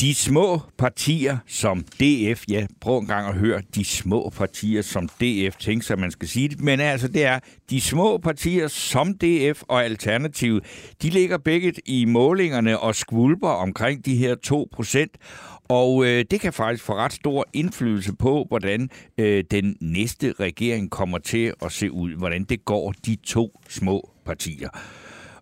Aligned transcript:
De 0.00 0.14
små 0.14 0.60
partier 0.76 1.38
som 1.46 1.80
DF, 1.82 2.44
ja, 2.48 2.66
prøv 2.80 2.98
en 2.98 3.06
gang 3.06 3.28
at 3.28 3.34
høre, 3.34 3.62
de 3.74 3.84
små 3.84 4.32
partier 4.36 4.82
som 4.82 5.08
DF, 5.08 5.56
tænk 5.56 5.82
sig, 5.82 5.98
man 5.98 6.10
skal 6.10 6.28
sige 6.28 6.48
det, 6.48 6.60
men 6.60 6.80
altså 6.80 7.08
det 7.08 7.24
er, 7.24 7.38
de 7.70 7.80
små 7.80 8.18
partier 8.18 8.68
som 8.68 9.14
DF 9.14 9.62
og 9.62 9.84
Alternativ, 9.84 10.60
de 11.02 11.10
ligger 11.10 11.38
begge 11.38 11.72
i 11.86 12.04
målingerne 12.04 12.78
og 12.78 12.94
skvulper 12.94 13.48
omkring 13.48 14.04
de 14.04 14.16
her 14.16 14.34
2 14.34 14.68
procent, 14.72 15.10
og 15.68 16.06
øh, 16.06 16.24
det 16.30 16.40
kan 16.40 16.52
faktisk 16.52 16.84
få 16.84 16.94
ret 16.94 17.12
stor 17.12 17.46
indflydelse 17.52 18.12
på, 18.16 18.46
hvordan 18.48 18.90
øh, 19.18 19.44
den 19.50 19.76
næste 19.80 20.34
regering 20.40 20.90
kommer 20.90 21.18
til 21.18 21.52
at 21.62 21.72
se 21.72 21.92
ud, 21.92 22.14
hvordan 22.14 22.44
det 22.44 22.64
går 22.64 22.94
de 23.06 23.16
to 23.16 23.60
små 23.68 24.10
partier. 24.24 24.68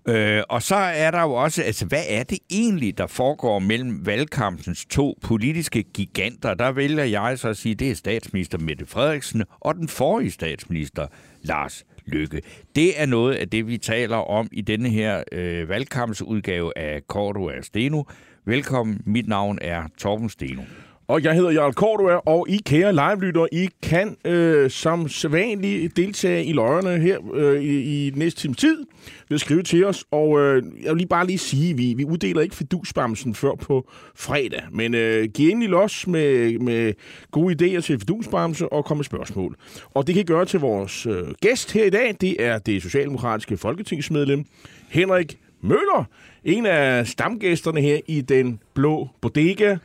Øh, 0.08 0.42
og 0.48 0.62
så 0.62 0.74
er 0.76 1.10
der 1.10 1.22
jo 1.22 1.32
også, 1.32 1.62
altså 1.62 1.86
hvad 1.86 2.02
er 2.08 2.22
det 2.22 2.38
egentlig, 2.50 2.98
der 2.98 3.06
foregår 3.06 3.58
mellem 3.58 4.06
valgkampens 4.06 4.86
to 4.90 5.18
politiske 5.22 5.82
giganter? 5.82 6.54
Der 6.54 6.72
vælger 6.72 7.04
jeg 7.04 7.38
så 7.38 7.48
at 7.48 7.56
sige, 7.56 7.74
det 7.74 7.90
er 7.90 7.94
statsminister 7.94 8.58
Mette 8.58 8.86
Frederiksen 8.86 9.44
og 9.60 9.74
den 9.74 9.88
forrige 9.88 10.30
statsminister 10.30 11.06
Lars 11.42 11.84
Lykke. 12.06 12.42
Det 12.76 13.00
er 13.00 13.06
noget 13.06 13.34
af 13.34 13.48
det, 13.48 13.66
vi 13.66 13.78
taler 13.78 14.16
om 14.16 14.48
i 14.52 14.60
denne 14.60 14.88
her 14.88 15.22
øh, 15.32 15.68
valgkampsudgave 15.68 16.78
af 16.78 17.06
Korto 17.08 17.50
Steno. 17.62 18.02
Velkommen, 18.44 19.00
mit 19.06 19.28
navn 19.28 19.58
er 19.62 19.82
Torben 19.98 20.28
Steno. 20.28 20.62
Og 21.08 21.22
jeg 21.22 21.34
hedder 21.34 21.50
Jarl 21.50 21.72
Cordua, 21.72 22.14
og 22.14 22.46
I 22.48 22.56
kære 22.56 22.92
live 22.92 23.48
I 23.52 23.68
kan 23.82 24.16
øh, 24.24 24.70
som 24.70 25.08
sædvanligt 25.08 25.96
deltage 25.96 26.44
i 26.44 26.52
løjerne 26.52 26.98
her 26.98 27.18
øh, 27.34 27.62
i, 27.62 28.06
i 28.06 28.10
næste 28.10 28.40
time 28.40 28.54
tid 28.54 28.86
ved 29.28 29.34
at 29.34 29.40
skrive 29.40 29.62
til 29.62 29.84
os. 29.84 30.04
Og 30.10 30.40
øh, 30.40 30.62
jeg 30.82 30.90
vil 30.90 30.96
lige 30.96 31.08
bare 31.08 31.26
lige 31.26 31.38
sige, 31.38 31.70
at 31.70 31.78
vi, 31.78 31.94
vi 31.94 32.04
uddeler 32.04 32.40
ikke 32.40 32.54
fedusbamsen 32.54 33.34
før 33.34 33.54
på 33.54 33.90
fredag. 34.14 34.62
Men 34.72 34.94
øh, 34.94 35.28
giv 35.34 35.50
endelig 35.50 35.68
los 35.68 36.06
med, 36.06 36.58
med 36.58 36.92
gode 37.30 37.54
idéer 37.54 37.80
til 37.80 37.98
fedusbamse 37.98 38.72
og 38.72 38.84
komme 38.84 38.98
med 38.98 39.04
spørgsmål. 39.04 39.56
Og 39.94 40.06
det 40.06 40.14
kan 40.14 40.22
I 40.22 40.26
gøre 40.26 40.44
til 40.44 40.60
vores 40.60 41.06
øh, 41.06 41.22
gæst 41.40 41.72
her 41.72 41.84
i 41.84 41.90
dag. 41.90 42.16
Det 42.20 42.36
er 42.38 42.58
det 42.58 42.82
socialdemokratiske 42.82 43.56
folketingsmedlem 43.56 44.44
Henrik 44.88 45.38
Møller, 45.62 46.08
en 46.46 46.66
af 46.66 47.06
stamgæsterne 47.06 47.80
her 47.80 48.00
i 48.06 48.20
den 48.20 48.60
blå 48.74 49.08
bodega. 49.20 49.76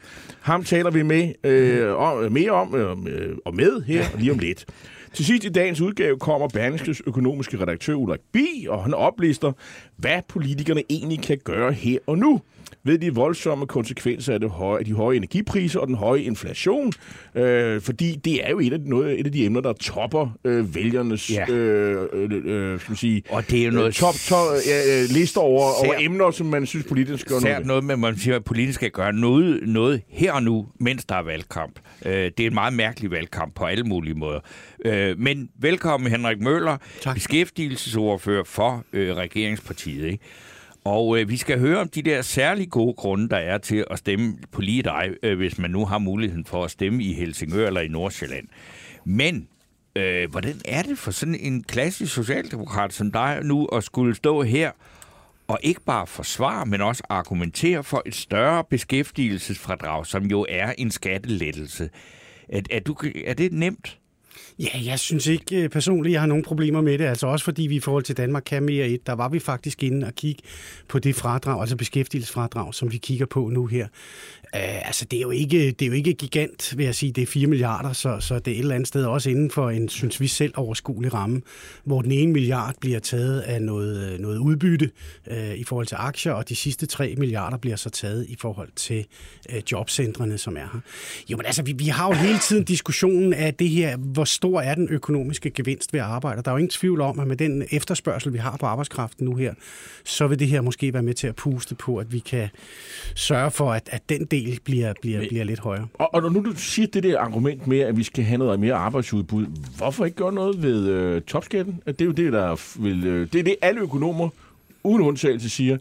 Ham 0.42 0.64
taler 0.64 0.92
vi 0.92 1.04
med 1.04 1.34
øh, 1.44 1.96
om, 1.96 2.32
mere 2.32 2.52
om 2.52 2.76
øh, 2.76 3.38
og 3.46 3.56
med 3.56 3.82
her 3.82 4.06
lige 4.18 4.32
om 4.32 4.40
lidt. 4.40 4.66
Til 5.14 5.26
sidst 5.26 5.44
i 5.44 5.50
dagens 5.50 5.82
udgave 5.82 6.20
kommer 6.20 6.48
Berlingskes 6.48 7.02
økonomiske 7.08 7.62
redaktør 7.62 7.94
Ulrik 7.94 8.20
Bi, 8.32 8.68
og 8.70 8.84
han 8.84 8.94
oplister, 8.94 9.52
hvad 9.98 10.22
politikerne 10.28 10.84
egentlig 10.90 11.22
kan 11.22 11.38
gøre 11.44 11.72
her 11.72 11.98
og 12.08 12.18
nu 12.18 12.42
ved 12.84 12.98
de 12.98 13.16
voldsomme 13.16 13.68
konsekvenser 13.68 14.34
af, 14.34 14.40
det 14.40 14.50
høje, 14.50 14.84
de 14.84 14.94
høje 14.94 15.18
energipriser 15.18 15.80
og 15.80 15.88
den 15.88 15.96
høje 15.96 16.22
inflation. 16.22 16.94
Øh, 17.36 17.82
fordi 17.82 18.16
det 18.16 18.46
er 18.48 18.50
jo 18.50 18.60
et 18.60 18.74
af, 18.74 18.80
noget, 18.80 19.20
et 19.20 19.26
af 19.26 19.32
de 19.32 19.46
emner, 19.46 19.62
der 19.62 19.74
topper 19.74 20.38
øh, 20.44 20.76
vælgernes 20.76 21.32
ja. 21.32 21.50
øh, 21.50 22.08
øh, 22.14 22.32
øh, 22.46 22.80
skal 22.80 22.92
man 22.92 22.98
sige, 22.98 23.24
og 23.30 23.50
det 23.50 23.62
er 23.62 23.66
jo 23.66 23.72
noget 23.72 23.88
øh, 23.88 23.94
top, 23.94 24.14
top 24.14 24.48
øh, 24.54 25.10
lister 25.10 25.42
over, 25.42 25.86
over 25.86 25.94
emner, 26.00 26.32
som 26.32 26.48
man 26.48 26.66
synes 26.66 26.86
politisk 26.86 27.22
skal 27.22 27.42
gøre 27.42 27.42
noget 27.42 27.66
noget 27.66 27.84
med, 27.84 27.96
man 27.96 28.18
siger, 28.18 28.36
at 28.36 28.44
politisk 28.44 28.76
skal 28.76 28.92
gøre 28.92 29.14
noget, 29.14 29.60
noget 29.68 30.02
her 30.08 30.34
og 30.34 30.44
nu, 30.44 30.68
mens 30.80 31.06
der 31.06 31.16
er 31.16 31.24
valgkamp. 31.24 31.80
Øh, 32.06 32.14
det 32.14 32.40
er 32.40 32.48
en 32.48 32.54
meget 32.54 32.74
mærkelig 32.74 33.12
valgkamp 33.12 33.56
på 33.56 33.66
alle 33.66 33.84
mulige 33.84 34.14
måder. 34.14 34.40
Øh, 34.86 35.01
men 35.18 35.50
velkommen 35.60 36.12
Henrik 36.12 36.40
Møller, 36.40 36.78
tak. 37.02 37.16
beskæftigelsesordfører 37.16 38.44
for 38.44 38.86
øh, 38.94 39.16
regeringspartiet. 39.16 40.06
Ikke? 40.06 40.24
Og 40.84 41.20
øh, 41.20 41.30
vi 41.30 41.38
skal 41.38 41.60
høre 41.60 41.80
om 41.80 41.90
de 41.90 42.02
der 42.02 42.22
særlig 42.22 42.70
gode 42.70 42.94
grunde, 42.94 43.30
der 43.30 43.38
er 43.38 43.58
til 43.58 43.86
at 43.92 44.00
stemme 44.00 44.38
på 44.52 44.62
lige 44.62 44.84
dig, 44.84 45.10
øh, 45.24 45.38
hvis 45.38 45.58
man 45.58 45.72
nu 45.72 45.86
har 45.86 45.98
muligheden 45.98 46.46
for 46.46 46.64
at 46.64 46.72
stemme 46.72 47.04
i 47.04 47.14
Helsingør 47.14 47.68
eller 47.68 47.82
i 47.82 47.88
Nordsjælland. 47.88 48.48
Men 49.06 49.48
øh, 49.96 50.32
hvordan 50.32 50.62
er 50.66 50.82
det 50.82 50.98
for 50.98 51.12
sådan 51.12 51.36
en 51.36 51.64
klassisk 51.64 52.14
socialdemokrat 52.14 52.94
som 52.94 53.12
dig 53.12 53.40
nu 53.44 53.66
at 53.66 53.84
skulle 53.84 54.16
stå 54.16 54.44
her 54.44 54.72
og 55.48 55.60
ikke 55.64 55.82
bare 55.82 56.08
forsvare, 56.08 56.66
men 56.66 56.82
også 56.82 57.04
argumentere 57.10 57.84
for 57.84 58.02
et 58.06 58.16
større 58.16 58.64
beskæftigelsesfradrag, 58.64 60.06
som 60.06 60.26
jo 60.26 60.46
er 60.50 60.74
en 60.78 60.92
skattelettelse. 60.92 61.90
Er, 62.50 62.62
er, 62.72 62.80
du, 62.80 62.96
er 63.26 63.34
det 63.34 63.54
nemt? 63.54 63.98
Ja, 64.60 64.70
jeg 64.86 65.00
synes 65.00 65.28
ikke 65.28 65.64
øh, 65.64 65.70
personligt, 65.70 66.14
jeg 66.14 66.22
har 66.22 66.28
nogen 66.28 66.44
problemer 66.44 66.82
med 66.82 66.98
det. 66.98 67.06
Altså 67.06 67.28
også 67.28 67.46
fordi 67.46 67.68
vi 67.68 67.76
i 67.76 67.80
forhold 67.80 68.04
til 68.04 68.18
Danmark 68.18 68.44
kan 68.46 68.64
mere 68.64 68.88
et. 68.88 69.08
Der 69.08 69.14
var 69.14 69.30
vi 69.30 69.40
faktisk 69.40 69.84
inde 69.84 70.08
og 70.08 70.14
kigge 70.14 70.44
på 70.88 71.00
det 71.00 71.16
fradrag, 71.16 71.62
altså 71.62 71.76
beskæftigelsesfradrag, 71.76 72.74
som 72.74 72.92
vi 72.92 72.98
kigger 72.98 73.26
på 73.26 73.50
nu 73.50 73.66
her. 73.66 73.88
Uh, 74.56 74.88
altså, 74.88 75.06
det 75.06 75.18
er, 75.18 75.22
jo 75.22 75.32
ikke, 75.32 75.72
det 75.72 75.82
er 75.82 75.88
jo 75.88 75.94
ikke 75.94 76.14
gigant, 76.14 76.78
vil 76.78 76.84
jeg 76.86 76.96
sige. 76.96 77.12
Det 77.12 77.22
er 77.22 77.26
4 77.26 77.48
milliarder, 77.48 77.94
så, 77.94 78.20
så 78.20 78.40
det 78.40 78.52
er 78.52 78.56
et 78.56 78.60
eller 78.60 78.76
andet 78.76 78.88
sted 78.88 79.06
også 79.06 79.30
inden 79.30 79.52
for 79.52 79.70
en, 79.70 79.90
synes 79.90 80.20
vi 80.20 80.28
selv, 80.28 80.54
overskuelig 80.58 81.14
ramme, 81.14 81.42
hvor 81.84 82.02
den 82.02 82.12
ene 82.12 82.34
milliard 82.34 82.76
bliver 82.80 83.00
taget 83.00 83.40
af 83.40 83.62
noget, 83.62 84.22
noget 84.22 84.38
udbytte 84.38 84.92
uh, 85.32 85.56
i 85.56 85.64
forhold 85.64 85.88
til 85.88 85.96
aktier, 86.00 86.34
og 86.34 86.50
de 86.50 86.56
sidste 86.56 86.86
3 86.86 87.16
milliarder 87.18 87.58
bliver 87.58 87.76
så 87.76 87.90
taget 87.90 88.26
i 88.30 88.36
forhold 88.40 88.70
til 88.76 89.06
uh, 89.50 89.72
jobcentrene, 89.72 90.38
som 90.38 90.58
er 90.58 90.60
her. 90.60 90.80
Jo, 91.30 91.38
men 91.38 91.46
altså, 91.46 91.64
vi, 91.64 91.72
vi 91.72 91.86
har 91.86 92.08
jo 92.08 92.14
hele 92.14 92.40
tiden 92.40 92.64
diskussionen 92.64 93.34
af 93.34 93.54
det 93.54 93.70
her, 93.70 93.98
hvor 93.98 94.24
stor 94.24 94.62
er 94.62 94.76
den 94.76 94.88
økonomiske 94.90 95.50
gevinst 95.50 95.94
ved 95.94 96.00
at 96.00 96.06
arbejde. 96.06 96.42
Der 96.44 96.52
er 96.52 96.54
jo 96.54 96.58
ingen 96.58 96.70
tvivl 96.70 97.02
om, 97.02 97.20
at 97.20 97.28
med 97.28 97.38
den 97.38 97.64
efterspørgsel, 97.72 98.34
vi 98.34 98.38
har 98.38 98.58
på 98.58 98.66
arbejdskraften 98.66 99.26
nu 99.26 99.36
her, 99.36 99.54
så 100.06 100.28
vil 100.28 100.40
det 100.40 100.48
her 100.48 100.62
måske 100.62 100.94
være 100.94 101.04
med 101.04 101.14
til 101.14 101.28
at 101.28 101.36
puste 101.36 101.76
på, 101.76 101.98
at 101.98 102.14
vi 102.14 102.20
kan 102.20 102.50
sørge 103.16 103.52
for, 103.52 103.74
at, 103.74 103.90
at 103.92 104.10
den 104.10 104.26
del 104.26 104.41
bliver, 104.64 104.94
bliver, 105.02 105.28
bliver 105.28 105.44
lidt 105.44 105.60
højere. 105.60 105.88
Og, 105.94 106.14
og 106.14 106.22
når 106.22 106.30
nu 106.30 106.44
du 106.46 106.56
siger 106.56 106.88
det 106.88 107.04
der 107.04 107.20
argument 107.20 107.68
med, 107.68 107.80
at 107.80 107.98
vi 107.98 108.04
skal 108.04 108.24
have 108.24 108.38
noget 108.38 108.60
mere 108.60 108.74
arbejdsudbud, 108.74 109.46
hvorfor 109.78 110.06
ikke 110.06 110.18
gøre 110.18 110.34
noget 110.34 110.64
ved 110.64 110.88
øh, 110.88 111.22
topskatten? 111.22 111.82
Det 111.86 112.02
er 112.02 112.06
jo 112.06 112.12
det, 112.12 112.34
der 112.34 112.82
vil, 112.82 113.08
øh, 113.08 113.28
det 113.34 113.40
er 113.40 113.44
det, 113.44 113.56
alle 113.62 113.82
økonomer 113.82 114.30
uden 114.84 115.02
undtagelse 115.02 115.50
siger. 115.50 115.78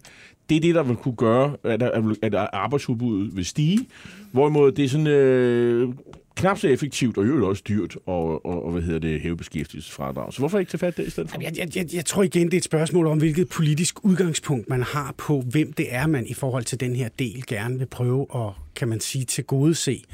Det 0.48 0.56
er 0.56 0.60
det, 0.60 0.74
der 0.74 0.82
vil 0.82 0.96
kunne 0.96 1.16
gøre, 1.16 1.56
at, 1.64 1.82
at 2.22 2.34
arbejdsudbuddet 2.52 3.36
vil 3.36 3.44
stige. 3.44 3.78
Hvorimod 4.32 4.72
det 4.72 4.84
er 4.84 4.88
sådan 4.88 5.06
øh, 5.06 5.88
knap 6.40 6.58
så 6.58 6.68
effektivt, 6.68 7.18
og 7.18 7.28
jo 7.28 7.48
også 7.48 7.62
dyrt, 7.68 7.96
og, 8.06 8.46
og, 8.46 8.64
og 8.64 8.72
hvad 8.72 8.82
hedder 8.82 8.98
det, 8.98 9.20
hæve 9.20 9.36
beskæftigelsesfradrag. 9.36 10.32
Så 10.32 10.38
hvorfor 10.38 10.58
ikke 10.58 10.70
tage 10.70 10.78
fat 10.78 10.96
det 10.96 11.06
i 11.06 11.10
stedet 11.10 11.30
for? 11.30 11.40
Jeg, 11.40 11.52
jeg, 11.58 11.76
jeg, 11.76 11.86
jeg 11.94 12.04
tror 12.04 12.22
igen, 12.22 12.46
det 12.46 12.54
er 12.54 12.58
et 12.58 12.64
spørgsmål 12.64 13.06
om, 13.06 13.18
hvilket 13.18 13.48
politisk 13.48 14.04
udgangspunkt 14.04 14.68
man 14.68 14.82
har 14.82 15.14
på, 15.18 15.40
hvem 15.40 15.72
det 15.72 15.86
er, 15.94 16.06
man 16.06 16.26
i 16.26 16.34
forhold 16.34 16.64
til 16.64 16.80
den 16.80 16.96
her 16.96 17.08
del 17.08 17.44
gerne 17.46 17.78
vil 17.78 17.86
prøve 17.86 18.26
at, 18.34 18.50
kan 18.80 18.88
man 18.88 19.00
sige, 19.00 19.24
til 19.24 19.44
gode 19.44 19.74
se 19.74 20.04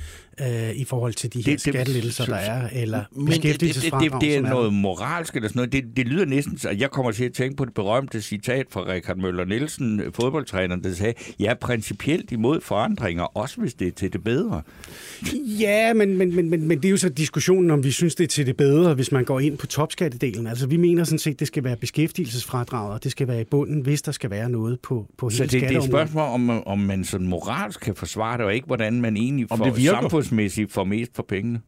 øh, 0.40 0.70
i 0.70 0.84
forhold 0.84 1.14
til 1.14 1.32
de 1.32 1.38
her 1.38 1.52
det, 1.52 1.60
skattelettelser, 1.60 2.24
der 2.24 2.34
er, 2.34 2.68
eller 2.72 3.04
beskæftigelsesfradrag. 3.26 4.04
Det, 4.04 4.12
det, 4.12 4.20
det, 4.20 4.28
det 4.28 4.36
er 4.36 4.40
noget 4.40 4.72
moralsk 4.72 5.36
eller 5.36 5.48
sådan 5.48 5.58
noget. 5.58 5.72
Det, 5.72 5.84
det 5.96 6.06
lyder 6.06 6.24
næsten, 6.24 6.58
at 6.68 6.80
jeg 6.80 6.90
kommer 6.90 7.12
til 7.12 7.24
at 7.24 7.32
tænke 7.32 7.56
på 7.56 7.64
det 7.64 7.74
berømte 7.74 8.22
citat 8.22 8.66
fra 8.70 8.80
Richard 8.92 9.16
Møller 9.16 9.44
Nielsen, 9.44 10.02
fodboldtræneren, 10.14 10.84
der 10.84 10.94
sagde, 10.94 11.14
jeg 11.38 11.50
er 11.50 11.54
principielt 11.54 12.32
imod 12.32 12.60
forandringer, 12.60 13.22
også 13.22 13.60
hvis 13.60 13.74
det 13.74 13.88
er 13.88 13.92
til 13.92 14.12
det 14.12 14.24
bedre. 14.24 14.62
Ja, 15.34 15.92
men, 15.92 16.16
men, 16.16 16.36
men, 16.36 16.50
men, 16.50 16.68
men 16.68 16.78
det 16.78 16.84
er 16.84 16.90
jo 16.90 16.96
så 16.96 17.08
diskussionen, 17.08 17.70
om 17.70 17.84
vi 17.84 17.90
synes, 17.90 18.14
det 18.14 18.24
er 18.24 18.28
til 18.28 18.46
det 18.46 18.56
bedre, 18.56 18.94
hvis 18.94 19.12
man 19.12 19.24
går 19.24 19.40
ind 19.40 19.58
på 19.58 19.66
topskattedelen. 19.66 20.46
Altså, 20.46 20.66
vi 20.66 20.76
mener 20.76 21.04
sådan 21.04 21.18
set, 21.18 21.40
det 21.40 21.46
skal 21.46 21.64
være 21.64 21.76
beskæftigelsesfradrag, 21.76 22.92
og 22.92 23.04
det 23.04 23.10
skal 23.10 23.28
være 23.28 23.40
i 23.40 23.44
bunden, 23.44 23.80
hvis 23.80 24.02
der 24.02 24.12
skal 24.12 24.30
være 24.30 24.50
noget 24.50 24.80
på, 24.80 25.06
på 25.18 25.30
så 25.30 25.42
hele 25.42 25.50
Så 25.50 25.56
det, 25.58 25.68
det 25.68 25.76
er 25.76 25.80
et 25.80 25.86
spørgsmål, 25.86 26.24
om, 26.24 26.66
om 26.66 26.78
man 26.78 27.04
sådan 27.04 27.26
moralsk 27.26 27.80
kan 27.80 27.94
forsvare 27.94 28.38
det, 28.38 28.46
og 28.46 28.54
ikke 28.56 28.66
hvordan 28.66 29.00
man 29.00 29.16
egentlig 29.16 29.46
får 29.48 29.78
samfundsmæssigt 29.78 30.72
får 30.72 30.84
mest 30.84 31.16
for 31.16 31.22
pengene. 31.22 31.60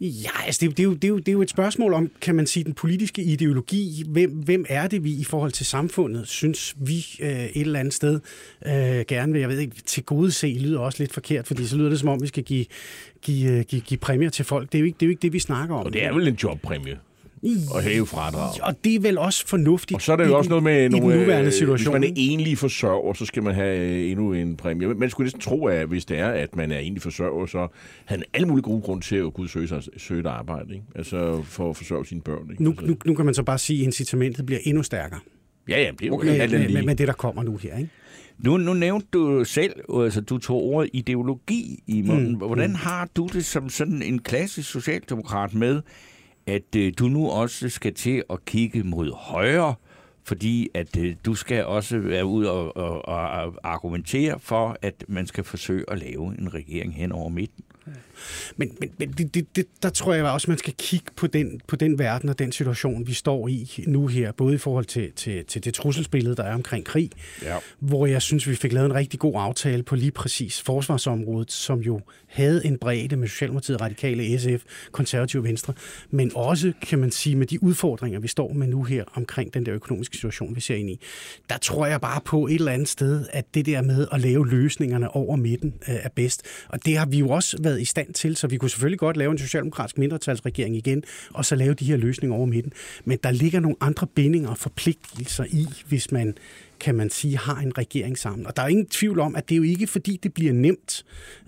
Ja, 0.00 0.30
altså 0.46 0.58
det, 0.60 0.76
det, 0.76 0.80
er 0.80 0.84
jo, 0.84 0.94
det, 0.94 1.04
er 1.04 1.08
jo, 1.08 1.18
det 1.18 1.28
er 1.28 1.32
jo 1.32 1.42
et 1.42 1.50
spørgsmål 1.50 1.92
om, 1.92 2.10
kan 2.20 2.34
man 2.34 2.46
sige, 2.46 2.64
den 2.64 2.74
politiske 2.74 3.22
ideologi. 3.22 4.02
Hvem, 4.08 4.30
hvem 4.30 4.64
er 4.68 4.86
det, 4.86 5.04
vi 5.04 5.12
i 5.12 5.24
forhold 5.24 5.52
til 5.52 5.66
samfundet, 5.66 6.28
synes 6.28 6.74
vi 6.78 7.06
øh, 7.20 7.44
et 7.44 7.60
eller 7.60 7.80
andet 7.80 7.94
sted 7.94 8.20
øh, 8.66 8.72
gerne 9.08 9.32
vil, 9.32 9.40
jeg 9.40 9.48
ved 9.48 9.58
ikke, 9.58 9.76
til 9.86 10.02
gode 10.02 10.32
se, 10.32 10.56
lyder 10.60 10.78
også 10.78 11.02
lidt 11.02 11.12
forkert, 11.12 11.46
fordi 11.46 11.66
så 11.66 11.76
lyder 11.76 11.88
det 11.88 12.00
som 12.00 12.08
om, 12.08 12.22
vi 12.22 12.26
skal 12.26 12.42
give, 12.42 12.64
give, 13.22 13.50
øh, 13.50 13.64
give, 13.64 13.80
give 13.80 13.98
præmier 13.98 14.30
til 14.30 14.44
folk. 14.44 14.72
Det 14.72 14.78
er 14.78 14.80
jo 14.80 14.86
ikke 14.86 14.96
det, 14.96 15.02
er 15.02 15.06
jo 15.06 15.10
ikke 15.10 15.22
det 15.22 15.32
vi 15.32 15.38
snakker 15.38 15.74
om. 15.74 15.86
Og 15.86 15.92
det 15.92 16.04
er 16.04 16.12
vel 16.12 16.28
en 16.28 16.38
jobpræmie? 16.42 16.98
At 17.76 17.84
hæve 17.84 18.06
fradrag. 18.06 18.62
Og 18.62 18.84
det 18.84 18.94
er 18.94 19.00
vel 19.00 19.18
også 19.18 19.46
fornuftigt 19.46 19.96
Og 19.96 20.02
så 20.02 20.12
er 20.12 20.16
det 20.16 20.26
jo 20.26 20.38
også 20.38 20.48
noget 20.48 20.64
med 20.64 20.84
i 20.84 20.88
nogle, 20.88 21.12
den 21.12 21.20
nuværende 21.20 21.46
øh, 21.46 21.52
situation. 21.52 21.92
Hvis 21.94 22.00
man 22.00 22.04
er 22.04 22.12
enlig 22.16 22.58
forsørger, 22.58 23.12
så 23.12 23.24
skal 23.24 23.42
man 23.42 23.54
have 23.54 23.78
øh, 23.78 24.10
endnu 24.10 24.32
en 24.32 24.56
præmie. 24.56 24.94
Man 24.94 25.10
skulle 25.10 25.24
næsten 25.24 25.40
tro, 25.40 25.66
at 25.66 25.86
hvis 25.86 26.04
det 26.04 26.18
er, 26.18 26.28
at 26.28 26.56
man 26.56 26.72
er 26.72 26.78
enlig 26.78 27.02
forsørger, 27.02 27.46
så 27.46 27.68
havde 28.04 28.18
man 28.18 28.26
alle 28.34 28.48
mulige 28.48 28.62
gode 28.62 28.82
grunde 28.82 29.04
til 29.04 29.16
at 29.16 29.34
kunne 29.34 29.48
søge, 29.48 29.68
sig, 29.68 29.82
søge 29.96 30.20
et 30.20 30.26
arbejde. 30.26 30.74
Ikke? 30.74 30.84
Altså 30.94 31.42
for 31.42 31.70
at 31.70 31.76
forsørge 31.76 32.06
sine 32.06 32.20
børn. 32.20 32.50
Ikke? 32.50 32.64
nu, 32.64 32.70
altså, 32.70 32.86
nu, 32.86 32.96
nu 33.04 33.14
kan 33.14 33.24
man 33.24 33.34
så 33.34 33.42
bare 33.42 33.58
sige, 33.58 33.80
at 33.80 33.84
incitamentet 33.84 34.46
bliver 34.46 34.60
endnu 34.64 34.82
stærkere 34.82 35.20
ja, 35.68 35.80
ja, 35.82 35.90
det 35.90 36.02
er 36.02 36.06
jo 36.06 36.14
Okay, 36.14 36.50
med, 36.50 36.68
med, 36.68 36.82
med, 36.82 36.96
det, 36.96 37.08
der 37.08 37.14
kommer 37.14 37.42
nu 37.42 37.56
her. 37.56 37.76
Ikke? 37.76 37.90
Nu, 38.38 38.56
nu 38.56 38.74
nævnte 38.74 39.06
du 39.12 39.44
selv, 39.44 39.72
altså 39.94 40.20
du 40.20 40.38
tog 40.38 40.62
ordet 40.62 40.90
ideologi 40.92 41.82
i 41.86 42.02
munden. 42.02 42.32
Mm. 42.32 42.38
Hvordan 42.38 42.76
har 42.76 43.08
du 43.16 43.28
det 43.32 43.44
som 43.44 43.68
sådan 43.68 44.02
en 44.02 44.18
klassisk 44.18 44.70
socialdemokrat 44.70 45.54
med, 45.54 45.82
at 46.46 46.76
øh, 46.76 46.92
du 46.98 47.08
nu 47.08 47.30
også 47.30 47.68
skal 47.68 47.94
til 47.94 48.22
at 48.30 48.44
kigge 48.44 48.82
mod 48.82 49.12
højre, 49.12 49.74
fordi 50.24 50.68
at 50.74 50.96
øh, 50.98 51.16
du 51.26 51.34
skal 51.34 51.64
også 51.64 51.98
være 51.98 52.24
ud 52.24 52.44
og, 52.44 52.76
og, 52.76 53.08
og 53.08 53.54
argumentere 53.62 54.40
for, 54.40 54.76
at 54.82 55.04
man 55.08 55.26
skal 55.26 55.44
forsøge 55.44 55.84
at 55.88 55.98
lave 55.98 56.38
en 56.38 56.54
regering 56.54 56.94
hen 56.94 57.12
over 57.12 57.28
midten? 57.28 57.64
Men, 58.56 58.76
men, 58.80 58.90
men 58.98 59.12
det, 59.18 59.34
det, 59.34 59.56
det, 59.56 59.66
der 59.82 59.88
tror 59.90 60.14
jeg 60.14 60.24
også, 60.24 60.50
man 60.50 60.58
skal 60.58 60.74
kigge 60.78 61.06
på 61.16 61.26
den, 61.26 61.60
på 61.66 61.76
den 61.76 61.98
verden 61.98 62.28
og 62.28 62.38
den 62.38 62.52
situation, 62.52 63.06
vi 63.06 63.12
står 63.12 63.48
i 63.48 63.84
nu 63.86 64.06
her, 64.06 64.32
både 64.32 64.54
i 64.54 64.58
forhold 64.58 64.84
til, 64.84 65.12
til, 65.16 65.44
til 65.44 65.64
det 65.64 65.74
trusselsbillede, 65.74 66.36
der 66.36 66.42
er 66.44 66.54
omkring 66.54 66.84
krig, 66.84 67.10
Ja. 67.42 67.56
hvor 67.78 68.06
jeg 68.06 68.22
synes, 68.22 68.48
vi 68.48 68.54
fik 68.54 68.72
lavet 68.72 68.86
en 68.86 68.94
rigtig 68.94 69.20
god 69.20 69.32
aftale 69.36 69.82
på 69.82 69.96
lige 69.96 70.10
præcis 70.10 70.62
forsvarsområdet, 70.62 71.52
som 71.52 71.80
jo 71.80 72.00
havde 72.26 72.66
en 72.66 72.78
bredde 72.78 73.16
med 73.16 73.28
Socialdemokratiet, 73.28 73.80
Radikale, 73.80 74.38
SF, 74.38 74.64
Konservative 74.92 75.44
Venstre, 75.44 75.74
men 76.10 76.32
også, 76.34 76.72
kan 76.82 76.98
man 76.98 77.10
sige, 77.10 77.36
med 77.36 77.46
de 77.46 77.62
udfordringer, 77.62 78.20
vi 78.20 78.28
står 78.28 78.52
med 78.52 78.66
nu 78.66 78.82
her 78.82 79.04
omkring 79.14 79.54
den 79.54 79.66
der 79.66 79.74
økonomiske 79.74 80.16
situation, 80.16 80.56
vi 80.56 80.60
ser 80.60 80.74
ind 80.74 80.90
i. 80.90 81.00
Der 81.50 81.58
tror 81.58 81.86
jeg 81.86 82.00
bare 82.00 82.20
på 82.24 82.46
et 82.46 82.54
eller 82.54 82.72
andet 82.72 82.88
sted, 82.88 83.26
at 83.32 83.44
det 83.54 83.66
der 83.66 83.82
med 83.82 84.06
at 84.12 84.20
lave 84.20 84.48
løsningerne 84.48 85.10
over 85.16 85.36
midten 85.36 85.74
øh, 85.88 85.94
er 85.94 86.08
bedst. 86.08 86.42
Og 86.68 86.84
det 86.86 86.96
har 86.98 87.06
vi 87.06 87.18
jo 87.18 87.28
også 87.28 87.56
været 87.60 87.80
i 87.80 87.84
stand 87.84 88.03
til, 88.12 88.36
så 88.36 88.46
vi 88.46 88.56
kunne 88.56 88.70
selvfølgelig 88.70 88.98
godt 88.98 89.16
lave 89.16 89.32
en 89.32 89.38
socialdemokratisk 89.38 89.98
mindretalsregering 89.98 90.76
igen, 90.76 91.02
og 91.30 91.44
så 91.44 91.54
lave 91.56 91.74
de 91.74 91.84
her 91.84 91.96
løsninger 91.96 92.36
over 92.36 92.46
midten. 92.46 92.72
Men 93.04 93.18
der 93.22 93.30
ligger 93.30 93.60
nogle 93.60 93.76
andre 93.80 94.06
bindinger 94.06 94.48
og 94.50 94.58
forpligtelser 94.58 95.44
i, 95.44 95.66
hvis 95.88 96.12
man 96.12 96.34
kan 96.80 96.94
man 96.94 97.10
sige, 97.10 97.36
har 97.38 97.56
en 97.60 97.78
regering 97.78 98.18
sammen. 98.18 98.46
Og 98.46 98.56
der 98.56 98.62
er 98.62 98.68
ingen 98.68 98.86
tvivl 98.86 99.20
om, 99.20 99.36
at 99.36 99.48
det 99.48 99.54
er 99.54 99.56
jo 99.56 99.62
ikke, 99.62 99.86
fordi 99.86 100.20
det 100.22 100.34
bliver 100.34 100.52
nemt, 100.52 101.04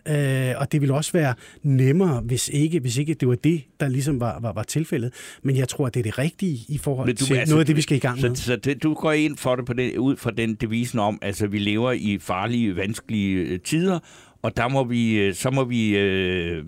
øh, 0.08 0.52
og 0.56 0.72
det 0.72 0.80
vil 0.80 0.90
også 0.90 1.12
være 1.12 1.34
nemmere, 1.62 2.20
hvis 2.20 2.48
ikke, 2.48 2.80
hvis 2.80 2.96
ikke 2.96 3.14
det 3.14 3.28
var 3.28 3.34
det, 3.34 3.62
der 3.80 3.88
ligesom 3.88 4.20
var, 4.20 4.40
var, 4.40 4.52
var 4.52 4.62
tilfældet. 4.62 5.12
Men 5.42 5.56
jeg 5.56 5.68
tror, 5.68 5.86
at 5.86 5.94
det 5.94 6.00
er 6.00 6.04
det 6.04 6.18
rigtige 6.18 6.58
i 6.68 6.78
forhold 6.78 7.06
Men 7.06 7.16
du- 7.16 7.24
til 7.24 7.34
altså, 7.34 7.54
noget 7.54 7.60
af 7.62 7.66
det, 7.66 7.76
vi 7.76 7.80
skal 7.82 7.96
i 7.96 8.00
gang 8.00 8.20
Så, 8.20 8.28
med. 8.28 8.36
så 8.36 8.56
det, 8.56 8.82
du 8.82 8.94
går 8.94 9.12
ind 9.12 9.36
for 9.36 9.56
det 9.56 9.64
på 9.66 9.72
den, 9.72 9.98
ud 9.98 10.16
fra 10.16 10.30
den 10.30 10.54
devisen 10.54 10.98
om, 10.98 11.18
altså 11.22 11.46
vi 11.46 11.58
lever 11.58 11.92
i 11.92 12.18
farlige, 12.20 12.76
vanskelige 12.76 13.34
øh, 13.36 13.60
tider, 13.60 13.98
og 14.46 14.56
der 14.56 14.69
må 14.69 14.84
vi, 14.84 15.14
øh, 15.19 15.34
så 15.34 15.50
må 15.50 15.64
vi, 15.64 15.96
øh, 15.96 16.64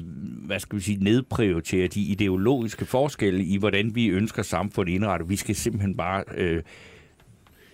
hvad 0.47 0.61
skal 0.61 0.79
vi 0.79 0.83
sige, 0.83 1.05
nedprioritere 1.05 1.87
de 1.89 2.01
ideologiske 2.01 2.85
forskelle 2.87 3.45
i, 3.45 3.57
hvordan 3.57 3.95
vi 3.95 4.07
ønsker 4.07 4.43
samfundet 4.43 4.93
indrettet. 4.93 5.29
Vi 5.31 5.37
skal 5.37 5.55
simpelthen 5.55 5.97
bare 5.97 6.25
øh, 6.37 6.63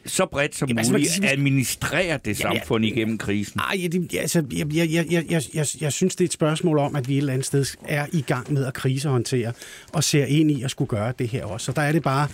så 0.06 0.26
bredt 0.26 0.54
som 0.54 0.68
Jamen, 0.68 0.78
altså, 0.78 0.92
muligt 0.92 1.10
skal- 1.10 1.28
administrere 1.28 2.18
det 2.24 2.40
Jamen, 2.40 2.56
samfund 2.58 2.84
igennem 2.84 3.18
krisen. 3.18 3.60
Ej, 3.60 3.78
ja, 3.82 3.86
det, 3.86 4.14
altså, 4.16 4.44
jeg, 4.52 4.74
jeg, 4.74 4.88
jeg, 4.92 5.06
jeg, 5.10 5.24
jeg, 5.30 5.42
jeg, 5.54 5.66
jeg 5.80 5.92
synes, 5.92 6.16
det 6.16 6.24
er 6.24 6.28
et 6.28 6.32
spørgsmål 6.32 6.78
om, 6.78 6.96
at 6.96 7.08
vi 7.08 7.14
et 7.14 7.18
eller 7.18 7.32
andet 7.32 7.46
sted 7.46 7.64
er 7.88 8.06
i 8.12 8.20
gang 8.20 8.52
med 8.52 8.64
at 8.66 8.74
krisehåndtere 8.74 9.52
og 9.92 10.04
ser 10.04 10.24
ind 10.24 10.50
i 10.50 10.62
at 10.62 10.70
skulle 10.70 10.88
gøre 10.88 11.12
det 11.18 11.28
her 11.28 11.44
også. 11.44 11.64
Så 11.64 11.72
der 11.72 11.82
er 11.82 11.92
det 11.92 12.02
bare 12.02 12.28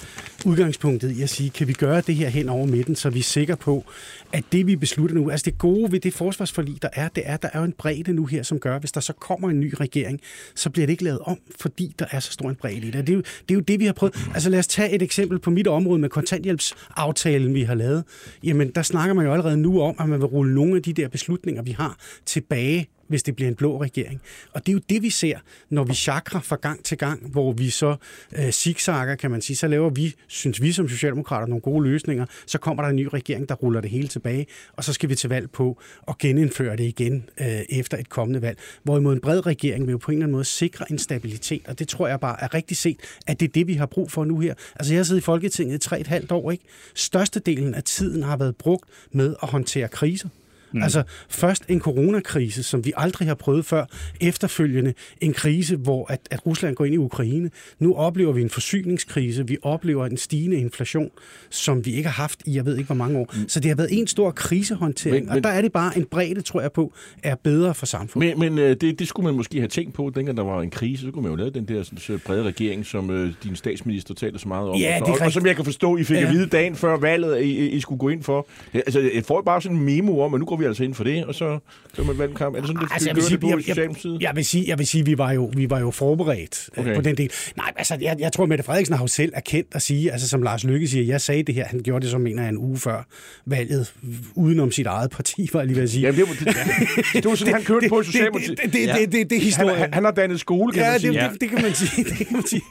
udgangspunktet 0.46 1.11
i 1.16 1.23
at 1.23 1.31
sige, 1.31 1.50
kan 1.50 1.69
vi 1.69 1.73
gøre 1.73 2.00
det 2.00 2.14
her 2.14 2.28
hen 2.28 2.49
over 2.49 2.66
midten, 2.66 2.96
så 2.96 3.11
vi 3.11 3.19
er 3.19 3.23
sikre 3.23 3.56
på, 3.56 3.84
at 4.32 4.44
det 4.52 4.66
vi 4.66 4.76
beslutter 4.76 5.16
nu, 5.16 5.30
altså 5.30 5.44
det 5.44 5.58
gode 5.58 5.92
ved 5.92 6.00
det 6.00 6.14
forsvarsforlig, 6.14 6.82
der 6.82 6.88
er, 6.92 7.08
det 7.08 7.22
er, 7.26 7.34
at 7.34 7.42
der 7.42 7.48
er 7.52 7.58
jo 7.58 7.64
en 7.64 7.72
bredde 7.72 8.12
nu 8.12 8.26
her, 8.26 8.42
som 8.42 8.58
gør, 8.58 8.78
hvis 8.78 8.92
der 8.92 9.00
så 9.00 9.12
kommer 9.12 9.50
en 9.50 9.60
ny 9.60 9.74
regering, 9.80 10.20
så 10.54 10.70
bliver 10.70 10.86
det 10.86 10.92
ikke 10.92 11.04
lavet 11.04 11.20
om, 11.20 11.38
fordi 11.60 11.94
der 11.98 12.06
er 12.10 12.20
så 12.20 12.32
stor 12.32 12.48
en 12.48 12.54
bredde 12.54 12.76
i 12.76 12.90
det. 12.90 13.06
Det 13.06 13.12
er 13.12 13.14
jo 13.14 13.20
det, 13.20 13.50
er 13.50 13.54
jo 13.54 13.60
det 13.60 13.80
vi 13.80 13.86
har 13.86 13.92
prøvet. 13.92 14.28
Altså 14.34 14.50
lad 14.50 14.58
os 14.58 14.66
tage 14.66 14.94
et 14.94 15.02
eksempel 15.02 15.38
på 15.38 15.50
mit 15.50 15.66
område 15.66 15.98
med 15.98 16.08
kontanthjælpsaftalen, 16.08 17.54
vi 17.54 17.62
har 17.62 17.74
lavet. 17.74 18.04
Jamen, 18.44 18.70
der 18.74 18.82
snakker 18.82 19.14
man 19.14 19.26
jo 19.26 19.32
allerede 19.32 19.56
nu 19.56 19.82
om, 19.82 19.96
at 19.98 20.08
man 20.08 20.20
vil 20.20 20.26
rulle 20.26 20.54
nogle 20.54 20.76
af 20.76 20.82
de 20.82 20.92
der 20.92 21.08
beslutninger, 21.08 21.62
vi 21.62 21.70
har, 21.70 21.96
tilbage 22.26 22.88
hvis 23.10 23.22
det 23.22 23.36
bliver 23.36 23.48
en 23.48 23.54
blå 23.54 23.82
regering. 23.82 24.20
Og 24.52 24.66
det 24.66 24.72
er 24.72 24.74
jo 24.74 24.80
det, 24.88 25.02
vi 25.02 25.10
ser, 25.10 25.38
når 25.70 25.84
vi 25.84 25.94
chakrer 25.94 26.40
fra 26.40 26.56
gang 26.56 26.84
til 26.84 26.98
gang, 26.98 27.30
hvor 27.30 27.52
vi 27.52 27.70
så 27.70 27.96
øh, 28.38 28.50
zigzagger, 28.50 29.14
kan 29.14 29.30
man 29.30 29.42
sige. 29.42 29.56
Så 29.56 29.68
laver 29.68 29.90
vi, 29.90 30.14
synes 30.26 30.62
vi 30.62 30.72
som 30.72 30.88
socialdemokrater, 30.88 31.46
nogle 31.46 31.60
gode 31.60 31.84
løsninger. 31.84 32.26
Så 32.46 32.58
kommer 32.58 32.82
der 32.82 32.90
en 32.90 32.96
ny 32.96 33.08
regering, 33.12 33.48
der 33.48 33.54
ruller 33.54 33.80
det 33.80 33.90
hele 33.90 34.08
tilbage, 34.08 34.46
og 34.72 34.84
så 34.84 34.92
skal 34.92 35.08
vi 35.08 35.14
til 35.14 35.30
valg 35.30 35.50
på 35.50 35.80
at 36.08 36.18
genindføre 36.18 36.76
det 36.76 36.84
igen 36.84 37.24
øh, 37.40 37.46
efter 37.68 37.98
et 37.98 38.08
kommende 38.08 38.42
valg. 38.42 38.58
Hvorimod 38.82 39.12
en 39.12 39.20
bred 39.20 39.46
regering 39.46 39.86
vil 39.86 39.92
jo 39.92 39.98
på 39.98 40.10
en 40.10 40.16
eller 40.16 40.24
anden 40.24 40.32
måde 40.32 40.44
sikre 40.44 40.92
en 40.92 40.98
stabilitet, 40.98 41.62
og 41.68 41.78
det 41.78 41.88
tror 41.88 42.08
jeg 42.08 42.20
bare 42.20 42.36
er 42.42 42.54
rigtig 42.54 42.76
set, 42.76 42.96
at 43.26 43.40
det 43.40 43.48
er 43.48 43.52
det, 43.52 43.66
vi 43.66 43.74
har 43.74 43.86
brug 43.86 44.10
for 44.10 44.24
nu 44.24 44.38
her. 44.38 44.54
Altså 44.76 44.92
jeg 44.92 44.98
har 44.98 45.04
siddet 45.04 45.20
i 45.20 45.24
Folketinget 45.24 45.74
i 45.74 45.78
tre 45.78 46.00
et 46.00 46.06
halvt 46.06 46.32
år, 46.32 46.50
ikke? 46.50 46.64
Størstedelen 46.94 47.74
af 47.74 47.82
tiden 47.82 48.22
har 48.22 48.36
været 48.36 48.56
brugt 48.56 48.90
med 49.12 49.34
at 49.42 49.48
håndtere 49.48 49.88
kriser. 49.88 50.28
Mm. 50.72 50.82
Altså 50.82 51.02
først 51.28 51.64
en 51.69 51.81
coronakrise, 51.81 52.62
som 52.62 52.84
vi 52.84 52.93
aldrig 52.96 53.28
har 53.28 53.34
prøvet 53.34 53.64
før. 53.64 53.84
Efterfølgende 54.20 54.94
en 55.20 55.32
krise, 55.32 55.76
hvor 55.76 56.12
at, 56.12 56.20
at 56.31 56.46
Rusland 56.46 56.75
går 56.76 56.84
ind 56.84 56.94
i 56.94 56.99
Ukraine. 56.99 57.50
Nu 57.78 57.94
oplever 57.94 58.32
vi 58.32 58.43
en 58.43 58.50
forsyningskrise. 58.50 59.46
Vi 59.46 59.56
oplever 59.62 60.06
en 60.06 60.17
stigende 60.17 60.56
inflation, 60.56 61.11
som 61.50 61.84
vi 61.84 61.90
ikke 61.94 62.08
har 62.08 62.22
haft 62.22 62.43
i 62.46 62.55
jeg 62.56 62.67
ved 62.67 62.76
ikke 62.76 62.87
hvor 62.87 62.94
mange 62.94 63.19
år. 63.19 63.31
Mm. 63.34 63.49
Så 63.49 63.61
det 63.61 63.69
har 63.69 63.76
været 63.76 63.88
en 63.99 64.06
stor 64.06 64.31
krisehåndtering. 64.31 65.14
Men- 65.17 65.26
Men, 65.26 65.37
og 65.37 65.43
der 65.44 65.49
er 65.50 65.62
det 65.62 65.72
bare 65.72 65.96
en 65.99 66.05
bredde, 66.05 66.40
tror 66.40 66.61
jeg 66.61 66.73
på, 66.73 66.93
er 67.23 67.34
bedre 67.34 67.75
for 67.75 67.87
samfundet. 67.87 68.38
Men, 68.38 68.55
men 68.55 68.64
øh, 68.64 68.76
det, 68.81 68.99
det 68.99 69.08
skulle 69.08 69.25
man 69.25 69.34
måske 69.34 69.58
have 69.58 69.69
tænkt 69.69 69.94
på, 69.94 70.12
dengang 70.14 70.37
der 70.37 70.43
var 70.44 70.62
en 70.62 70.70
krise, 70.70 71.05
så 71.05 71.11
kunne 71.11 71.23
man 71.23 71.31
jo 71.31 71.37
lave 71.37 71.50
den 71.50 71.64
der 71.69 71.82
sådan, 71.82 71.99
så 71.99 72.19
brede 72.26 72.43
regering, 72.43 72.87
som 72.87 73.11
øh, 73.11 73.32
din 73.44 73.56
statsminister 73.56 74.14
taler 74.14 74.38
så 74.38 74.49
meget 74.49 74.69
om. 74.69 74.76
Ja, 74.81 74.99
og, 75.00 75.06
det 75.06 75.12
er 75.14 75.20
og, 75.20 75.26
og 75.26 75.32
som 75.32 75.46
jeg 75.46 75.56
kan 75.56 75.64
forstå, 75.64 75.96
I 75.96 76.05
fik 76.05 76.16
ja. 76.16 76.26
At 76.26 76.32
vide 76.32 76.46
dagen 76.46 76.76
før 76.76 76.96
valget, 76.96 77.34
at 77.34 77.44
I, 77.44 77.69
I 77.69 77.81
skulle 77.81 77.99
gå 77.99 78.08
ind 78.08 78.23
for. 78.23 78.46
Altså, 78.75 79.00
jeg 79.14 79.25
får 79.25 79.43
bare 79.43 79.62
sådan 79.62 79.76
en 79.78 79.84
memo 79.84 80.20
om, 80.20 80.34
at 80.34 80.40
nu 80.40 80.46
går 80.46 80.56
vi 80.60 80.64
altså 80.64 80.84
ind 80.84 80.94
for 80.94 81.04
det, 81.04 81.24
og 81.24 81.34
så 81.34 81.58
gør 81.96 82.02
man 82.04 82.18
valgkamp. 82.18 82.56
Er 82.56 82.60
det 82.60 82.68
sådan, 82.68 82.82
det 82.82 82.88
Altså, 82.92 83.08
jeg 83.08 83.16
det 83.16 83.22
på 83.40 83.46
sige, 83.46 83.60
i 83.60 83.68
jeg, 83.68 83.76
jeg, 83.78 84.22
jeg, 84.22 84.36
vil 84.36 84.44
sige, 84.44 84.64
jeg 84.68 84.78
vil 84.78 84.86
sige, 84.86 85.04
vi 85.04 85.18
var 85.18 85.32
jo, 85.32 85.50
vi 85.56 85.70
var 85.70 85.80
jo 85.80 85.90
forberedt 85.90 86.68
Okay. 86.70 86.80
okay. 86.82 86.94
på 86.94 87.00
den 87.00 87.16
del. 87.16 87.30
Nej, 87.56 87.72
altså, 87.76 87.96
jeg, 88.00 88.16
jeg 88.18 88.32
tror, 88.32 88.46
Mette 88.46 88.64
Frederiksen 88.64 88.96
har 88.96 89.02
jo 89.02 89.08
selv 89.08 89.32
erkendt 89.36 89.68
at 89.72 89.82
sige, 89.82 90.12
altså 90.12 90.28
som 90.28 90.42
Lars 90.42 90.64
Lykke 90.64 90.88
siger, 90.88 91.04
jeg 91.04 91.20
sagde 91.20 91.42
det 91.42 91.54
her, 91.54 91.64
han 91.64 91.80
gjorde 91.82 92.02
det 92.02 92.10
som 92.10 92.20
mener 92.20 92.42
jeg, 92.42 92.48
en 92.50 92.58
uge 92.58 92.78
før 92.78 93.06
valget, 93.46 93.92
udenom 94.34 94.72
sit 94.72 94.86
eget 94.86 95.10
parti, 95.10 95.48
var 95.52 95.60
jeg 95.60 95.66
lige 95.66 95.76
ved 95.76 95.82
at 95.82 95.90
sige. 95.90 96.02
Jamen, 96.02 96.20
det 96.20 96.28
var, 96.28 96.34
det, 96.34 97.14
det 97.22 97.24
var 97.24 97.34
sådan, 97.34 97.54
han 97.54 97.62
kørte 97.62 97.88
på 97.88 97.98
det, 97.98 98.06
Socialdemokratiet. 98.06 98.58
det, 98.64 98.72
det, 98.72 98.88
det, 98.88 99.12
det, 99.12 99.30
det 99.30 99.36
er 99.36 99.40
Han, 99.40 99.44
historien. 99.44 99.78
han, 99.78 99.94
han 99.94 100.04
har 100.04 100.11
dannet 100.11 100.40
skole, 100.40 100.73
kan 100.73 100.82
Ja, 100.82 100.87
man 100.90 101.00
det, 101.00 101.00
sige. 101.00 101.28
det, 101.32 101.40
det 101.40 101.50
kan 101.50 101.62
man 101.62 101.75
sige. 101.75 102.04
Det 102.04 102.16
kan 102.16 102.26
man 102.32 102.46
sige. 102.46 102.62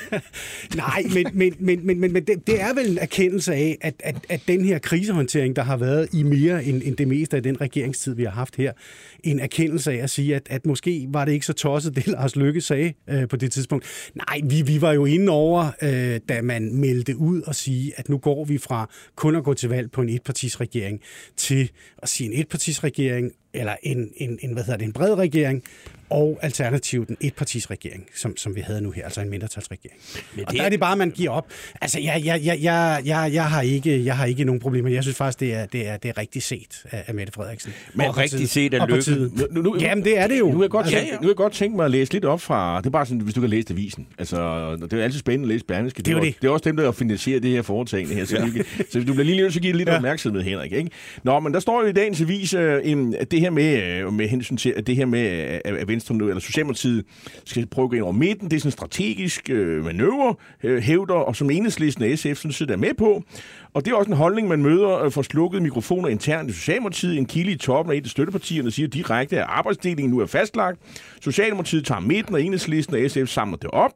Nej, 0.76 1.02
men, 1.14 1.26
men, 1.32 1.54
men, 1.58 1.86
men, 1.86 2.00
men, 2.00 2.12
men 2.12 2.24
det, 2.24 2.46
det 2.46 2.60
er 2.60 2.74
vel 2.74 2.90
en 2.90 2.98
erkendelse 2.98 3.54
af, 3.54 3.78
at, 3.80 3.94
at, 4.00 4.16
at 4.28 4.40
den 4.48 4.64
her 4.64 4.78
krisehåndtering, 4.78 5.56
der 5.56 5.62
har 5.62 5.76
været 5.76 6.08
i 6.12 6.22
mere 6.22 6.64
end, 6.64 6.82
end 6.84 6.96
det 7.02 7.08
meste 7.08 7.36
af 7.36 7.42
den 7.42 7.60
regeringstid, 7.60 8.14
vi 8.14 8.24
har 8.24 8.30
haft 8.30 8.56
her, 8.56 8.72
en 9.22 9.40
erkendelse 9.40 9.92
af 9.92 9.96
at 10.02 10.10
sige, 10.10 10.36
at, 10.36 10.42
at 10.50 10.66
måske 10.66 11.06
var 11.08 11.24
det 11.24 11.32
ikke 11.32 11.46
så 11.46 11.52
tosset, 11.52 11.94
det 11.96 12.06
Lars 12.06 12.36
Lykke 12.36 12.60
sagde 12.60 12.92
øh, 13.10 13.28
på 13.28 13.36
det 13.36 13.52
tidspunkt. 13.52 13.84
Nej, 14.14 14.40
vi, 14.44 14.62
vi 14.62 14.80
var 14.80 14.92
jo 14.92 15.04
inde 15.04 15.32
over, 15.32 15.70
øh, 15.82 16.20
da 16.28 16.42
man 16.42 16.74
meldte 16.74 17.16
ud 17.16 17.42
og 17.42 17.54
sige, 17.54 17.92
at 17.96 18.08
nu 18.08 18.18
går 18.18 18.44
vi 18.44 18.58
fra 18.58 18.90
kun 19.16 19.36
at 19.36 19.44
gå 19.44 19.54
til 19.54 19.68
valg 19.68 19.90
på 19.90 20.02
en 20.02 20.08
etpartisregering 20.08 21.00
til 21.36 21.70
at 22.02 22.08
sige 22.08 22.32
en 22.34 22.40
etpartisregering, 22.40 23.32
eller 23.54 23.76
en, 23.82 24.10
en, 24.16 24.38
en, 24.42 24.52
hvad 24.52 24.62
hedder 24.64 24.78
det, 24.78 24.84
en 24.86 24.92
bred 24.92 25.14
regering, 25.14 25.62
og 26.10 26.38
alternativt 26.42 27.08
en 27.08 27.16
etpartisregering, 27.20 28.06
som, 28.16 28.36
som 28.36 28.56
vi 28.56 28.60
havde 28.60 28.80
nu 28.80 28.90
her, 28.90 29.04
altså 29.04 29.20
en 29.20 29.30
mindretalsregering. 29.30 30.00
Men 30.36 30.44
Og 30.44 30.50
det 30.52 30.58
der 30.58 30.64
er- 30.66 30.68
det 30.70 30.80
bare, 30.80 30.96
man 30.96 31.10
giver 31.10 31.30
op. 31.30 31.46
Altså, 31.80 32.00
jeg, 32.00 32.22
jeg, 32.24 32.40
jeg, 32.44 32.58
jeg, 32.62 33.02
jeg, 33.04 33.30
jeg, 33.32 33.44
har, 33.50 33.62
ikke, 33.62 34.04
jeg 34.04 34.16
har 34.16 34.24
ikke 34.26 34.44
nogen 34.44 34.60
problemer. 34.60 34.90
Jeg 34.90 35.02
synes 35.02 35.16
faktisk, 35.16 35.40
det 35.40 35.54
er, 35.54 35.66
det 35.66 35.88
er, 35.88 35.96
det 35.96 36.08
er 36.08 36.18
rigtig 36.18 36.42
set 36.42 36.84
af, 36.90 37.04
af 37.06 37.14
Mette 37.14 37.32
Frederiksen. 37.32 37.72
Men 37.94 38.06
Og 38.06 38.16
rigtig 38.16 38.36
partiet- 38.38 38.50
set 38.50 38.74
af 38.74 38.80
Lykke. 38.88 39.02
Partiet. 39.18 39.52
Nu, 39.54 39.62
nu, 39.62 39.76
Jamen, 39.80 40.04
det 40.04 40.18
er 40.18 40.26
det 40.26 40.38
jo. 40.38 40.46
Nu 40.46 40.52
vil 40.52 40.60
jeg 40.64 40.70
godt, 40.70 40.86
Altså, 40.86 40.98
tænke, 41.00 41.14
nu 41.14 41.20
vil 41.20 41.28
jeg 41.28 41.36
godt 41.36 41.52
tænke 41.52 41.76
mig 41.76 41.84
at 41.84 41.90
læse 41.90 42.12
lidt 42.12 42.24
op 42.24 42.40
fra... 42.40 42.78
Det 42.78 42.86
er 42.86 42.90
bare 42.90 43.06
sådan, 43.06 43.20
hvis 43.20 43.34
du 43.34 43.40
kan 43.40 43.50
læse 43.50 43.66
avisen. 43.70 44.06
Altså, 44.18 44.36
det 44.90 44.92
er 44.92 45.04
altid 45.04 45.18
spændende 45.18 45.44
at 45.44 45.48
læse 45.54 45.64
Berlingske. 45.64 46.02
Det 46.02 46.08
er 46.08 46.12
jo 46.12 46.18
også- 46.18 46.30
det. 46.30 46.42
det 46.42 46.48
er 46.48 46.52
også 46.52 46.64
dem, 46.64 46.76
der 46.76 46.92
finansierer 46.92 47.40
det 47.40 47.50
her 47.50 47.62
foretagende 47.62 48.14
her. 48.14 48.24
Så, 48.24 48.36
ja. 48.36 48.62
så 48.90 48.98
du 48.98 49.12
bliver 49.12 49.24
lige 49.24 49.36
nødt 49.36 49.52
til 49.52 49.58
at 49.58 49.62
give 49.62 49.72
det 49.72 49.76
lidt 49.78 49.88
ja. 49.88 49.96
Opmærksomhed, 49.96 50.42
Henrik. 50.42 50.72
Ikke? 50.72 50.90
Nå, 51.24 51.40
men 51.40 51.54
der 51.54 51.60
står 51.60 51.82
jo 51.82 51.88
i 51.88 51.92
dagens 51.92 52.20
avis, 52.20 52.54
øh, 52.54 52.82
det 53.30 53.40
her 53.40 53.50
med, 53.50 53.82
øh, 53.82 54.12
med 54.12 54.28
hensyn 54.28 54.56
til, 54.56 54.74
at 54.76 54.86
det 54.86 54.96
her 54.96 55.06
med, 55.06 55.30
øh, 55.66 55.78
at 55.80 55.88
Venstre 55.88 56.14
nu, 56.14 56.28
eller 56.28 56.40
Socialdemokratiet 56.40 57.04
skal 57.44 57.66
prøve 57.66 57.84
at 57.84 57.90
gå 57.90 57.96
ind 57.96 58.02
over 58.04 58.12
midten, 58.12 58.50
det 58.50 58.56
er 58.56 58.60
sådan 58.60 58.68
en 58.68 58.72
strategisk 58.72 59.50
øh, 59.50 59.84
manøvre, 59.84 60.34
øh, 60.62 60.82
hævder, 60.82 61.14
og 61.14 61.36
som 61.36 61.50
enhedslisten 61.50 62.04
og 62.12 62.18
SF 62.18 62.36
sådan 62.36 62.52
set 62.52 62.70
er 62.70 62.76
med 62.76 62.94
på. 62.98 63.22
Og 63.74 63.84
det 63.84 63.92
er 63.92 63.96
også 63.96 64.10
en 64.10 64.16
holdning, 64.16 64.48
man 64.48 64.62
møder 64.62 64.98
øh, 64.98 65.10
for 65.12 65.22
slukkede 65.22 65.62
mikrofoner 65.62 66.08
internt 66.08 66.50
i 66.50 66.52
Socialdemokratiet. 66.52 67.18
En 67.18 67.26
kilde 67.26 67.52
i 67.52 67.56
toppen 67.56 67.92
af 67.92 67.96
et 67.96 68.04
af 68.04 68.10
støttepartierne 68.10 68.70
siger 68.70 68.88
direkte, 68.88 69.38
at 69.38 69.46
arbejdsdelingen 69.48 70.10
nu 70.10 70.18
er 70.20 70.26
fastlagt. 70.26 70.78
Socialdemokratiet 71.20 71.86
tager 71.86 72.00
midten, 72.00 72.34
og 72.34 72.42
enhedslisten 72.42 73.04
og 73.04 73.10
SF 73.10 73.32
samler 73.32 73.56
det 73.56 73.70
op. 73.70 73.92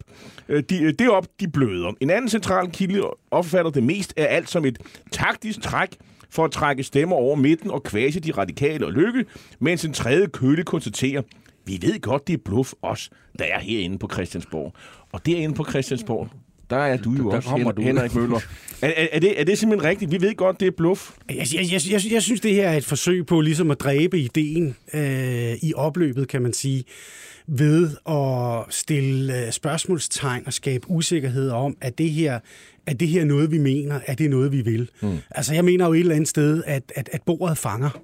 Øh, 0.48 0.62
de, 0.70 0.82
øh, 0.82 0.94
det 0.98 1.10
op, 1.10 1.26
de 1.40 1.48
bløder. 1.48 1.92
En 2.00 2.10
anden 2.10 2.28
central 2.28 2.70
kilde 2.70 3.02
opfatter 3.30 3.70
det 3.70 3.82
mest 3.82 4.14
af 4.16 4.36
alt 4.36 4.50
som 4.50 4.64
et 4.64 4.78
taktisk 5.10 5.62
træk 5.62 5.96
for 6.30 6.44
at 6.44 6.50
trække 6.50 6.82
stemmer 6.82 7.16
over 7.16 7.36
midten 7.36 7.70
og 7.70 7.82
kvæse 7.82 8.20
de 8.20 8.32
radikale 8.32 8.86
og 8.86 8.92
lykke, 8.92 9.24
mens 9.58 9.84
en 9.84 9.92
tredje 9.92 10.26
køle 10.26 10.64
konstaterer, 10.64 11.22
vi 11.64 11.78
ved 11.82 12.00
godt, 12.00 12.26
det 12.26 12.32
er 12.32 12.42
bluff 12.44 12.72
os, 12.82 13.10
der 13.38 13.44
er 13.44 13.58
herinde 13.60 13.98
på 13.98 14.08
Christiansborg. 14.12 14.72
Og 15.12 15.26
derinde 15.26 15.54
på 15.54 15.64
Christiansborg, 15.64 16.28
der 16.70 16.76
er 16.76 16.96
du 16.96 17.12
jo 17.12 17.30
Der 17.30 17.36
også, 17.36 17.48
kommer 17.48 17.66
Hen- 17.68 17.76
du. 17.76 17.82
Henrik 17.82 18.14
Møller. 18.14 18.40
Er, 18.82 18.88
er, 18.96 19.06
er, 19.12 19.18
det, 19.20 19.40
er 19.40 19.44
det 19.44 19.58
simpelthen 19.58 19.88
rigtigt? 19.90 20.10
Vi 20.10 20.20
ved 20.20 20.34
godt, 20.36 20.60
det 20.60 20.66
er 20.68 20.72
bluff. 20.76 21.10
Jeg, 21.28 21.36
jeg, 21.54 21.72
jeg, 21.72 21.80
jeg, 21.90 22.12
jeg 22.12 22.22
synes, 22.22 22.40
det 22.40 22.54
her 22.54 22.68
er 22.68 22.76
et 22.76 22.84
forsøg 22.84 23.26
på 23.26 23.40
ligesom 23.40 23.70
at 23.70 23.80
dræbe 23.80 24.18
ideen 24.20 24.76
øh, 24.94 25.52
i 25.62 25.72
opløbet, 25.76 26.28
kan 26.28 26.42
man 26.42 26.52
sige, 26.52 26.84
ved 27.48 27.90
at 28.08 28.74
stille 28.74 29.46
øh, 29.46 29.52
spørgsmålstegn 29.52 30.42
og 30.46 30.52
skabe 30.52 30.90
usikkerhed 30.90 31.50
om, 31.50 31.76
at 31.80 31.98
det 31.98 32.10
her 32.10 32.38
er 32.86 32.94
det 32.94 33.08
her 33.08 33.24
noget, 33.24 33.50
vi 33.50 33.58
mener? 33.58 34.00
Er 34.06 34.14
det 34.14 34.30
noget, 34.30 34.52
vi 34.52 34.60
vil? 34.60 34.90
Mm. 35.02 35.18
Altså, 35.30 35.54
jeg 35.54 35.64
mener 35.64 35.86
jo 35.86 35.92
et 35.92 36.00
eller 36.00 36.14
andet 36.14 36.28
sted, 36.28 36.62
at, 36.66 36.92
at, 36.94 37.08
at 37.12 37.20
bordet 37.26 37.58
fanger. 37.58 38.00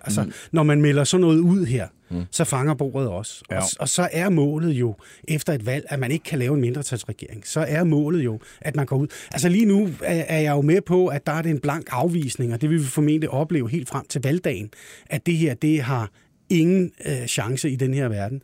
Altså, 0.00 0.22
mm. 0.22 0.32
når 0.52 0.62
man 0.62 0.80
melder 0.80 1.04
sådan 1.04 1.20
noget 1.20 1.38
ud 1.38 1.66
her, 1.66 1.86
mm. 2.10 2.22
så 2.30 2.44
fanger 2.44 2.74
bordet 2.74 3.08
også. 3.08 3.42
Ja. 3.50 3.58
Og, 3.58 3.64
og 3.78 3.88
så 3.88 4.08
er 4.12 4.28
målet 4.28 4.72
jo, 4.72 4.94
efter 5.28 5.52
et 5.52 5.66
valg, 5.66 5.84
at 5.88 5.98
man 5.98 6.10
ikke 6.10 6.24
kan 6.24 6.38
lave 6.38 6.54
en 6.54 6.60
mindretalsregering. 6.60 7.46
Så 7.46 7.64
er 7.68 7.84
målet 7.84 8.24
jo, 8.24 8.40
at 8.60 8.76
man 8.76 8.86
går 8.86 8.96
ud. 8.96 9.06
Altså 9.32 9.48
lige 9.48 9.64
nu 9.64 9.88
er, 10.02 10.24
er 10.28 10.40
jeg 10.40 10.50
jo 10.50 10.60
med 10.60 10.80
på, 10.80 11.06
at 11.06 11.26
der 11.26 11.32
er 11.32 11.42
det 11.42 11.50
en 11.50 11.60
blank 11.60 11.86
afvisning, 11.90 12.52
og 12.54 12.60
det 12.60 12.70
vil 12.70 12.78
vi 12.78 12.84
formentlig 12.84 13.30
opleve 13.30 13.70
helt 13.70 13.88
frem 13.88 14.06
til 14.08 14.20
valgdagen, 14.22 14.70
at 15.06 15.26
det 15.26 15.36
her, 15.36 15.54
det 15.54 15.82
har 15.82 16.10
ingen 16.50 16.92
øh, 17.06 17.26
chance 17.26 17.70
i 17.70 17.76
den 17.76 17.94
her 17.94 18.08
verden. 18.08 18.42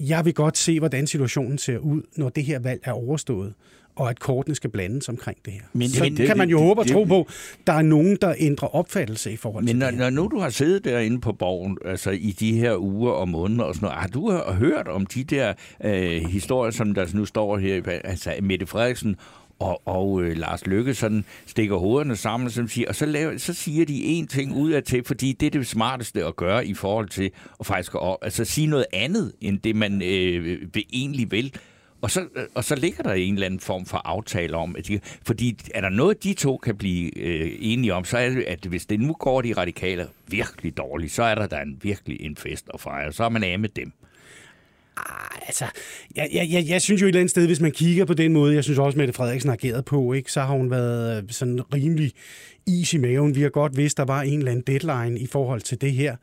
Jeg 0.00 0.24
vil 0.24 0.34
godt 0.34 0.58
se, 0.58 0.78
hvordan 0.78 1.06
situationen 1.06 1.58
ser 1.58 1.78
ud, 1.78 2.02
når 2.16 2.28
det 2.28 2.44
her 2.44 2.58
valg 2.58 2.80
er 2.84 2.92
overstået 2.92 3.54
og 3.98 4.10
at 4.10 4.20
kortene 4.20 4.54
skal 4.54 4.70
blandes 4.70 5.08
omkring 5.08 5.38
det 5.44 5.52
her. 5.52 5.60
Men- 5.72 5.88
så 5.88 6.02
men 6.04 6.16
det, 6.16 6.26
kan 6.26 6.38
man 6.38 6.48
jo 6.50 6.58
det- 6.58 6.66
håbe 6.66 6.80
og 6.80 6.84
det- 6.84 6.92
tro 6.92 7.04
på, 7.04 7.28
der 7.66 7.72
er 7.72 7.82
nogen, 7.82 8.18
der 8.22 8.34
ændrer 8.38 8.68
opfattelse 8.76 9.32
i 9.32 9.36
forhold 9.36 9.64
Men 9.64 9.68
til 9.68 9.76
når, 9.78 9.86
det 9.90 9.98
når 9.98 10.10
nu 10.10 10.28
du 10.32 10.38
har 10.38 10.50
siddet 10.50 10.84
derinde 10.84 11.20
på 11.20 11.32
borgen, 11.32 11.78
altså 11.84 12.10
i 12.10 12.30
de 12.40 12.58
her 12.58 12.76
uger 12.76 13.12
og 13.12 13.28
måneder 13.28 13.64
og 13.64 13.74
sådan 13.74 13.86
noget, 13.86 13.98
har 14.00 14.08
du 14.08 14.32
hørt 14.52 14.88
om 14.88 15.06
de 15.06 15.24
der 15.24 15.52
øh, 15.84 16.22
historier, 16.24 16.70
som 16.70 16.94
der 16.94 17.06
nu 17.14 17.24
står 17.24 17.58
her, 17.58 17.82
altså 18.04 18.32
Mette 18.42 18.66
Frederiksen 18.66 19.16
og, 19.60 19.82
og 19.88 20.22
øh, 20.22 20.36
Lars 20.36 20.66
Lykke 20.66 20.94
sådan 20.94 21.24
stikker 21.46 21.76
hovederne 21.76 22.16
sammen, 22.16 22.50
som 22.50 22.68
siger, 22.68 22.88
og 22.88 22.94
så, 22.94 23.06
laver, 23.06 23.38
så 23.38 23.54
siger 23.54 23.84
de 23.86 24.04
en 24.04 24.26
ting 24.26 24.54
ud 24.56 24.70
af 24.70 24.82
til, 24.82 25.04
fordi 25.04 25.32
det 25.32 25.46
er 25.46 25.50
det 25.50 25.66
smarteste 25.66 26.24
at 26.24 26.36
gøre 26.36 26.66
i 26.66 26.74
forhold 26.74 27.08
til 27.08 27.30
at 27.60 27.66
faktisk 27.66 27.94
at, 27.94 28.16
altså 28.22 28.44
sige 28.44 28.66
noget 28.66 28.86
andet, 28.92 29.32
end 29.40 29.58
det 29.58 29.76
man 29.76 30.02
øh, 30.02 30.44
vil 30.74 30.84
egentlig 30.92 31.30
vil. 31.30 31.52
Og 32.00 32.10
så, 32.10 32.20
øh, 32.20 32.44
og 32.54 32.64
så 32.64 32.74
ligger 32.74 33.02
der 33.02 33.12
en 33.12 33.34
eller 33.34 33.46
anden 33.46 33.60
form 33.60 33.86
for 33.86 33.98
aftale 33.98 34.56
om, 34.56 34.76
at 34.76 34.88
de, 34.88 35.00
fordi 35.26 35.58
er 35.74 35.80
der 35.80 35.88
noget, 35.88 36.24
de 36.24 36.34
to 36.34 36.56
kan 36.56 36.76
blive 36.76 37.18
øh, 37.18 37.56
enige 37.60 37.94
om, 37.94 38.04
så 38.04 38.18
er 38.18 38.28
det, 38.28 38.42
at 38.42 38.64
hvis 38.64 38.86
det 38.86 39.00
nu 39.00 39.12
går 39.12 39.42
de 39.42 39.52
radikale 39.52 40.06
virkelig 40.26 40.76
dårligt, 40.76 41.12
så 41.12 41.22
er 41.22 41.34
der 41.34 41.46
da 41.46 41.56
en 41.56 41.78
virkelig 41.82 42.20
en 42.20 42.36
fest 42.36 42.66
at 42.74 42.80
fejre. 42.80 43.12
Så 43.12 43.24
er 43.24 43.28
man 43.28 43.44
af 43.44 43.58
med 43.58 43.68
dem. 43.68 43.92
Ah, 44.96 45.38
altså, 45.46 45.64
jeg, 46.16 46.28
jeg, 46.32 46.48
jeg, 46.50 46.68
jeg 46.68 46.82
synes 46.82 47.02
jo 47.02 47.06
et 47.06 47.08
eller 47.08 47.20
andet 47.20 47.30
sted, 47.30 47.46
hvis 47.46 47.60
man 47.60 47.72
kigger 47.72 48.04
på 48.04 48.14
den 48.14 48.32
måde, 48.32 48.54
jeg 48.54 48.64
synes 48.64 48.78
også, 48.78 48.98
Mette 48.98 49.12
Frederiksen 49.12 49.48
har 49.48 49.56
ageret 49.56 49.84
på, 49.84 50.12
ikke, 50.12 50.32
så 50.32 50.40
har 50.40 50.54
hun 50.54 50.70
været 50.70 51.22
øh, 51.22 51.30
sådan 51.30 51.74
rimelig 51.74 52.12
is 52.66 52.94
i 52.94 52.98
maven. 52.98 53.34
Vi 53.34 53.42
har 53.42 53.48
godt 53.48 53.76
vidst, 53.76 53.96
der 53.96 54.04
var 54.04 54.22
en 54.22 54.38
eller 54.38 54.52
anden 54.52 54.64
deadline 54.66 55.20
i 55.20 55.26
forhold 55.26 55.60
til 55.60 55.80
det 55.80 55.92
her, 55.92 56.16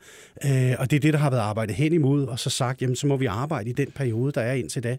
øh, 0.44 0.74
og 0.78 0.90
det 0.90 0.96
er 0.96 1.00
det, 1.00 1.12
der 1.12 1.18
har 1.18 1.30
været 1.30 1.40
arbejdet 1.40 1.76
hen 1.76 1.92
imod, 1.92 2.26
og 2.26 2.38
så 2.38 2.50
sagt, 2.50 2.82
jamen, 2.82 2.96
så 2.96 3.06
må 3.06 3.16
vi 3.16 3.26
arbejde 3.26 3.70
i 3.70 3.72
den 3.72 3.90
periode, 3.90 4.32
der 4.32 4.40
er 4.40 4.52
indtil 4.52 4.82
da. 4.82 4.96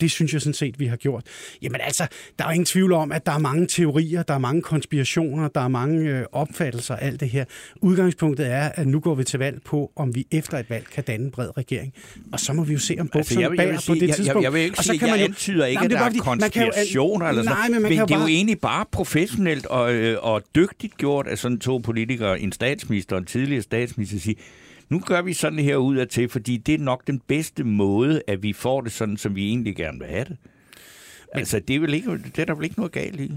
Det 0.00 0.10
synes 0.10 0.32
jeg 0.32 0.40
sådan 0.40 0.54
set, 0.54 0.80
vi 0.80 0.86
har 0.86 0.96
gjort. 0.96 1.22
Jamen 1.62 1.80
altså, 1.80 2.06
der 2.38 2.44
er 2.44 2.50
ingen 2.50 2.64
tvivl 2.66 2.92
om, 2.92 3.12
at 3.12 3.26
der 3.26 3.32
er 3.32 3.38
mange 3.38 3.66
teorier, 3.66 4.22
der 4.22 4.34
er 4.34 4.38
mange 4.38 4.62
konspirationer, 4.62 5.48
der 5.48 5.60
er 5.60 5.68
mange 5.68 6.10
øh, 6.10 6.24
opfattelser 6.32 6.94
af 6.96 7.06
alt 7.06 7.20
det 7.20 7.28
her. 7.30 7.44
Udgangspunktet 7.82 8.46
er, 8.52 8.68
at 8.74 8.86
nu 8.86 9.00
går 9.00 9.14
vi 9.14 9.24
til 9.24 9.38
valg 9.38 9.62
på, 9.64 9.92
om 9.96 10.14
vi 10.14 10.26
efter 10.30 10.58
et 10.58 10.70
valg 10.70 10.86
kan 10.94 11.04
danne 11.04 11.24
en 11.24 11.30
bred 11.30 11.56
regering. 11.56 11.92
Og 12.32 12.40
så 12.40 12.52
må 12.52 12.64
vi 12.64 12.72
jo 12.72 12.78
se, 12.78 12.96
om 13.00 13.08
bukserne 13.08 13.18
Altså, 13.18 13.40
jeg, 13.40 13.50
vil- 13.50 13.58
jeg, 13.58 13.68
bærer 13.68 13.82
på 13.86 13.94
det 13.94 14.00
jeg, 14.00 14.08
jeg, 14.08 14.16
tidspunkt. 14.16 14.44
jeg 14.44 14.52
vil 14.52 14.60
ikke 14.60 14.78
Og 14.78 14.84
så 14.84 14.88
sige, 14.90 14.98
kan 14.98 15.08
jeg 15.08 15.12
man 15.12 15.20
jo- 15.20 15.26
antyder 15.26 15.66
ikke, 15.66 15.78
Nej, 15.78 15.84
at 15.84 15.90
der 15.90 15.98
er 15.98 16.10
jo- 16.16 16.22
konspirationer 16.22 17.26
eller 17.26 17.42
sådan 17.42 17.56
Nej, 17.56 17.68
men 17.68 17.72
man 17.72 17.82
men 17.82 17.98
kan 17.98 18.06
det 18.08 18.14
er 18.14 18.16
jo 18.18 18.20
bare- 18.22 18.30
egentlig 18.30 18.60
bare 18.60 18.84
professionelt 18.92 19.66
og, 19.66 19.94
øh, 19.94 20.16
og 20.20 20.42
dygtigt 20.54 20.96
gjort 20.96 21.26
af 21.26 21.38
sådan 21.38 21.58
to 21.58 21.78
politikere, 21.78 22.40
en 22.40 22.52
statsminister 22.52 23.16
og 23.16 23.20
en 23.20 23.26
tidligere 23.26 23.62
statsminister, 23.62 24.16
at 24.16 24.22
sige, 24.22 24.36
nu 24.88 25.00
gør 25.00 25.22
vi 25.22 25.32
sådan 25.32 25.58
her 25.58 25.76
ud 25.76 25.96
af 25.96 26.08
til, 26.08 26.28
fordi 26.28 26.56
det 26.56 26.74
er 26.74 26.78
nok 26.78 27.06
den 27.06 27.20
bedste 27.20 27.64
måde, 27.64 28.22
at 28.26 28.42
vi 28.42 28.52
får 28.52 28.80
det 28.80 28.92
sådan, 28.92 29.16
som 29.16 29.34
vi 29.36 29.48
egentlig 29.48 29.76
gerne 29.76 29.98
vil 29.98 30.08
have 30.08 30.24
det. 30.24 30.36
Altså, 31.32 31.60
det 31.60 31.76
er, 31.76 31.80
vel 31.80 31.94
ikke, 31.94 32.18
det 32.18 32.38
er 32.38 32.44
der 32.44 32.54
vel 32.54 32.64
ikke 32.64 32.78
noget 32.78 32.92
galt 32.92 33.20
i? 33.20 33.32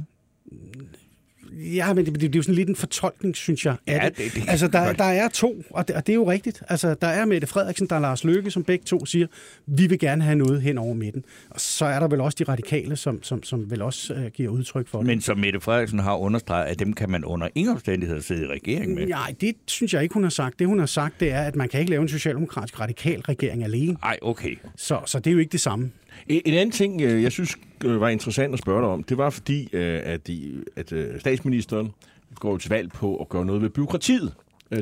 Ja, 1.58 1.94
men 1.94 2.06
det, 2.06 2.14
det, 2.14 2.22
det 2.22 2.36
er 2.36 2.40
jo 2.40 2.44
sådan 2.44 2.56
lidt 2.56 2.70
en 2.70 2.76
fortolkning, 2.76 3.36
synes 3.36 3.66
jeg. 3.66 3.76
Ja, 3.88 4.00
det. 4.06 4.18
det- 4.18 4.32
det- 4.36 4.44
altså, 4.48 4.68
der, 4.68 4.94
der 4.94 5.04
er 5.04 5.28
to, 5.30 5.64
og 5.70 5.88
det, 5.88 5.96
og 5.96 6.08
det 6.08 6.14
er 6.14 6.16
jo 6.16 6.32
rigtigt. 6.32 6.64
Altså, 6.70 6.94
der 7.02 7.08
er 7.08 7.26
Mette 7.26 7.48
Frederiksen, 7.48 7.88
der 7.88 7.96
er 7.96 8.00
Lars 8.00 8.24
Løkke, 8.24 8.52
som 8.52 8.64
begge 8.64 8.86
to 8.86 9.06
siger, 9.06 9.28
vi 9.66 9.88
vil 9.88 10.00
gerne 10.00 10.24
have 10.24 10.36
noget 10.36 10.62
hen 10.62 10.78
over 10.78 10.94
midten. 10.94 11.24
Og 11.50 11.60
så 11.62 11.86
er 11.86 12.00
der 12.00 12.08
vel 12.08 12.22
også 12.22 12.36
de 12.40 12.44
radikale, 12.52 12.96
som, 12.96 13.24
som, 13.24 13.44
som 13.44 13.72
vel 13.72 13.82
også 13.82 14.14
uh, 14.14 14.26
giver 14.26 14.50
udtryk 14.50 14.88
for 14.88 14.98
det. 14.98 15.08
Men 15.08 15.22
som 15.22 15.38
Mette 15.38 15.60
Frederiksen 15.60 16.00
har 16.00 16.16
understreget, 16.18 16.66
at 16.66 16.80
dem 16.80 16.94
kan 16.94 17.10
man 17.10 17.26
under 17.26 17.48
ingen 17.56 17.74
omstændigheder 17.74 18.22
sidde 18.22 18.42
i 18.44 18.48
regering 18.48 18.94
med. 18.94 19.08
Nej, 19.08 19.36
det 19.42 19.56
synes 19.68 19.94
jeg 19.94 20.04
ikke, 20.04 20.14
hun 20.14 20.24
har 20.24 20.30
sagt. 20.30 20.60
Det, 20.60 20.68
hun 20.68 20.80
har 20.80 20.86
sagt, 20.86 21.20
det 21.20 21.32
er, 21.32 21.42
at 21.42 21.56
man 21.56 21.70
kan 21.70 21.80
ikke 21.80 21.90
lave 21.90 22.02
en 22.02 22.10
socialdemokratisk 22.10 22.80
radikal 22.80 23.20
regering 23.22 23.64
alene. 23.64 23.98
Ej, 24.04 24.18
okay. 24.22 24.56
Så, 24.76 25.00
så 25.06 25.20
det 25.20 25.28
er 25.28 25.32
jo 25.34 25.40
ikke 25.40 25.52
det 25.52 25.62
samme. 25.62 25.92
En 26.28 26.42
en 26.46 26.54
anden 26.54 26.72
ting, 26.72 27.02
øh, 27.02 27.24
jeg 27.24 27.32
synes 27.32 27.58
øh, 27.86 28.02
var 28.02 28.10
interessant 28.10 28.54
at 28.54 28.60
spørge 28.60 28.82
dig 28.82 28.90
om, 28.90 29.04
det 29.04 29.18
var 29.18 29.30
fordi, 29.30 29.70
øh, 29.74 30.00
at, 30.04 30.28
de, 30.28 30.64
at 30.76 30.94
statsministeren 31.20 31.92
går 32.36 32.58
til 32.58 32.70
valg 32.70 32.92
på 32.92 33.16
at 33.16 33.30
gøre 33.30 33.46
noget 33.46 33.62
ved 33.62 33.70
byråkratiet. 33.70 34.34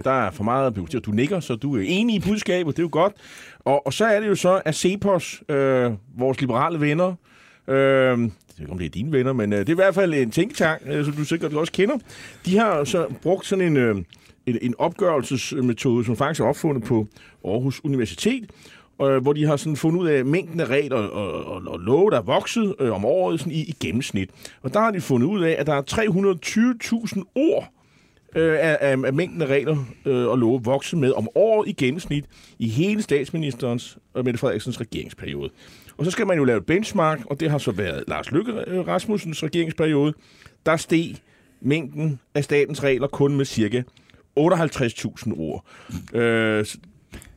Der 0.04 0.12
er 0.12 0.32
for 0.32 0.44
meget 0.44 0.74
byråkrati, 0.74 0.98
og 0.98 1.06
du 1.06 1.12
nikker, 1.12 1.40
så 1.40 1.56
du 1.56 1.78
er 1.78 1.84
enig 1.86 2.16
i 2.16 2.20
budskabet, 2.20 2.78
det 2.78 2.82
er 2.82 2.84
jo 2.84 2.90
godt. 2.92 3.14
Og, 3.60 3.86
og 3.88 3.94
så 3.94 4.06
er 4.06 4.20
det 4.20 4.28
jo 4.28 4.36
så, 4.36 4.62
at 4.66 4.76
Cepos, 4.76 5.44
øh, 5.50 5.92
vores 6.18 6.42
liberale 6.42 6.80
venner, 6.80 7.16
øh, 7.68 7.76
jeg 7.76 8.18
ved 8.18 8.30
ikke, 8.60 8.72
om 8.72 8.78
det 8.78 8.86
er 8.86 8.90
dine 8.90 9.12
venner, 9.12 9.34
men 9.34 9.54
øh, 9.54 9.60
det 9.60 9.70
er 9.70 9.74
i 9.74 9.76
hvert 9.76 9.96
fald 9.96 10.14
en 10.14 10.32
tænketank, 10.32 10.82
øh, 10.86 11.06
som 11.06 11.14
du 11.14 11.24
sikkert 11.24 11.54
også 11.54 11.74
kender. 11.74 11.98
De 12.46 12.58
har 12.58 12.84
så 12.84 13.08
brugt 13.22 13.46
sådan 13.46 13.66
en, 13.66 13.78
øh, 13.78 13.96
en, 14.46 14.58
en 14.62 14.76
opgørelsesmetode, 14.78 16.06
som 16.06 16.16
faktisk 16.16 16.42
er 16.42 16.46
opfundet 16.46 16.84
på 16.84 17.08
Aarhus 17.46 17.84
Universitet, 17.84 18.50
øh, 19.02 19.22
hvor 19.22 19.34
de 19.34 19.46
har 19.46 19.56
sådan 19.56 19.76
fundet 19.76 20.00
ud 20.00 20.08
af 20.08 20.26
mængden 20.26 20.60
af 20.60 20.66
regler 20.66 20.98
og, 20.98 21.46
og, 21.46 21.62
og 21.68 21.80
love, 21.80 22.12
der 22.12 22.18
er 22.18 22.22
vokset 22.22 22.76
øh, 22.80 22.92
om 22.92 23.06
året 23.06 23.40
sådan 23.40 23.54
i, 23.54 23.62
i 23.62 23.76
gennemsnit. 23.80 24.30
Og 24.62 24.74
der 24.74 24.80
har 24.80 24.92
de 24.92 25.02
fundet 25.02 25.28
ud 25.28 25.42
af, 25.42 25.56
at 25.60 25.68
der 25.68 25.74
er 25.74 25.82
320.000 27.16 27.24
ord 27.36 27.72
øh, 28.36 28.58
af, 28.60 28.78
af, 28.82 28.98
af 29.06 29.14
mængden 29.14 29.42
af 29.42 29.46
regler 29.46 29.78
øh, 30.06 30.28
og 30.28 30.38
love 30.38 30.64
vokset 30.64 31.00
med 31.00 31.12
om 31.12 31.28
året 31.36 31.68
i 31.68 31.72
gennemsnit 31.72 32.26
i 32.60 32.68
hele 32.68 33.02
statsministerens 33.02 33.98
og 34.14 34.24
Mette 34.24 34.40
Frederiksens 34.40 34.82
regeringsperiode. 34.82 35.50
Og 35.98 36.06
så 36.06 36.12
skal 36.12 36.28
man 36.28 36.38
jo 36.38 36.44
lave 36.44 36.58
et 36.58 36.66
benchmark, 36.66 37.20
og 37.26 37.40
det 37.40 37.52
har 37.52 37.58
så 37.58 37.72
været 37.72 38.04
Lars 38.08 38.32
Løkke 38.32 38.52
øh, 38.68 38.88
Rasmussens 38.88 39.44
regeringsperiode. 39.44 40.14
Der 40.66 40.78
steg 40.78 41.16
mængden 41.62 42.20
af 42.36 42.44
statens 42.44 42.84
regler 42.84 43.08
kun 43.08 43.36
med 43.38 43.46
cirka 43.46 43.82
58.000 44.40 45.40
ord. 45.40 45.66
Øh, 46.14 46.66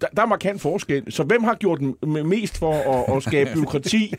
der, 0.02 0.08
der 0.16 0.22
er 0.22 0.26
markant 0.26 0.60
forskel. 0.60 1.12
Så 1.12 1.22
hvem 1.22 1.44
har 1.44 1.54
gjort 1.54 1.80
mest 2.24 2.58
for 2.58 2.72
at, 2.74 3.16
at 3.16 3.22
skabe 3.22 3.50
byråkrati? 3.54 4.14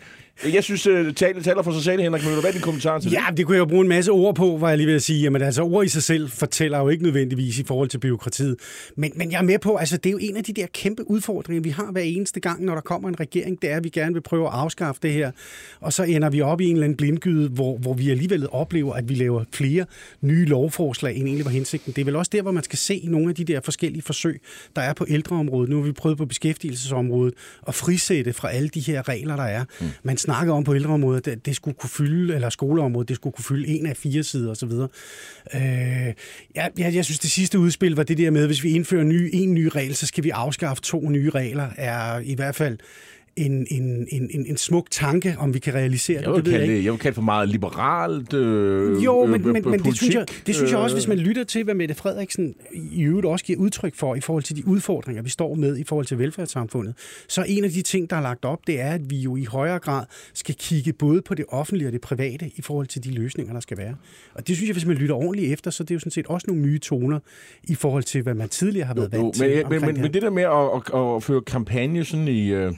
Jeg 0.53 0.63
synes, 0.63 0.87
uh, 0.87 1.13
talen 1.13 1.43
taler 1.43 1.61
for 1.61 1.71
sig 1.71 1.83
selv, 1.83 2.01
Henrik 2.01 2.23
Møller. 2.23 2.41
Hvad 2.41 2.49
er 2.49 2.53
din 2.53 2.61
kommentar 2.61 2.99
til 2.99 3.11
det? 3.11 3.17
Ja, 3.17 3.23
det 3.37 3.45
kunne 3.45 3.55
jeg 3.55 3.59
jo 3.59 3.65
bruge 3.65 3.81
en 3.81 3.87
masse 3.87 4.11
ord 4.11 4.35
på, 4.35 4.57
var 4.59 4.69
jeg 4.69 4.77
lige 4.77 4.87
ved 4.87 4.95
at 4.95 5.01
sige. 5.01 5.21
Jamen 5.21 5.41
altså, 5.41 5.63
ord 5.63 5.85
i 5.85 5.87
sig 5.87 6.03
selv 6.03 6.29
fortæller 6.29 6.79
jo 6.79 6.89
ikke 6.89 7.03
nødvendigvis 7.03 7.59
i 7.59 7.63
forhold 7.63 7.89
til 7.89 7.97
byråkratiet. 7.97 8.55
Men, 8.95 9.11
men 9.15 9.31
jeg 9.31 9.37
er 9.37 9.41
med 9.43 9.59
på, 9.59 9.75
altså 9.75 9.97
det 9.97 10.05
er 10.05 10.11
jo 10.11 10.17
en 10.21 10.37
af 10.37 10.43
de 10.43 10.53
der 10.53 10.65
kæmpe 10.73 11.09
udfordringer, 11.11 11.61
vi 11.61 11.69
har 11.69 11.91
hver 11.91 12.01
eneste 12.01 12.39
gang, 12.39 12.65
når 12.65 12.73
der 12.73 12.81
kommer 12.81 13.09
en 13.09 13.19
regering, 13.19 13.61
det 13.61 13.71
er, 13.71 13.77
at 13.77 13.83
vi 13.83 13.89
gerne 13.89 14.13
vil 14.13 14.21
prøve 14.21 14.47
at 14.47 14.53
afskaffe 14.53 15.01
det 15.03 15.13
her. 15.13 15.31
Og 15.79 15.93
så 15.93 16.03
ender 16.03 16.29
vi 16.29 16.41
op 16.41 16.61
i 16.61 16.65
en 16.65 16.75
eller 16.75 16.83
anden 16.83 16.97
blindgyde, 16.97 17.49
hvor, 17.49 17.77
hvor 17.77 17.93
vi 17.93 18.09
alligevel 18.09 18.47
oplever, 18.51 18.93
at 18.93 19.09
vi 19.09 19.13
laver 19.13 19.43
flere 19.53 19.85
nye 20.21 20.45
lovforslag, 20.45 21.15
end 21.15 21.27
egentlig 21.27 21.45
var 21.45 21.51
hensigten. 21.51 21.93
Det 21.93 22.01
er 22.01 22.05
vel 22.05 22.15
også 22.15 22.29
der, 22.33 22.41
hvor 22.41 22.51
man 22.51 22.63
skal 22.63 22.77
se 22.77 23.01
nogle 23.07 23.29
af 23.29 23.35
de 23.35 23.43
der 23.43 23.59
forskellige 23.61 24.01
forsøg, 24.01 24.41
der 24.75 24.81
er 24.81 24.93
på 24.93 25.05
ældreområdet. 25.09 25.69
Nu 25.69 25.75
har 25.75 25.83
vi 25.83 25.91
prøvet 25.91 26.17
på 26.17 26.25
beskæftigelsesområdet 26.25 27.33
at 27.67 27.75
frisætte 27.75 28.33
fra 28.33 28.51
alle 28.51 28.69
de 28.69 28.79
her 28.79 29.09
regler, 29.09 29.35
der 29.35 29.43
er. 29.43 29.63
Mm. 29.81 29.87
Man 30.03 30.17
snakker 30.23 30.53
om 30.53 30.63
på 30.63 30.75
ældreområdet, 30.75 31.27
at 31.27 31.45
det 31.45 31.55
skulle 31.55 31.77
kunne 31.77 31.89
fylde, 31.89 32.35
eller 32.35 32.49
skoleområdet, 32.49 33.09
det 33.09 33.15
skulle 33.15 33.33
kunne 33.33 33.45
fylde 33.45 33.67
en 33.67 33.85
af 33.85 33.97
fire 33.97 34.23
sider 34.23 34.51
osv. 34.51 34.71
Øh, 34.71 35.61
jeg, 36.55 36.71
jeg, 36.77 36.95
jeg 36.95 37.05
synes, 37.05 37.19
det 37.19 37.31
sidste 37.31 37.59
udspil 37.59 37.95
var 37.95 38.03
det 38.03 38.17
der 38.17 38.31
med, 38.31 38.45
hvis 38.45 38.63
vi 38.63 38.69
indfører 38.69 39.03
ny, 39.03 39.29
en 39.33 39.53
ny 39.53 39.69
regel, 39.75 39.95
så 39.95 40.07
skal 40.07 40.23
vi 40.23 40.29
afskaffe 40.29 40.83
to 40.83 41.09
nye 41.09 41.29
regler, 41.29 41.67
er 41.77 42.19
i 42.19 42.35
hvert 42.35 42.55
fald 42.55 42.77
en, 43.35 43.67
en, 43.71 44.07
en, 44.11 44.29
en, 44.31 44.45
en 44.45 44.57
smuk 44.57 44.87
tanke, 44.91 45.35
om 45.39 45.53
vi 45.53 45.59
kan 45.59 45.73
realisere 45.73 46.21
Jeg 46.21 46.25
det. 46.25 46.35
vil, 46.35 46.45
det 46.45 46.45
ved 46.45 46.51
kalde 46.51 46.63
jeg 46.65 46.69
ikke. 46.69 46.77
det, 46.79 46.85
jeg 46.85 46.91
vil 46.93 46.99
kalde 46.99 47.09
det 47.11 47.15
for 47.15 47.21
meget 47.21 47.49
liberalt 47.49 48.33
øh, 48.33 49.03
Jo, 49.03 49.23
øh, 49.23 49.29
men, 49.29 49.41
men, 49.47 49.55
øh, 49.55 49.65
men 49.71 49.79
det, 49.79 49.97
synes 49.97 50.15
jeg, 50.15 50.25
det 50.47 50.55
synes 50.55 50.71
jeg 50.71 50.79
også, 50.79 50.93
Øh, 50.95 50.97
hvis 50.97 51.07
man 51.07 51.17
lytter 51.17 51.43
til, 51.43 51.63
hvad 51.63 51.75
Mette 51.75 51.95
Frederiksen 51.95 52.55
i 52.73 53.01
øvrigt 53.03 53.25
også 53.27 53.45
giver 53.45 53.59
udtryk 53.59 53.95
for 53.95 54.15
i 54.15 54.19
forhold 54.21 54.43
til 54.43 54.55
de 54.55 54.67
udfordringer, 54.67 55.21
vi 55.23 55.29
står 55.29 55.55
med 55.55 55.77
i 55.77 55.83
forhold 55.83 56.05
til 56.05 56.19
velfærdssamfundet, 56.19 56.93
så 57.27 57.45
en 57.47 57.63
af 57.63 57.69
de 57.69 57.81
ting, 57.81 58.09
der 58.09 58.15
er 58.15 58.21
lagt 58.21 58.45
op, 58.45 58.59
det 58.67 58.81
er, 58.81 58.91
at 58.91 59.09
vi 59.09 59.17
jo 59.17 59.35
i 59.35 59.43
højere 59.43 59.79
grad 59.79 60.05
skal 60.33 60.55
kigge 60.55 60.93
både 60.93 61.21
på 61.21 61.33
det 61.35 61.45
offentlige 61.49 61.87
og 61.87 61.93
det 61.93 62.01
private 62.01 62.51
i 62.55 62.61
forhold 62.61 62.87
til 62.87 63.03
de 63.03 63.11
løsninger, 63.11 63.53
der 63.53 63.59
skal 63.59 63.77
være. 63.77 63.95
Og 64.33 64.47
det 64.47 64.55
synes 64.55 64.67
jeg, 64.67 64.73
hvis 64.73 64.85
man 64.85 64.97
lytter 64.97 65.15
ordentligt 65.15 65.53
efter, 65.53 65.71
så 65.71 65.83
det 65.83 65.91
er 65.91 65.95
jo 65.95 65.99
sådan 65.99 66.11
set 66.11 66.27
også 66.27 66.45
nogle 66.47 66.61
nye 66.61 66.79
toner 66.79 67.19
i 67.63 67.75
forhold 67.75 68.03
til, 68.03 68.21
hvad 68.21 68.33
man 68.33 68.49
tidligere 68.49 68.87
har 68.87 68.93
været 68.93 69.13
Jo, 69.13 69.17
vant 69.17 69.39
men, 69.39 69.49
til. 69.49 69.65
men, 69.69 69.81
men, 69.81 69.95
det 69.95 70.01
men 70.01 70.13
det 70.13 70.21
der 70.21 70.29
med 70.29 70.43
at, 70.43 70.99
at, 71.01 71.15
at 71.15 71.23
føre 71.23 71.41
kampagne 71.41 72.05
sådan 72.05 72.27
i, 72.27 72.47
øh, 72.51 72.71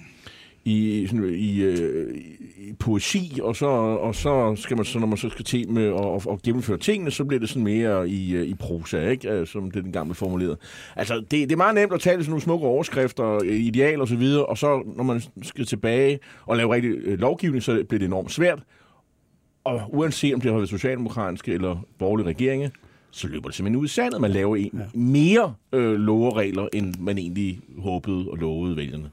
i, 0.65 1.07
sådan, 1.07 1.29
i, 1.29 1.61
øh, 1.61 2.15
i 2.57 2.73
poesi, 2.73 3.39
og 3.43 3.55
så, 3.55 3.67
og 3.67 4.15
så 4.15 4.55
skal 4.55 4.77
man 4.77 4.85
så, 4.85 4.99
når 4.99 5.07
man 5.07 5.17
så 5.17 5.29
skal 5.29 5.45
til 5.45 5.69
med 5.69 5.87
at, 5.87 6.33
at 6.33 6.41
gennemføre 6.41 6.77
tingene, 6.77 7.11
så 7.11 7.25
bliver 7.25 7.39
det 7.39 7.49
sådan 7.49 7.63
mere 7.63 8.09
i, 8.09 8.35
øh, 8.35 8.47
i 8.47 8.53
prosa, 8.53 9.09
ikke? 9.09 9.31
Øh, 9.31 9.47
som 9.47 9.71
det 9.71 9.83
den 9.83 9.91
gang 9.91 10.07
blev 10.07 10.15
formuleret. 10.15 10.57
Altså, 10.95 11.15
det, 11.15 11.31
det 11.31 11.51
er 11.51 11.55
meget 11.55 11.75
nemt 11.75 11.93
at 11.93 11.99
tale 11.99 12.23
sådan 12.23 12.29
nogle 12.29 12.41
smukke 12.41 12.67
overskrifter, 12.67 13.39
øh, 13.43 13.55
ideal 13.55 14.01
og 14.01 14.07
så 14.07 14.15
videre, 14.15 14.45
og 14.45 14.57
så 14.57 14.83
når 14.95 15.03
man 15.03 15.21
skal 15.43 15.65
tilbage 15.65 16.19
og 16.45 16.57
lave 16.57 16.73
rigtig 16.73 16.91
lovgivning, 17.19 17.63
så 17.63 17.83
bliver 17.89 17.99
det 17.99 18.05
enormt 18.05 18.31
svært. 18.31 18.59
Og 19.63 19.81
uanset 19.87 20.33
om 20.33 20.41
det 20.41 20.51
har 20.51 20.57
været 20.57 20.69
socialdemokratiske 20.69 21.53
eller 21.53 21.85
borgerlige 21.99 22.27
regeringer, 22.27 22.69
så 23.11 23.27
løber 23.27 23.47
det 23.47 23.55
simpelthen 23.55 23.81
ud 23.81 23.85
i 23.85 23.89
sandet. 23.89 24.21
Man 24.21 24.31
laver 24.31 24.55
en, 24.55 24.81
mere 24.93 25.53
øh, 25.71 25.93
loveregler, 25.93 26.67
end 26.73 26.93
man 26.99 27.17
egentlig 27.17 27.59
håbede 27.77 28.27
og 28.31 28.37
lovede 28.37 28.77
vælgerne. 28.77 29.11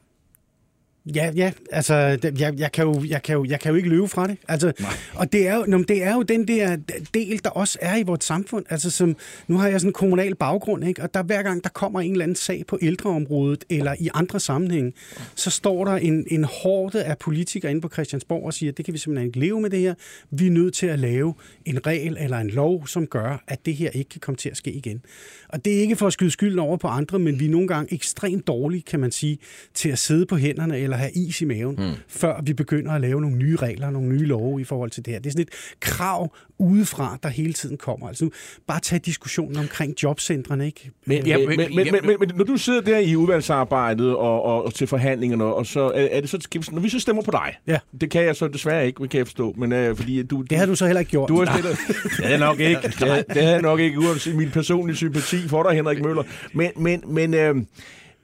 Ja, 1.06 1.30
ja, 1.36 1.52
altså, 1.72 1.94
jeg, 2.38 2.54
jeg, 2.58 2.72
kan 2.72 2.84
jo, 2.84 3.04
jeg, 3.08 3.22
kan 3.22 3.34
jo, 3.34 3.44
jeg 3.44 3.60
kan 3.60 3.70
jo 3.70 3.76
ikke 3.76 3.88
løbe 3.88 4.08
fra 4.08 4.26
det. 4.26 4.36
Altså, 4.48 4.72
og 5.14 5.32
det 5.32 5.48
er, 5.48 5.54
jo, 5.54 5.82
det 5.82 6.02
er 6.02 6.14
jo 6.14 6.22
den 6.22 6.48
der 6.48 6.76
del, 7.14 7.40
der 7.44 7.50
også 7.50 7.78
er 7.80 7.96
i 7.96 8.02
vores 8.02 8.24
samfund. 8.24 8.64
Altså, 8.70 8.90
som, 8.90 9.16
nu 9.48 9.58
har 9.58 9.68
jeg 9.68 9.80
sådan 9.80 9.88
en 9.88 9.92
kommunal 9.92 10.34
baggrund, 10.34 10.84
ikke? 10.84 11.02
og 11.02 11.14
der 11.14 11.22
hver 11.22 11.42
gang 11.42 11.64
der 11.64 11.70
kommer 11.70 12.00
en 12.00 12.12
eller 12.12 12.24
anden 12.24 12.36
sag 12.36 12.64
på 12.68 12.78
ældreområdet 12.82 13.64
eller 13.70 13.94
i 13.98 14.08
andre 14.14 14.40
sammenhænge, 14.40 14.92
så 15.34 15.50
står 15.50 15.84
der 15.84 15.92
en, 15.92 16.26
en 16.30 16.44
hårde 16.44 17.04
af 17.04 17.18
politikere 17.18 17.70
inde 17.70 17.80
på 17.80 17.88
Christiansborg 17.88 18.46
og 18.46 18.54
siger, 18.54 18.72
det 18.72 18.84
kan 18.84 18.94
vi 18.94 18.98
simpelthen 18.98 19.26
ikke 19.26 19.38
leve 19.38 19.60
med 19.60 19.70
det 19.70 19.78
her. 19.78 19.94
Vi 20.30 20.46
er 20.46 20.50
nødt 20.50 20.74
til 20.74 20.86
at 20.86 20.98
lave 20.98 21.34
en 21.64 21.86
regel 21.86 22.16
eller 22.20 22.38
en 22.38 22.50
lov, 22.50 22.86
som 22.86 23.06
gør, 23.06 23.44
at 23.48 23.66
det 23.66 23.74
her 23.74 23.90
ikke 23.90 24.08
kan 24.08 24.20
komme 24.20 24.36
til 24.36 24.48
at 24.48 24.56
ske 24.56 24.72
igen. 24.72 25.02
Og 25.48 25.64
det 25.64 25.76
er 25.76 25.80
ikke 25.80 25.96
for 25.96 26.06
at 26.06 26.12
skyde 26.12 26.30
skylden 26.30 26.58
over 26.58 26.76
på 26.76 26.88
andre, 26.88 27.18
men 27.18 27.40
vi 27.40 27.46
er 27.46 27.50
nogle 27.50 27.68
gange 27.68 27.94
ekstremt 27.94 28.46
dårlige, 28.46 28.82
kan 28.82 29.00
man 29.00 29.12
sige, 29.12 29.38
til 29.74 29.88
at 29.88 29.98
sidde 29.98 30.26
på 30.26 30.36
hænderne 30.36 30.78
eller 30.78 30.91
have 30.96 31.12
is 31.12 31.40
i 31.40 31.44
maven, 31.44 31.74
mm. 31.78 31.90
før 32.08 32.40
vi 32.44 32.52
begynder 32.52 32.92
at 32.92 33.00
lave 33.00 33.20
nogle 33.20 33.36
nye 33.36 33.56
regler, 33.56 33.90
nogle 33.90 34.08
nye 34.08 34.26
love 34.26 34.60
i 34.60 34.64
forhold 34.64 34.90
til 34.90 35.04
det 35.04 35.12
her. 35.12 35.20
Det 35.20 35.26
er 35.26 35.30
sådan 35.30 35.42
et 35.42 35.76
krav 35.80 36.34
udefra, 36.58 37.18
der 37.22 37.28
hele 37.28 37.52
tiden 37.52 37.76
kommer. 37.76 38.08
Altså 38.08 38.24
nu, 38.24 38.30
bare 38.66 38.80
tag 38.80 39.00
diskussionen 39.04 39.56
omkring 39.56 39.94
jobcentrene, 40.02 40.66
ikke? 40.66 40.90
Men, 41.06 41.26
Ja, 41.26 41.38
men- 41.38 41.46
men, 41.48 41.56
men, 41.58 41.86
ja, 41.86 41.92
men, 41.92 42.00
men, 42.06 42.16
men 42.20 42.30
når 42.36 42.44
du 42.44 42.56
sidder 42.56 42.80
der 42.80 42.98
i 42.98 43.16
udvalgsarbejdet 43.16 44.16
og, 44.16 44.42
og, 44.42 44.64
og 44.64 44.74
til 44.74 44.86
forhandlingerne, 44.86 45.44
og 45.44 45.66
så 45.66 45.80
er, 45.80 45.90
er 46.10 46.20
det 46.20 46.30
så, 46.30 46.48
vi- 46.54 46.60
når 46.72 46.80
vi 46.80 46.88
så 46.88 46.98
stemmer 47.00 47.22
på 47.22 47.30
dig, 47.30 47.56
Ja. 47.66 47.78
det 48.00 48.10
kan 48.10 48.22
jeg 48.24 48.36
så 48.36 48.48
desværre 48.48 48.86
ikke, 48.86 49.08
kan 49.08 49.18
jeg 49.18 49.26
forstå, 49.26 49.54
men 49.58 49.72
øh, 49.72 49.96
fordi 49.96 50.22
du... 50.22 50.42
Det 50.50 50.58
har 50.58 50.66
du 50.66 50.74
så 50.74 50.86
heller 50.86 51.00
ikke 51.00 51.10
gjort. 51.10 51.28
Du 51.28 51.44
har 51.44 51.58
stillet... 51.58 51.78
det 52.16 52.24
havde 52.24 52.30
jeg 52.30 52.38
nok 52.38 52.60
ikke. 52.60 52.80
Det 52.82 52.94
havde, 52.94 53.24
det 53.28 53.36
havde 53.42 53.52
jeg 53.52 53.62
nok 53.62 53.80
ikke, 53.80 53.98
uanset 53.98 54.36
min 54.36 54.50
personlige 54.50 54.96
sympati 54.96 55.48
for 55.48 55.62
dig, 55.62 55.72
Henrik 55.72 56.02
Møller. 56.02 56.22
Men, 56.52 56.70
men, 56.76 57.02
men, 57.06 57.34
øh, 57.34 57.54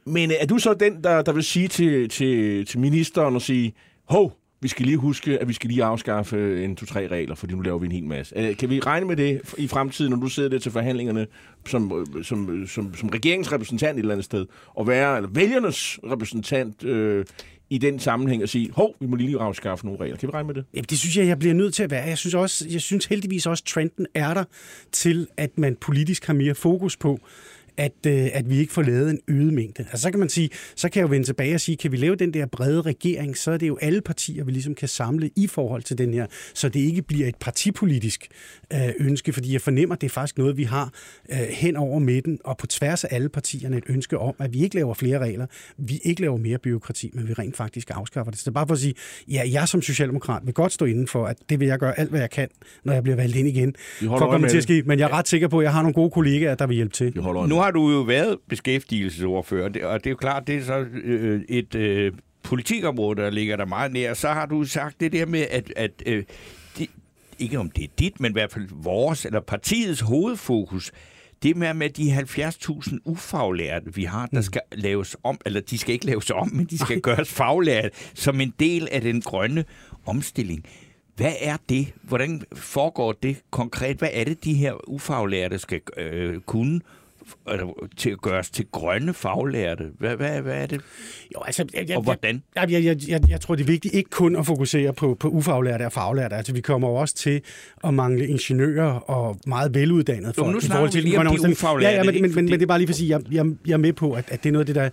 men 0.09 0.31
øh, 0.31 0.37
er 0.41 0.47
du 0.47 0.59
så 0.59 0.75
den, 0.75 1.05
der, 1.05 1.23
der 1.23 1.33
vil 1.33 1.43
sige 1.43 1.69
til, 1.69 2.09
til, 2.09 2.67
til 2.67 2.81
ministeren 2.81 3.35
og 3.35 3.43
sige, 3.43 3.73
hov, 4.05 4.39
vi 4.61 4.69
skal 4.69 4.87
lige 4.87 4.97
huske, 4.97 5.39
at 5.39 5.49
vi 5.49 5.53
skal 5.53 5.71
lige 5.71 5.85
afskaffe 5.85 6.37
øh, 6.37 6.65
en, 6.65 6.77
to, 6.77 6.87
tre 6.87 7.09
regler, 7.09 7.35
fordi 7.35 7.55
nu 7.55 7.61
laver 7.61 7.79
vi 7.79 7.87
en 7.87 7.93
hel 7.93 8.05
masse. 8.05 8.39
Øh, 8.39 8.57
kan 8.57 8.71
vi 8.71 8.81
regne 8.81 9.07
med 9.07 9.17
det 9.17 9.41
i 9.59 9.69
fremtiden, 9.69 10.11
når 10.11 10.19
du 10.19 10.29
sidder 10.29 10.49
der 10.49 10.59
til 10.59 10.73
forhandlingerne 10.73 11.27
som, 11.67 12.07
som, 12.23 12.67
som, 12.67 12.95
som 12.95 13.09
regeringsrepræsentant 13.09 13.97
et 13.97 14.01
eller 14.01 14.15
andet 14.15 14.25
sted, 14.25 14.47
og 14.75 14.87
være 14.87 15.17
eller 15.17 15.31
vælgernes 15.33 15.99
repræsentant 16.11 16.85
øh, 16.85 17.25
i 17.71 17.79
den 17.79 17.99
sammenhæng 17.99 18.43
og 18.43 18.49
sige, 18.49 18.71
hov, 18.73 18.95
vi 19.01 19.07
må 19.07 19.17
lige 19.17 19.39
afskaffe 19.39 19.87
nogle 19.87 20.01
regler. 20.01 20.17
Kan 20.17 20.27
vi 20.27 20.33
regne 20.33 20.47
med 20.47 20.55
det? 20.55 20.65
Jamen, 20.75 20.87
det 20.91 20.99
synes 20.99 21.17
jeg, 21.17 21.27
jeg 21.27 21.39
bliver 21.39 21.55
nødt 21.55 21.75
til 21.75 21.83
at 21.83 21.91
være. 21.91 22.05
Jeg 22.05 22.19
synes, 22.19 22.35
også, 22.35 22.67
jeg 22.71 22.81
synes 22.81 23.07
heldigvis 23.07 23.47
også, 23.47 23.63
at 23.67 23.69
trenden 23.69 24.07
er 24.15 24.35
der 24.35 24.45
til, 24.93 25.27
at 25.37 25.59
man 25.59 25.77
politisk 25.81 26.27
har 26.27 26.35
mere 26.35 26.55
fokus 26.55 26.97
på, 26.97 27.19
at, 27.79 27.93
øh, 28.07 28.29
at 28.33 28.51
vi 28.51 28.59
ikke 28.59 28.73
får 28.73 28.83
lavet 28.83 29.11
en 29.11 29.21
øget 29.29 29.53
mængde. 29.53 29.83
Altså, 29.83 30.03
så 30.03 30.11
kan 30.11 30.21
man 30.21 30.29
sige, 30.29 30.51
så 30.77 30.89
kan 30.89 31.01
jeg 31.01 31.09
jo 31.09 31.11
vende 31.11 31.27
tilbage 31.27 31.55
og 31.55 31.61
sige, 31.61 31.77
kan 31.77 31.93
vi 31.93 31.97
lave 31.97 32.17
den 32.17 32.35
der 32.35 32.47
brede 32.47 32.81
regering, 32.81 33.37
så 33.37 33.51
er 33.51 33.57
det 33.57 33.69
jo 33.69 33.79
alle 33.81 34.01
partier, 34.01 34.45
vi 34.45 34.53
ligesom 34.53 34.75
kan 34.75 34.89
samle 34.89 35.31
i 35.37 35.47
forhold 35.47 35.83
til 35.83 35.99
den 35.99 36.15
her, 36.15 36.27
så 36.55 36.69
det 36.69 36.81
ikke 36.81 37.03
bliver 37.03 37.29
et 37.29 37.37
partipolitisk 37.37 38.29
øh, 38.73 38.81
ønske, 38.99 39.33
fordi 39.33 39.53
jeg 39.53 39.61
fornemmer, 39.61 39.95
at 39.95 40.01
det 40.01 40.07
er 40.07 40.11
faktisk 40.11 40.39
noget, 40.39 40.57
vi 40.57 40.65
har 40.65 40.93
øh, 41.33 41.39
hen 41.39 41.77
over 41.77 41.99
midten, 41.99 42.39
og 42.45 42.57
på 42.57 42.67
tværs 42.67 43.05
af 43.05 43.09
alle 43.17 43.29
partierne 43.29 43.77
et 43.77 43.85
ønske 43.89 44.19
om, 44.19 44.35
at 44.39 44.53
vi 44.53 44.63
ikke 44.63 44.77
laver 44.77 44.95
flere 44.95 45.19
regler, 45.19 45.47
vi 45.79 46.01
ikke 46.05 46.21
laver 46.21 46.37
mere 46.37 46.59
byråkrati, 46.59 47.11
men 47.15 47.29
vi 47.29 47.33
rent 47.33 47.57
faktisk 47.57 47.91
afskaffer 47.95 48.31
det. 48.31 48.41
Så 48.41 48.45
det 48.45 48.49
er 48.49 48.55
bare 48.55 48.67
for 48.67 48.75
at 48.75 48.81
sige, 48.81 48.95
ja, 49.29 49.43
jeg 49.53 49.69
som 49.69 49.83
socialdemokrat 49.83 50.43
vil 50.45 50.55
godt 50.55 50.73
stå 50.73 50.85
inden 50.85 51.09
for, 51.09 51.27
at 51.27 51.37
det 51.49 51.61
vil 51.61 51.69
jeg 51.69 51.79
gøre 51.79 51.99
alt, 51.99 52.11
hvad 52.11 52.21
jeg 52.21 52.31
kan, 52.31 52.49
når 52.85 52.93
jeg 52.93 53.03
bliver 53.03 53.17
valgt 53.17 53.37
ind 53.37 53.49
igen, 53.49 53.75
for 54.03 54.15
at 54.15 54.31
komme 54.31 54.49
til 54.49 54.57
at 54.57 54.63
ske. 54.63 54.83
Men 54.87 54.99
jeg 54.99 55.05
er 55.05 55.13
ret 55.13 55.29
sikker 55.29 55.49
på, 55.49 55.59
at 55.59 55.65
jeg 55.65 55.73
har 55.73 55.83
nogle 55.83 55.95
gode 55.95 56.11
kollegaer, 56.11 56.55
der 56.55 56.67
vil 56.67 56.77
hjælpe 56.77 56.93
til. 56.93 57.15
Vi 57.15 57.21
holder 57.21 57.41
øje 57.41 57.49
Nu 57.49 57.55
med 57.55 57.63
har 57.69 57.73
du 57.73 57.91
jo 57.91 58.01
været 58.01 58.39
beskæftigelsesordfører, 58.49 59.65
og 59.65 60.05
det 60.05 60.07
er 60.07 60.11
jo 60.11 60.17
klart, 60.17 60.47
det 60.47 60.57
er 60.57 60.63
så 60.63 60.87
øh, 61.05 61.43
et 61.49 61.75
øh, 61.75 62.13
politikområde, 62.43 63.23
der 63.23 63.31
ligger 63.31 63.57
der 63.57 63.67
meget 63.67 63.93
nær. 63.93 64.15
Så 64.15 64.29
har 64.29 64.47
du 64.47 64.65
sagt 64.65 65.01
det 65.01 65.13
der 65.13 65.27
med, 65.27 65.47
at, 65.51 65.73
at 65.77 66.03
øh, 66.07 66.25
det, 66.79 66.91
ikke 67.39 67.59
om 67.59 67.71
det 67.71 67.85
er 67.85 67.89
dit, 67.99 68.21
men 68.21 68.33
i 68.33 68.33
hvert 68.33 68.53
fald 68.53 68.69
vores, 68.73 69.25
eller 69.25 69.41
partiets 69.41 70.01
hovedfokus, 70.01 70.93
det 71.43 71.57
med, 71.57 71.75
med 71.75 71.91
de 71.91 72.17
70.000 72.17 72.99
ufaglærte, 73.05 73.95
vi 73.95 74.05
har, 74.05 74.27
der 74.27 74.41
skal 74.41 74.61
laves 74.73 75.17
om, 75.25 75.39
eller 75.47 75.61
de 75.61 75.79
skal 75.79 75.93
ikke 75.93 76.07
laves 76.07 76.31
om, 76.31 76.51
men 76.53 76.67
de 76.67 76.79
skal 76.79 77.01
gøres 77.01 77.33
faglærte, 77.33 77.91
som 78.15 78.41
en 78.41 78.55
del 78.61 78.89
af 78.93 79.01
den 79.01 79.21
grønne 79.21 79.65
omstilling. 80.07 80.65
Hvad 81.17 81.35
er 81.41 81.57
det? 81.69 81.93
Hvordan 82.03 82.43
foregår 82.53 83.13
det 83.13 83.37
konkret? 83.51 83.97
Hvad 83.97 84.11
er 84.13 84.25
det, 84.25 84.45
de 84.45 84.55
her 84.55 84.89
ufaglærte 84.89 85.59
skal 85.59 85.81
øh, 85.97 86.41
kunne 86.41 86.81
til 87.97 88.11
at 88.11 88.21
gøres 88.21 88.51
til 88.51 88.67
grønne 88.73 89.15
faglærte? 89.15 89.85
Hvad, 89.99 90.17
hvad, 90.17 90.41
hvad 90.41 90.63
er 90.63 90.67
det? 90.67 90.81
Jo, 91.35 91.43
altså, 91.43 91.65
jeg, 91.75 91.89
jeg, 91.89 91.97
Og 91.97 92.03
hvordan? 92.03 92.43
Jeg, 92.55 92.71
jeg, 92.71 92.85
jeg, 92.85 92.97
jeg, 93.09 93.31
jeg 93.31 93.41
tror, 93.41 93.55
det 93.55 93.63
er 93.63 93.67
vigtigt 93.67 93.95
ikke 93.95 94.11
kun 94.11 94.37
at 94.37 94.47
fokusere 94.47 94.93
på, 94.93 95.17
på 95.21 95.29
ufaglærte 95.29 95.87
og 95.87 95.93
faglærte. 95.93 96.37
Altså, 96.37 96.53
vi 96.53 96.61
kommer 96.61 96.89
jo 96.89 96.95
også 96.95 97.15
til 97.15 97.41
at 97.85 97.95
mangle 97.95 98.29
ingeniører 98.29 98.93
og 98.93 99.39
meget 99.47 99.75
veluddannede 99.75 100.33
folk. 100.33 100.53
nu 100.53 100.59
i 100.59 100.61
snakker 100.61 100.91
vi 100.91 101.01
lige 101.01 101.19
om 101.19 101.27
de 101.27 101.51
ufaglærte, 101.51 101.95
Ja, 101.95 101.97
ja, 101.97 102.13
men, 102.13 102.23
men, 102.23 102.35
men, 102.35 102.45
men 102.45 102.53
det 102.53 102.63
er 102.63 102.67
bare 102.67 102.79
lige 102.79 102.89
for 102.89 102.93
at 102.93 102.97
sige, 102.97 103.11
jeg, 103.11 103.33
jeg, 103.33 103.47
jeg 103.67 103.73
er 103.73 103.77
med 103.77 103.93
på, 103.93 104.13
at, 104.13 104.25
at 104.29 104.43
det 104.43 104.49
er 104.49 104.53
noget 104.53 104.63
af 104.63 104.67
det, 104.67 104.75
der... 104.75 104.91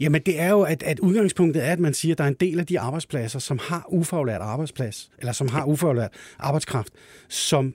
Jamen, 0.00 0.22
det 0.26 0.40
er 0.40 0.50
jo, 0.50 0.62
at, 0.62 0.82
at 0.82 0.98
udgangspunktet 0.98 1.64
er, 1.64 1.72
at 1.72 1.78
man 1.78 1.94
siger, 1.94 2.14
at 2.14 2.18
der 2.18 2.24
er 2.24 2.28
en 2.28 2.36
del 2.40 2.60
af 2.60 2.66
de 2.66 2.80
arbejdspladser, 2.80 3.38
som 3.38 3.58
har 3.62 3.84
ufaglært 3.88 4.40
arbejdsplads, 4.40 5.10
eller 5.18 5.32
som 5.32 5.48
har 5.48 5.64
ufaglært 5.64 6.10
arbejdskraft, 6.38 6.92
som 7.28 7.74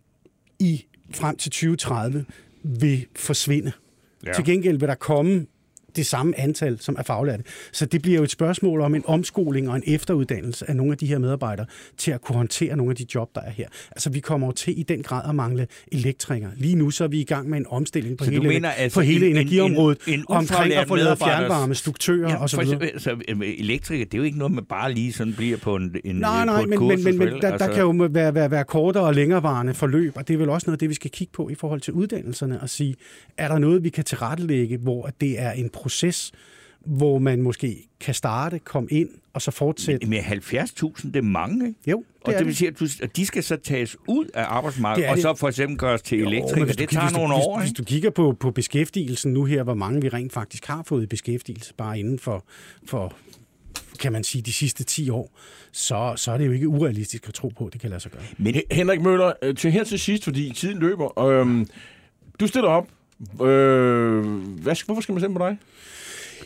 i 0.59 0.85
frem 1.13 1.37
til 1.37 1.51
2030 1.51 2.25
vil 2.63 3.05
forsvinde. 3.15 3.71
Ja. 4.25 4.33
Til 4.33 4.45
gengæld 4.45 4.79
vil 4.79 4.87
der 4.89 4.95
komme 4.95 5.45
det 5.95 6.05
samme 6.05 6.39
antal, 6.39 6.79
som 6.79 6.95
er 6.99 7.03
faglærte. 7.03 7.43
Så 7.71 7.85
det 7.85 8.01
bliver 8.01 8.17
jo 8.17 8.23
et 8.23 8.31
spørgsmål 8.31 8.81
om 8.81 8.95
en 8.95 9.03
omskoling 9.05 9.69
og 9.69 9.75
en 9.75 9.83
efteruddannelse 9.87 10.69
af 10.69 10.75
nogle 10.75 10.91
af 10.91 10.97
de 10.97 11.05
her 11.05 11.17
medarbejdere 11.17 11.65
til 11.97 12.11
at 12.11 12.21
kunne 12.21 12.35
håndtere 12.35 12.75
nogle 12.77 12.89
af 12.91 12.95
de 12.95 13.05
job, 13.15 13.29
der 13.35 13.41
er 13.41 13.51
her. 13.51 13.67
Altså, 13.91 14.09
vi 14.09 14.19
kommer 14.19 14.47
jo 14.47 14.51
til 14.53 14.79
i 14.79 14.83
den 14.83 15.03
grad 15.03 15.29
at 15.29 15.35
mangle 15.35 15.67
elektrikere. 15.91 16.51
Lige 16.57 16.75
nu 16.75 16.89
så 16.91 17.03
er 17.03 17.07
vi 17.07 17.19
i 17.19 17.23
gang 17.23 17.49
med 17.49 17.57
en 17.57 17.65
omstilling 17.69 18.17
på 18.17 18.23
Så 18.25 18.31
hele, 18.31 18.47
mener 18.47 18.69
altså 18.69 18.99
på 18.99 19.01
hele 19.01 19.25
en- 19.25 19.31
en- 19.31 19.37
energiområdet 19.37 19.97
en- 20.07 20.13
en 20.13 20.25
omkring 20.27 20.49
ufaglært 20.59 20.81
at 20.81 20.87
få 20.87 20.95
lavet 20.95 21.17
fjernvarme, 21.17 21.75
struktører 21.75 22.29
ja, 22.29 22.35
og 22.41 22.49
så 22.49 22.61
øh, 23.29 23.39
elektriker, 23.57 24.05
det 24.05 24.13
er 24.13 24.17
jo 24.17 24.23
ikke 24.23 24.37
noget, 24.37 24.53
man 24.53 24.65
bare 24.69 24.93
lige 24.93 25.13
sådan 25.13 25.33
bliver 25.33 25.57
på 25.57 25.75
en, 25.75 25.95
en 26.05 26.15
Nej, 26.15 26.45
nej, 26.45 26.65
men, 26.65 26.77
kursus, 26.77 27.03
men, 27.05 27.17
men, 27.17 27.29
men 27.33 27.41
der, 27.41 27.57
der 27.57 27.67
kan 27.73 27.79
jo 27.81 27.89
være, 28.09 28.35
være, 28.35 28.51
være 28.51 28.63
kortere 28.63 29.03
og 29.03 29.13
længerevarende 29.13 29.73
forløb, 29.73 30.17
og 30.17 30.27
det 30.27 30.33
er 30.33 30.37
vel 30.37 30.49
også 30.49 30.67
noget 30.67 30.79
det, 30.79 30.89
vi 30.89 30.93
skal 30.93 31.11
kigge 31.11 31.31
på 31.33 31.49
i 31.49 31.55
forhold 31.55 31.81
til 31.81 31.93
uddannelserne 31.93 32.61
og 32.61 32.69
sige, 32.69 32.95
er 33.37 33.47
der 33.47 33.57
noget, 33.57 33.83
vi 33.83 33.89
kan 33.89 34.03
tilrettelægge, 34.03 34.77
hvor 34.77 35.09
det 35.21 35.39
er 35.41 35.51
en 35.51 35.69
proces, 35.83 36.31
hvor 36.85 37.19
man 37.19 37.41
måske 37.41 37.87
kan 37.99 38.13
starte, 38.13 38.59
komme 38.59 38.89
ind 38.91 39.09
og 39.33 39.41
så 39.41 39.51
fortsætte. 39.51 40.07
Med 40.07 40.19
70.000, 40.19 41.07
det 41.07 41.15
er 41.15 41.21
mange, 41.21 41.67
ikke? 41.67 41.79
Jo, 41.91 41.97
Og 41.97 42.05
det 42.25 42.33
er 42.33 42.37
det 42.37 42.45
vil 42.45 42.51
det. 42.51 42.57
sige, 42.57 42.67
at, 42.67 42.79
du, 42.79 42.87
at 43.03 43.15
de 43.17 43.25
skal 43.25 43.43
så 43.43 43.55
tages 43.57 43.97
ud 44.07 44.25
af 44.33 44.43
arbejdsmarkedet, 44.47 45.03
Det 45.03 45.09
og 45.09 45.15
det. 45.15 45.21
så 45.23 45.35
for 45.35 45.47
eksempel 45.47 45.77
gøres 45.77 46.01
til 46.01 46.19
Jo, 46.19 46.29
hvis 46.29 46.41
du 46.41 46.59
Det 46.59 46.67
kigger- 46.77 46.85
tager 46.85 47.03
hvis 47.05 47.13
du- 47.13 47.17
nogle 47.19 47.33
hvis, 47.35 47.43
år, 47.45 47.59
Hvis 47.59 47.69
ikke? 47.69 47.77
du 47.77 47.83
kigger 47.83 48.09
på, 48.09 48.35
på 48.39 48.51
beskæftigelsen 48.51 49.33
nu 49.33 49.45
her, 49.45 49.63
hvor 49.63 49.73
mange 49.73 50.01
vi 50.01 50.09
rent 50.09 50.33
faktisk 50.33 50.65
har 50.65 50.83
fået 50.87 51.03
i 51.03 51.05
beskæftigelse, 51.05 51.73
bare 51.73 51.99
inden 51.99 52.19
for, 52.19 52.45
for 52.87 53.13
kan 53.99 54.11
man 54.11 54.23
sige, 54.23 54.41
de 54.41 54.53
sidste 54.53 54.83
10 54.83 55.09
år, 55.09 55.31
så, 55.71 56.13
så 56.15 56.31
er 56.31 56.37
det 56.37 56.45
jo 56.45 56.51
ikke 56.51 56.67
urealistisk 56.67 57.27
at 57.27 57.33
tro 57.33 57.47
på, 57.57 57.65
at 57.65 57.73
det 57.73 57.81
kan 57.81 57.89
lade 57.89 57.99
sig 58.01 58.11
gøre. 58.11 58.21
Men 58.37 58.53
Hen- 58.55 58.63
Henrik 58.71 59.01
Møller, 59.01 59.31
øh, 59.41 59.55
til 59.55 59.71
her 59.71 59.83
til 59.83 59.99
sidst, 59.99 60.23
fordi 60.23 60.53
tiden 60.55 60.79
løber. 60.79 61.19
Øhm, 61.19 61.67
du 62.39 62.47
stiller 62.47 62.69
op. 62.69 62.87
Øh, 63.41 64.23
hvad, 64.63 64.85
hvorfor 64.85 65.01
skal 65.01 65.13
man 65.13 65.19
stemme 65.21 65.37
på 65.39 65.47
dig? 65.47 65.57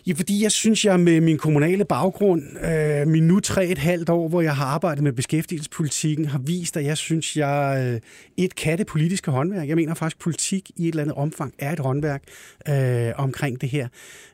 Ja, 0.07 0.13
fordi 0.13 0.43
jeg 0.43 0.51
synes, 0.51 0.85
jeg 0.85 0.99
med 0.99 1.21
min 1.21 1.37
kommunale 1.37 1.85
baggrund, 1.85 2.43
øh, 2.65 3.07
min 3.07 3.27
nu 3.27 3.39
tre 3.39 3.65
et 3.65 3.77
halvt 3.77 4.09
år, 4.09 4.27
hvor 4.27 4.41
jeg 4.41 4.55
har 4.55 4.65
arbejdet 4.65 5.03
med 5.03 5.11
beskæftigelsespolitikken, 5.13 6.25
har 6.25 6.39
vist, 6.39 6.77
at 6.77 6.85
jeg 6.85 6.97
synes, 6.97 7.37
jeg 7.37 7.91
øh, 7.93 7.99
et 8.37 8.55
kan 8.55 8.77
det 8.77 8.87
politiske 8.87 9.31
håndværk. 9.31 9.67
Jeg 9.67 9.75
mener 9.75 9.93
faktisk, 9.93 10.19
politik 10.19 10.71
i 10.75 10.83
et 10.83 10.87
eller 10.91 11.03
andet 11.03 11.15
omfang 11.15 11.53
er 11.59 11.71
et 11.73 11.79
håndværk 11.79 12.23
øh, 12.69 13.11
omkring 13.17 13.61
det 13.61 13.69
her. 13.69 13.87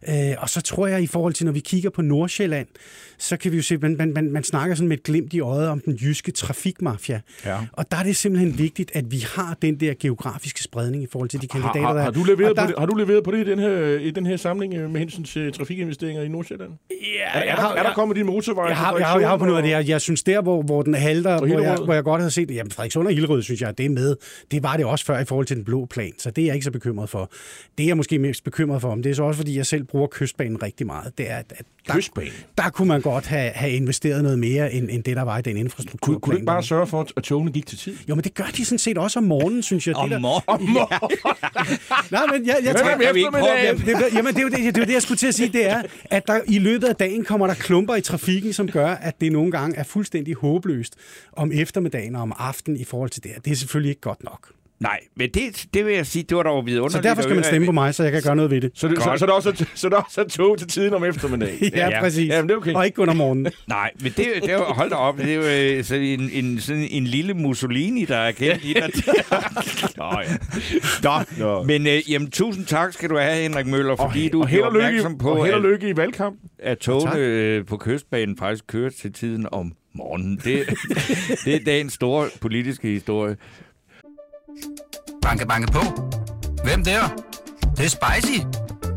Øh, 0.09 0.35
og 0.37 0.49
så 0.49 0.61
tror 0.61 0.87
jeg, 0.87 1.01
i 1.03 1.07
forhold 1.07 1.33
til, 1.33 1.45
når 1.45 1.53
vi 1.53 1.59
kigger 1.59 1.89
på 1.89 2.01
Nordsjælland, 2.01 2.67
så 3.17 3.37
kan 3.37 3.51
vi 3.51 3.57
jo 3.57 3.63
se, 3.63 3.77
man, 3.77 3.95
man, 3.97 4.13
man, 4.13 4.31
man 4.31 4.43
snakker 4.43 4.75
sådan 4.75 4.87
med 4.87 4.97
et 4.97 5.03
glimt 5.03 5.33
i 5.33 5.39
øjet 5.39 5.67
om 5.69 5.79
den 5.79 5.93
jyske 5.93 6.31
trafikmafia. 6.31 7.21
Ja. 7.45 7.57
Og 7.71 7.91
der 7.91 7.97
er 7.97 8.03
det 8.03 8.15
simpelthen 8.15 8.57
vigtigt, 8.57 8.91
at 8.93 9.11
vi 9.11 9.25
har 9.35 9.57
den 9.61 9.79
der 9.79 9.93
geografiske 9.99 10.63
spredning 10.63 11.03
i 11.03 11.07
forhold 11.11 11.29
til 11.29 11.41
de 11.41 11.47
kandidater, 11.47 11.79
Har, 11.81 11.93
der 11.93 11.99
har, 11.99 12.03
har, 12.03 12.11
du 12.11 12.23
leveret 12.23 12.55
der- 12.55 12.61
på 12.63 12.67
det, 12.67 12.75
har 12.79 12.85
du 12.85 12.95
leveret 12.95 13.23
på 13.23 13.31
det 13.31 13.47
i 13.47 13.49
den 13.49 13.59
her, 13.59 13.77
i 13.99 14.11
den 14.11 14.25
her 14.25 14.37
samling 14.37 14.73
øh, 14.73 14.89
med 14.91 14.99
hensyn 14.99 15.23
til 15.23 15.52
trafikinvesteringer 15.53 16.23
i 16.23 16.27
Nordsjælland? 16.27 16.71
Ja, 16.91 16.95
Er, 17.33 17.39
er, 17.39 17.45
jeg 17.45 17.57
der, 17.57 17.63
er 17.69 17.83
der 17.83 17.93
kommet 17.93 18.17
de 18.17 18.23
motorveje? 18.23 18.67
Jeg 18.67 18.77
har, 18.77 18.97
jeg, 18.97 19.07
har, 19.07 19.19
jeg 19.19 19.29
har 19.29 19.37
på 19.37 19.45
noget 19.45 19.57
af 19.57 19.63
det. 19.63 19.69
Jeg, 19.69 19.87
jeg 19.87 20.01
synes 20.01 20.23
der, 20.23 20.41
hvor, 20.41 20.61
hvor 20.61 20.81
den 20.81 20.93
halter, 20.93 21.37
hvor 21.37 21.47
jeg, 21.47 21.77
hvor 21.85 21.93
jeg 21.93 22.03
godt 22.03 22.21
havde 22.21 22.31
set 22.31 22.49
det. 22.49 22.55
Jamen, 22.55 22.71
Frederikssund 22.71 23.07
og 23.07 23.13
Hillerød, 23.13 23.41
synes 23.43 23.61
jeg, 23.61 23.77
det 23.77 23.85
er 23.85 23.89
med. 23.89 24.15
Det 24.51 24.63
var 24.63 24.77
det 24.77 24.85
også 24.85 25.05
før 25.05 25.19
i 25.19 25.25
forhold 25.25 25.45
til 25.45 25.55
den 25.57 25.65
blå 25.65 25.85
plan, 25.85 26.11
så 26.17 26.31
det 26.31 26.41
er 26.41 26.45
jeg 26.45 26.55
ikke 26.55 26.65
så 26.65 26.71
bekymret 26.71 27.09
for. 27.09 27.31
Det 27.77 27.83
er 27.83 27.87
jeg 27.87 27.97
måske 27.97 28.19
mest 28.19 28.43
bekymret 28.43 28.81
for, 28.81 28.95
men 28.95 29.03
det 29.03 29.09
er 29.09 29.15
så 29.15 29.23
også, 29.23 29.37
fordi 29.37 29.57
jeg 29.57 29.65
selv 29.65 29.83
bruger 29.83 30.07
kystbanen 30.11 30.63
rigtig 30.63 30.87
meget. 30.87 31.17
Det 31.17 31.31
er, 31.31 31.35
at 31.35 31.53
der, 31.87 31.93
Kystbanen? 31.93 32.31
der 32.57 32.69
kunne 32.69 32.87
man 32.87 33.01
godt 33.01 33.27
have, 33.27 33.49
have 33.49 33.71
investeret 33.71 34.23
noget 34.23 34.39
mere, 34.39 34.73
end, 34.73 34.89
end 34.91 35.03
det, 35.03 35.15
der 35.15 35.21
var 35.21 35.37
i 35.37 35.41
den 35.41 35.57
infrastruktur. 35.57 35.97
Kunne, 36.13 36.19
kunne 36.19 36.31
du 36.31 36.37
ikke 36.37 36.45
bare 36.45 36.63
sørge 36.63 36.87
for, 36.87 37.07
at 37.17 37.23
togene 37.23 37.51
gik 37.51 37.65
til 37.67 37.77
tid? 37.77 37.97
Jo, 38.09 38.15
men 38.15 38.23
det 38.23 38.33
gør 38.33 38.43
de 38.57 38.65
sådan 38.65 38.79
set 38.79 38.97
også 38.97 39.19
om 39.19 39.23
morgenen, 39.25 39.63
synes 39.63 39.87
jeg. 39.87 39.95
Om 39.95 40.09
det 40.09 40.15
der, 40.15 40.19
morgenen. 40.21 40.73
Nej, 42.11 42.25
men 42.31 42.47
jeg, 42.47 42.57
jeg 42.63 42.73
med 42.73 43.05
Kan 43.05 43.15
vi 43.15 43.19
ikke 43.19 43.31
prøve 43.31 43.49
at 43.49 43.65
Jamen, 43.65 43.85
det, 43.85 44.13
jamen, 44.13 44.33
det, 44.33 44.39
er 44.39 44.43
jo 44.43 44.49
det, 44.49 44.57
det 44.57 44.77
er 44.77 44.81
jo 44.81 44.85
det, 44.85 44.93
jeg 44.93 45.01
skulle 45.01 45.17
til 45.17 45.32
at 45.33 45.37
sige, 45.37 45.53
det 45.53 45.69
er, 45.69 45.83
at 46.05 46.27
der 46.27 46.41
i 46.47 46.59
løbet 46.59 46.87
af 46.87 46.95
dagen 46.95 47.23
kommer 47.23 47.47
der 47.47 47.53
klumper 47.53 47.95
i 47.95 48.01
trafikken, 48.01 48.53
som 48.53 48.67
gør, 48.67 48.87
at 48.87 49.21
det 49.21 49.31
nogle 49.31 49.51
gange 49.51 49.77
er 49.77 49.83
fuldstændig 49.83 50.35
håbløst 50.35 50.95
om 51.33 51.51
eftermiddagen 51.51 52.15
og 52.15 52.21
om 52.21 52.33
aftenen 52.37 52.79
i 52.79 52.83
forhold 52.83 53.09
til 53.09 53.23
det 53.23 53.31
her. 53.31 53.39
Det 53.39 53.51
er 53.51 53.55
selvfølgelig 53.55 53.89
ikke 53.89 54.01
godt 54.01 54.23
nok. 54.23 54.62
Nej, 54.83 54.99
men 55.15 55.29
det, 55.33 55.65
det 55.73 55.85
vil 55.85 55.93
jeg 55.93 56.05
sige, 56.05 56.23
det 56.23 56.37
var 56.37 56.43
dog 56.43 56.65
vidunderligt. 56.65 56.93
Så 56.93 57.01
derfor 57.01 57.21
skal 57.21 57.35
man 57.35 57.43
stemme 57.43 57.65
på 57.65 57.71
mig, 57.71 57.95
så 57.95 58.03
jeg 58.03 58.11
kan 58.11 58.21
gøre 58.21 58.35
noget 58.35 58.51
ved 58.51 58.61
det. 58.61 58.71
Så, 58.75 58.87
det, 58.87 58.97
så, 58.97 59.15
så, 59.17 59.25
der 59.25 59.31
også 59.31 59.49
er, 59.49 59.63
så 59.75 59.89
der 59.89 59.95
også 59.95 60.23
tog 60.23 60.57
til 60.57 60.67
tiden 60.67 60.93
om 60.93 61.03
eftermiddagen. 61.03 61.71
Ja, 61.75 61.89
ja. 61.89 61.99
præcis. 61.99 62.29
Jamen, 62.29 62.49
det 62.49 62.53
er 62.53 62.57
okay. 62.57 62.73
Og 62.73 62.85
ikke 62.85 62.95
kun 62.95 63.09
om 63.09 63.15
morgenen. 63.15 63.51
Nej, 63.67 63.91
men 63.99 64.13
det, 64.17 64.27
det 64.41 64.49
er 64.49 64.53
jo, 64.53 64.63
hold 64.63 64.89
da 64.89 64.95
op, 64.95 65.17
det 65.17 65.29
er 65.31 65.35
jo 65.35 65.77
øh, 65.77 65.83
sådan 65.83 66.03
en, 66.03 66.29
en, 66.33 66.59
sådan 66.59 66.87
en 66.91 67.03
lille 67.03 67.33
Mussolini, 67.33 68.05
der 68.05 68.17
er 68.17 68.31
kendt 68.31 68.63
i 68.63 68.73
dig. 68.73 68.89
Nå, 69.97 70.05
ja. 70.21 70.37
Nå, 71.03 71.23
Nå. 71.37 71.63
men 71.63 71.87
øh, 71.87 72.11
jamen, 72.11 72.31
tusind 72.31 72.65
tak 72.65 72.93
skal 72.93 73.09
du 73.09 73.17
have, 73.17 73.35
Henrik 73.35 73.67
Møller, 73.67 73.95
fordi 73.95 74.29
du 74.29 74.41
og 74.41 74.47
held 74.47 74.61
er 74.61 74.65
og 74.65 74.73
lykke, 74.73 74.87
opmærksom 74.87 75.17
på, 75.17 75.29
og 75.29 75.45
held 75.45 75.55
og 75.55 75.59
at, 75.59 75.65
lykke 75.65 75.89
i 75.89 75.97
valgkampen. 75.97 76.49
at 76.59 76.77
togene 76.77 77.15
øh, 77.17 77.65
på 77.65 77.77
kystbanen 77.77 78.37
faktisk 78.37 78.67
kører 78.67 78.89
til 78.89 79.13
tiden 79.13 79.47
om 79.51 79.73
morgenen. 79.95 80.37
Det, 80.43 80.65
det 81.45 81.55
er 81.55 81.59
dagens 81.65 81.93
store 81.93 82.27
politiske 82.41 82.87
historie. 82.87 83.37
Banke, 85.23 85.47
banke 85.47 85.71
på. 85.71 85.79
Hvem 86.63 86.83
der? 86.83 87.01
Det, 87.61 87.77
det 87.77 87.85
er 87.85 87.89
spicy. 87.89 88.39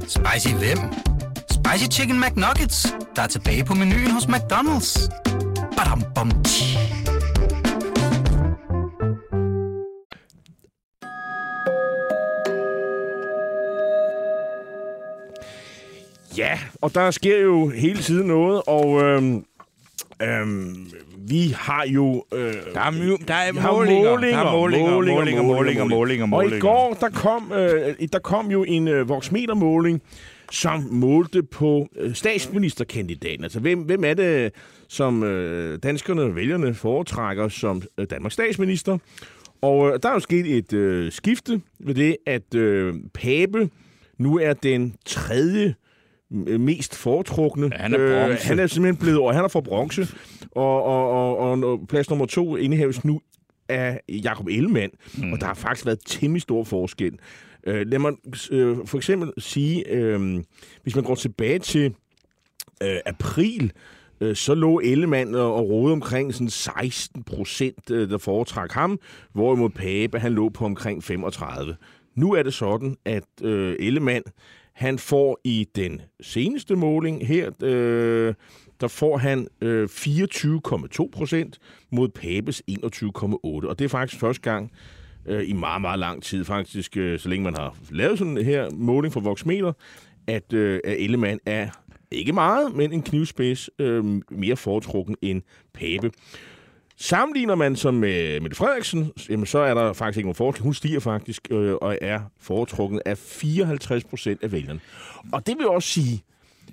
Spicy 0.08 0.54
hvem? 0.54 0.78
Spicy 1.50 1.98
Chicken 1.98 2.20
McNuggets, 2.20 2.94
der 3.16 3.22
er 3.22 3.26
tilbage 3.26 3.64
på 3.64 3.74
menuen 3.74 4.10
hos 4.10 4.24
McDonald's. 4.24 5.08
Badum, 5.76 6.02
bom, 6.14 6.30
tji. 6.44 6.78
Ja, 16.36 16.58
og 16.82 16.94
der 16.94 17.10
sker 17.10 17.40
jo 17.40 17.68
hele 17.68 18.02
tiden 18.02 18.26
noget, 18.26 18.62
og 18.66 19.02
øhm, 19.02 19.44
øhm, 20.22 20.86
vi 21.28 21.54
har 21.56 21.84
jo... 21.88 22.24
Øh, 22.34 22.54
Der 22.74 22.80
er, 22.80 22.90
my, 22.90 23.16
der 23.28 23.34
er 23.34 23.60
har 23.60 23.72
målinger, 23.72 24.02
der 24.02 24.36
er 24.36 24.52
målinger, 24.52 24.90
målinger, 24.90 25.42
målinger, 25.42 25.42
målinger, 25.42 26.26
målinger. 26.26 26.36
Og 26.36 26.56
i 26.56 26.60
går, 26.60 26.96
der 27.00 27.08
kom, 27.08 27.52
øh, 27.52 28.08
der 28.12 28.18
kom 28.18 28.50
jo 28.50 28.64
en 28.64 28.88
øh, 28.88 29.08
voksmetermåling, 29.08 30.02
som 30.52 30.88
målte 30.90 31.42
på 31.42 31.88
øh, 31.96 32.14
statsministerkandidaten. 32.14 33.44
Altså, 33.44 33.60
hvem, 33.60 33.78
hvem 33.78 34.04
er 34.04 34.14
det, 34.14 34.52
som 34.88 35.22
øh, 35.22 35.78
danskerne 35.82 36.22
og 36.22 36.36
vælgerne 36.36 36.74
foretrækker 36.74 37.48
som 37.48 37.82
øh, 37.98 38.06
Danmarks 38.10 38.34
statsminister? 38.34 38.98
Og 39.62 39.88
øh, 39.92 39.98
der 40.02 40.08
er 40.08 40.12
jo 40.12 40.20
sket 40.20 40.56
et 40.56 40.72
øh, 40.72 41.12
skifte 41.12 41.60
ved 41.78 41.94
det, 41.94 42.16
at 42.26 42.54
øh, 42.54 42.94
Pape 43.14 43.70
nu 44.18 44.38
er 44.38 44.52
den 44.52 44.94
tredje 45.06 45.64
øh, 45.66 45.74
mest 46.30 46.94
foretrukne. 46.94 47.70
Ja, 47.72 47.82
han 47.82 47.94
er 47.94 47.98
bronze. 47.98 48.46
han 48.46 48.58
er 48.58 48.66
simpelthen 48.66 48.96
blevet, 48.96 49.20
og 49.20 49.34
han 49.34 49.44
er 49.44 49.48
for 49.48 49.60
bronze. 49.60 50.08
Og, 50.50 50.82
og, 50.82 51.10
og, 51.10 51.38
og, 51.38 51.58
og 51.58 51.80
plads 51.88 52.10
nummer 52.10 52.26
to 52.26 52.56
indehaves 52.56 53.04
nu 53.04 53.20
af 53.68 54.00
Jakob 54.08 54.46
Ellemann. 54.46 54.92
Mm. 55.18 55.32
Og 55.32 55.40
der 55.40 55.46
har 55.46 55.54
faktisk 55.54 55.86
været 55.86 55.98
temmelig 56.06 56.42
stor 56.42 56.64
forskel. 56.64 57.18
Øh, 57.66 57.86
lad 57.86 57.98
mig 57.98 58.12
øh, 58.50 58.76
for 58.86 58.96
eksempel 58.96 59.32
sige, 59.38 59.88
øh, 59.90 60.42
hvis 60.82 60.94
man 60.94 61.04
går 61.04 61.14
tilbage 61.14 61.58
til 61.58 61.94
øh, 62.82 62.98
april, 63.06 63.72
øh, 64.20 64.36
så 64.36 64.54
lå 64.54 64.80
Ellemann 64.84 65.34
og, 65.34 65.54
og 65.54 65.68
rode 65.68 65.92
omkring 65.92 66.34
sådan 66.34 66.50
16 66.50 67.22
procent, 67.22 67.90
øh, 67.90 68.10
der 68.10 68.18
foretrak 68.18 68.72
ham, 68.72 68.98
hvorimod 69.32 69.70
Pape, 69.70 70.18
han 70.18 70.32
lå 70.32 70.48
på 70.48 70.64
omkring 70.64 71.04
35. 71.04 71.76
Nu 72.14 72.32
er 72.32 72.42
det 72.42 72.54
sådan, 72.54 72.96
at 73.04 73.24
øh, 73.42 73.76
Ellemann, 73.78 74.22
han 74.76 74.98
får 74.98 75.40
i 75.44 75.66
den 75.76 76.00
seneste 76.20 76.76
måling 76.76 77.26
her, 77.26 77.50
øh, 77.62 78.34
der 78.80 78.88
får 78.88 79.16
han 79.16 79.48
øh, 79.60 79.84
24,2 79.84 81.10
procent 81.12 81.58
mod 81.92 82.08
Papes 82.08 82.62
21,8. 82.70 83.68
Og 83.68 83.78
det 83.78 83.84
er 83.84 83.88
faktisk 83.88 84.20
første 84.20 84.42
gang 84.42 84.72
øh, 85.26 85.48
i 85.48 85.52
meget, 85.52 85.80
meget 85.80 85.98
lang 85.98 86.22
tid, 86.22 86.44
faktisk 86.44 86.96
øh, 86.96 87.18
så 87.18 87.28
længe 87.28 87.44
man 87.44 87.54
har 87.54 87.76
lavet 87.90 88.18
sådan 88.18 88.36
her 88.36 88.70
måling 88.70 89.12
for 89.12 89.20
Voxmeter, 89.20 89.72
at, 90.26 90.52
øh, 90.52 90.80
at 90.84 90.96
Ellemann 90.98 91.40
er 91.46 91.68
ikke 92.10 92.32
meget, 92.32 92.74
men 92.74 92.92
en 92.92 93.02
knivspids 93.02 93.70
øh, 93.78 94.04
mere 94.30 94.56
foretrukken 94.56 95.16
end 95.22 95.42
Pape. 95.74 96.10
Sammenligner 96.98 97.54
man 97.54 97.76
som 97.76 97.94
med 97.94 98.40
Mette 98.40 98.56
Frederiksen, 98.56 99.12
jamen 99.28 99.46
så 99.46 99.58
er 99.58 99.74
der 99.74 99.92
faktisk 99.92 100.16
ikke 100.16 100.26
nogen 100.26 100.34
forskel. 100.34 100.62
Hun 100.62 100.74
stiger 100.74 101.00
faktisk 101.00 101.48
øh, 101.50 101.74
og 101.74 101.98
er 102.00 102.20
foretrukken 102.40 103.00
af 103.06 103.18
54 103.18 104.04
procent 104.04 104.42
af 104.42 104.52
vælgerne. 104.52 104.80
Og 105.32 105.46
det 105.46 105.58
vil 105.58 105.68
også 105.68 105.88
sige, 105.88 106.22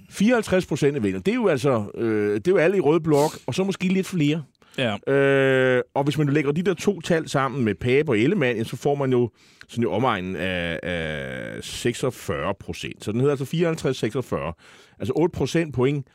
54 0.09 0.65
procent 0.65 0.95
af 0.95 1.03
vælgerne, 1.03 1.23
det 1.23 1.31
er 1.31 1.35
jo 1.35 1.47
altså 1.47 1.85
øh, 1.95 2.35
det 2.35 2.47
er 2.47 2.51
jo 2.51 2.57
alle 2.57 2.77
i 2.77 2.79
rød 2.79 2.99
blok, 2.99 3.31
og 3.45 3.55
så 3.55 3.63
måske 3.63 3.87
lidt 3.87 4.07
flere. 4.07 4.43
Ja. 4.77 5.13
Øh, 5.13 5.81
og 5.93 6.03
hvis 6.03 6.17
man 6.17 6.29
lægger 6.29 6.51
de 6.51 6.63
der 6.63 6.73
to 6.73 7.01
tal 7.01 7.29
sammen 7.29 7.65
med 7.65 7.75
Pape 7.75 8.11
og 8.11 8.19
Ellemann, 8.19 8.65
så 8.65 8.75
får 8.75 8.95
man 8.95 9.11
jo 9.11 9.29
sådan 9.67 9.83
i 9.83 9.87
omegnen 9.87 10.35
af, 10.35 10.79
af 10.83 11.63
46 11.63 12.53
procent. 12.59 13.03
Så 13.03 13.11
den 13.11 13.19
hedder 13.19 13.35
altså 13.39 14.55
54-46. 14.55 14.95
Altså 14.99 15.13
8 15.15 15.33
procent 15.37 15.75
point 15.75 16.07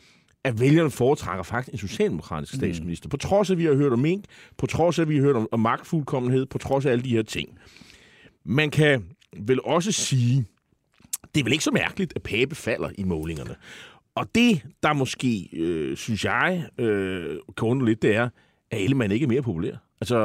at 0.45 0.61
vælgerne 0.61 0.91
foretrækker 0.91 1.43
faktisk 1.43 1.73
en 1.73 1.79
socialdemokratisk 1.79 2.55
statsminister. 2.55 3.09
På 3.09 3.17
trods 3.17 3.51
af, 3.51 3.55
at 3.55 3.59
vi 3.59 3.65
har 3.65 3.75
hørt 3.75 3.93
om 3.93 3.99
mink, 3.99 4.25
på 4.57 4.67
trods 4.67 4.99
af, 4.99 5.03
at 5.03 5.09
vi 5.09 5.17
har 5.17 5.23
hørt 5.23 5.37
om, 5.37 5.49
om 5.53 5.61
magtfuldkommenhed, 5.61 6.47
på 6.47 6.59
trods 6.59 6.87
af 6.87 6.91
alle 6.91 7.05
de 7.05 7.11
her 7.11 7.23
ting. 7.23 7.59
Man 8.45 8.71
kan 8.71 9.05
vel 9.37 9.61
også 9.65 9.93
sige, 9.93 10.47
det 11.35 11.41
er 11.41 11.45
vel 11.45 11.53
ikke 11.53 11.65
så 11.65 11.71
mærkeligt, 11.71 12.13
at 12.17 12.23
Pape 12.23 12.55
falder 12.55 12.91
i 12.99 13.05
målingerne. 13.05 13.55
Og 14.15 14.35
det, 14.35 14.63
der 14.83 14.93
måske, 14.93 15.49
øh, 15.53 15.97
synes 15.97 16.25
jeg, 16.25 16.69
øh, 16.79 17.37
kan 17.57 17.69
undre 17.69 17.87
lidt, 17.87 18.03
det 18.03 18.17
er, 18.17 18.29
at 18.71 18.83
Ellemann 18.83 19.13
ikke 19.13 19.25
er 19.25 19.29
mere 19.29 19.43
populær. 19.43 19.75
Altså, 20.01 20.19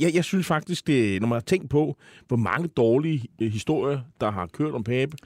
jeg, 0.00 0.14
jeg 0.14 0.24
synes 0.24 0.46
faktisk, 0.46 0.86
det, 0.86 1.20
når 1.20 1.28
man 1.28 1.36
har 1.36 1.40
tænkt 1.40 1.70
på, 1.70 1.96
hvor 2.28 2.36
mange 2.36 2.68
dårlige 2.68 3.24
øh, 3.40 3.52
historier, 3.52 4.00
der 4.20 4.30
har 4.30 4.46
kørt 4.46 4.74
om 4.74 4.84
Pape, 4.84 5.16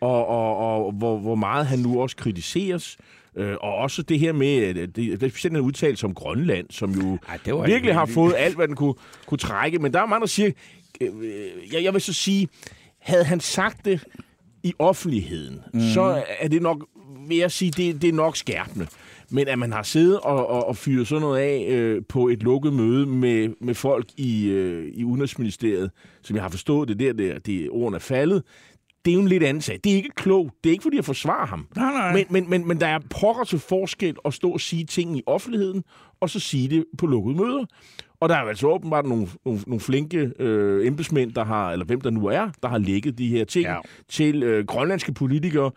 og, 0.00 0.26
og, 0.26 0.56
og 0.56 0.92
hvor, 0.92 1.18
hvor 1.18 1.34
meget 1.34 1.66
han 1.66 1.78
nu 1.78 2.02
også 2.02 2.16
kritiseres, 2.16 2.96
øh, 3.00 3.21
og 3.36 3.74
også 3.74 4.02
det 4.02 4.18
her 4.18 4.32
med, 4.32 4.74
det, 4.74 4.96
det 4.96 5.22
er 5.22 5.28
specielt 5.28 5.56
en 5.56 5.62
udtalelse 5.62 6.06
om 6.06 6.14
Grønland, 6.14 6.66
som 6.70 6.90
jo 6.90 7.18
Ej, 7.28 7.38
virkelig 7.44 7.74
ikke 7.74 7.92
har 7.92 8.06
fået 8.06 8.34
alt, 8.36 8.56
hvad 8.56 8.68
den 8.68 8.76
kunne, 8.76 8.94
kunne 9.26 9.38
trække. 9.38 9.78
Men 9.78 9.92
der 9.92 10.00
er 10.00 10.06
mange, 10.06 10.20
der 10.20 10.26
siger, 10.26 10.50
øh, 11.00 11.10
jeg, 11.72 11.84
jeg 11.84 11.92
vil 11.92 12.00
så 12.00 12.12
sige, 12.12 12.48
havde 12.98 13.24
han 13.24 13.40
sagt 13.40 13.84
det 13.84 14.04
i 14.62 14.72
offentligheden, 14.78 15.60
mm. 15.74 15.80
så 15.80 16.24
er 16.38 16.48
det 16.48 16.62
nok, 16.62 16.86
vil 17.28 17.36
jeg 17.36 17.50
sige, 17.50 17.70
det, 17.70 18.02
det 18.02 18.08
er 18.08 18.12
nok 18.12 18.36
skærpende. 18.36 18.86
Men 19.30 19.48
at 19.48 19.58
man 19.58 19.72
har 19.72 19.82
siddet 19.82 20.20
og, 20.20 20.46
og, 20.46 20.66
og 20.66 20.76
fyret 20.76 21.08
sådan 21.08 21.20
noget 21.20 21.40
af 21.40 21.66
øh, 21.70 22.02
på 22.08 22.28
et 22.28 22.42
lukket 22.42 22.72
møde 22.72 23.06
med, 23.06 23.48
med 23.60 23.74
folk 23.74 24.06
i, 24.16 24.48
øh, 24.48 24.92
i 24.94 25.04
Udenrigsministeriet, 25.04 25.90
som 26.22 26.36
jeg 26.36 26.44
har 26.44 26.48
forstået 26.48 26.88
det 26.88 26.98
der, 26.98 27.12
der 27.12 27.38
det, 27.38 27.70
ordene 27.70 27.96
er 27.96 28.00
faldet, 28.00 28.42
det 29.04 29.10
er 29.10 29.14
jo 29.14 29.20
en 29.20 29.28
lidt 29.28 29.42
anden 29.42 29.60
sag. 29.60 29.80
Det 29.84 29.92
er 29.92 29.96
ikke 29.96 30.10
klogt. 30.16 30.54
Det 30.64 30.70
er 30.70 30.72
ikke, 30.72 30.82
fordi 30.82 30.96
jeg 30.96 31.04
forsvarer 31.04 31.46
ham. 31.46 31.66
Nej, 31.76 31.92
nej. 31.92 32.12
Men, 32.12 32.26
men, 32.30 32.50
men, 32.50 32.68
men 32.68 32.80
der 32.80 32.86
er 32.86 32.98
pokker 33.10 33.44
til 33.44 33.58
forskel 33.58 34.16
at 34.24 34.34
stå 34.34 34.50
og 34.50 34.60
sige 34.60 34.84
ting 34.84 35.18
i 35.18 35.22
offentligheden, 35.26 35.84
og 36.20 36.30
så 36.30 36.40
sige 36.40 36.68
det 36.68 36.84
på 36.98 37.06
lukkede 37.06 37.36
møder. 37.36 37.64
Og 38.20 38.28
der 38.28 38.34
er 38.36 38.40
altså 38.40 38.66
åbenbart 38.66 39.06
nogle, 39.06 39.28
nogle, 39.44 39.60
nogle 39.66 39.80
flinke 39.80 40.32
øh, 40.38 40.86
embedsmænd, 40.86 41.32
der 41.32 41.44
har, 41.44 41.70
eller 41.72 41.86
hvem 41.86 42.00
der 42.00 42.10
nu 42.10 42.26
er, 42.26 42.50
der 42.62 42.68
har 42.68 42.78
lægget 42.78 43.18
de 43.18 43.28
her 43.28 43.44
ting 43.44 43.64
Ja. 43.66 43.76
til 44.08 44.42
øh, 44.42 44.66
grønlandske 44.66 45.12
politikere, 45.14 45.70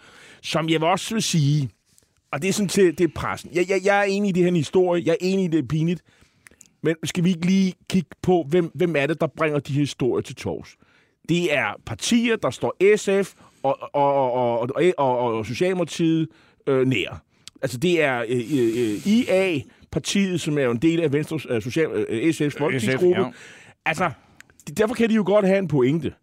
som 0.43 0.69
jeg 0.69 0.81
vil 0.81 0.87
også 0.89 1.15
vil 1.15 1.23
sige, 1.23 1.69
og 2.31 2.41
det 2.41 2.47
er 2.47 2.53
sådan 2.53 2.69
til 2.69 2.97
det 2.97 3.03
er 3.03 3.11
pressen. 3.15 3.49
Jeg, 3.53 3.69
jeg, 3.69 3.81
jeg 3.85 3.99
er 3.99 4.03
enig 4.03 4.29
i 4.29 4.31
det 4.31 4.43
her 4.43 4.51
historie, 4.51 5.03
jeg 5.05 5.11
er 5.11 5.17
enig 5.21 5.45
i, 5.45 5.47
det 5.47 5.59
er 5.59 5.67
pinligt, 5.67 6.01
men 6.83 6.95
skal 7.03 7.23
vi 7.23 7.29
ikke 7.29 7.45
lige 7.45 7.73
kigge 7.89 8.09
på, 8.21 8.45
hvem, 8.49 8.71
hvem 8.75 8.95
er 8.95 9.07
det, 9.07 9.21
der 9.21 9.27
bringer 9.37 9.59
de 9.59 9.73
her 9.73 9.79
historier 9.79 10.21
til 10.21 10.35
tors? 10.35 10.75
Det 11.29 11.53
er 11.53 11.65
partier, 11.85 12.35
der 12.35 12.49
står 12.49 12.95
SF 12.95 13.33
og, 13.63 13.77
og, 13.93 14.31
og, 14.31 14.59
og, 14.61 14.69
og, 14.97 15.19
og, 15.19 15.45
Socialdemokratiet 15.45 16.27
øh, 16.67 16.87
nær. 16.87 17.21
Altså 17.61 17.77
det 17.77 18.01
er 18.01 18.25
øh, 18.27 18.37
øh, 18.37 19.07
IA, 19.07 19.61
partiet, 19.91 20.41
som 20.41 20.57
er 20.57 20.63
jo 20.63 20.71
en 20.71 20.77
del 20.77 21.01
af 21.01 21.13
Venstres, 21.13 21.47
øh, 21.49 21.61
social, 21.61 21.87
øh, 21.87 22.29
SF's 22.29 22.59
folketingsgruppe. 22.59 23.21
ja. 23.21 23.31
Altså, 23.85 24.11
derfor 24.77 24.95
kan 24.95 25.09
de 25.09 25.15
jo 25.15 25.23
godt 25.25 25.45
have 25.45 25.59
en 25.59 25.67
pointe. 25.67 26.13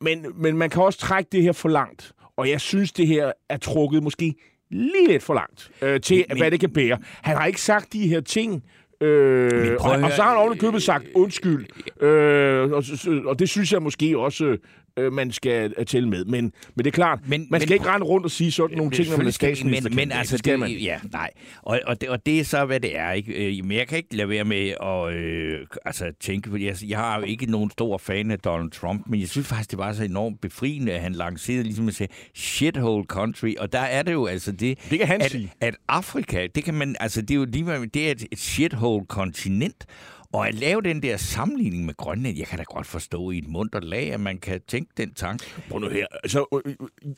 Men, 0.00 0.26
men 0.34 0.56
man 0.56 0.70
kan 0.70 0.82
også 0.82 0.98
trække 0.98 1.28
det 1.32 1.42
her 1.42 1.52
for 1.52 1.68
langt. 1.68 2.12
Og 2.36 2.50
jeg 2.50 2.60
synes, 2.60 2.92
det 2.92 3.06
her 3.06 3.32
er 3.48 3.56
trukket 3.56 4.02
måske 4.02 4.34
lige 4.70 5.08
lidt 5.08 5.22
for 5.22 5.34
langt 5.34 5.70
øh, 5.82 6.00
til, 6.00 6.24
men, 6.28 6.38
hvad 6.38 6.50
det 6.50 6.60
kan 6.60 6.70
bære. 6.70 6.98
Han 7.22 7.36
har 7.36 7.46
ikke 7.46 7.60
sagt 7.60 7.92
de 7.92 8.08
her 8.08 8.20
ting, 8.20 8.64
øh, 9.00 9.76
og, 9.80 9.90
og 9.90 10.10
så 10.12 10.22
har 10.22 10.28
han 10.28 10.36
høre, 10.36 10.36
oven 10.36 10.58
købet 10.58 10.82
sagt 10.82 11.04
undskyld. 11.14 11.66
Øh, 12.06 12.70
og, 12.72 12.84
så- 12.84 13.22
og 13.26 13.38
det 13.38 13.48
synes 13.48 13.72
jeg 13.72 13.82
måske 13.82 14.18
også, 14.18 14.56
øh, 14.98 15.12
man 15.12 15.32
skal 15.32 15.74
øh, 15.78 15.86
tælle 15.86 16.08
med. 16.08 16.24
Men, 16.24 16.52
men 16.74 16.84
det 16.84 16.86
er 16.86 16.90
klart, 16.90 17.18
Men- 17.28 17.46
man 17.50 17.60
skal 17.60 17.70
men 17.70 17.74
ikke 17.74 17.86
rende 17.90 18.06
rundt 18.06 18.24
og 18.24 18.30
sige 18.30 18.52
sådan 18.52 18.76
nogle 18.76 18.92
ting, 18.92 19.10
når 19.10 19.16
man 19.16 19.26
er 19.26 19.30
statsminister. 19.30 19.90
Men, 19.90 19.96
men 19.96 20.12
altså, 20.12 20.32
det 20.32 20.38
skal 20.38 20.58
man. 20.58 20.70
Ja, 20.70 20.98
nej. 21.12 21.30
Og, 21.62 21.80
og, 21.86 22.00
det, 22.00 22.08
og 22.08 22.26
det 22.26 22.40
er 22.40 22.44
så, 22.44 22.64
hvad 22.64 22.80
det 22.80 22.98
er. 22.98 23.12
Ikke? 23.12 23.58
Øh, 23.58 23.64
Men 23.64 23.76
jeg 23.76 23.88
kan 23.88 23.98
ikke 23.98 24.16
lade 24.16 24.28
være 24.28 24.44
med 24.44 24.74
at 24.82 25.14
øh, 25.14 25.66
altså, 25.84 26.12
tænke 26.20 26.50
på. 26.50 26.56
Jeg, 26.56 26.76
jeg 26.88 26.98
har 26.98 27.18
jo 27.18 27.24
ikke 27.24 27.46
nogen 27.50 27.70
stor 27.70 27.98
fan 27.98 28.30
af 28.30 28.38
Donald 28.38 28.70
Trump, 28.70 29.02
men 29.06 29.20
jeg 29.20 29.28
synes 29.28 29.48
faktisk, 29.48 29.70
det 29.70 29.78
var 29.78 29.92
så 29.92 30.04
enormt 30.04 30.40
befriende, 30.40 30.92
at 30.92 31.00
han 31.00 31.12
lancerede 31.12 31.62
ligesom 31.62 31.88
at 31.88 31.94
sige 31.94 32.08
shithole 32.34 33.04
country. 33.04 33.54
Og 33.58 33.72
der 33.72 33.78
er 33.80 34.02
det 34.02 34.12
jo 34.12 34.26
altså 34.26 34.52
det, 34.52 34.78
Det 34.90 34.98
kan 34.98 35.08
han 35.08 35.20
at, 35.22 35.30
sige. 35.30 35.52
at 35.60 35.76
Afrika, 35.88 36.46
det 36.54 36.64
kan 36.64 36.74
man, 36.74 36.96
altså 37.00 37.20
det 37.22 37.30
er 37.30 37.34
jo 37.34 37.44
lige, 37.44 37.86
det 37.94 38.06
er 38.08 38.10
et, 38.10 38.24
et 38.32 38.38
shithole 38.38 39.06
kontinent. 39.06 39.86
Og 40.32 40.48
at 40.48 40.54
lave 40.54 40.82
den 40.82 41.02
der 41.02 41.16
sammenligning 41.16 41.86
med 41.86 41.94
Grønland, 41.96 42.38
jeg 42.38 42.46
kan 42.46 42.58
da 42.58 42.64
godt 42.66 42.86
forstå 42.86 43.30
i 43.30 43.38
et 43.38 43.48
mundt 43.48 43.84
lag, 43.84 44.12
at 44.12 44.20
man 44.20 44.38
kan 44.38 44.60
tænke 44.68 44.90
den 44.96 45.14
tanke. 45.14 45.44
Prøv 45.70 45.80
nu 45.80 45.88
her. 45.88 46.06
Altså, 46.22 46.62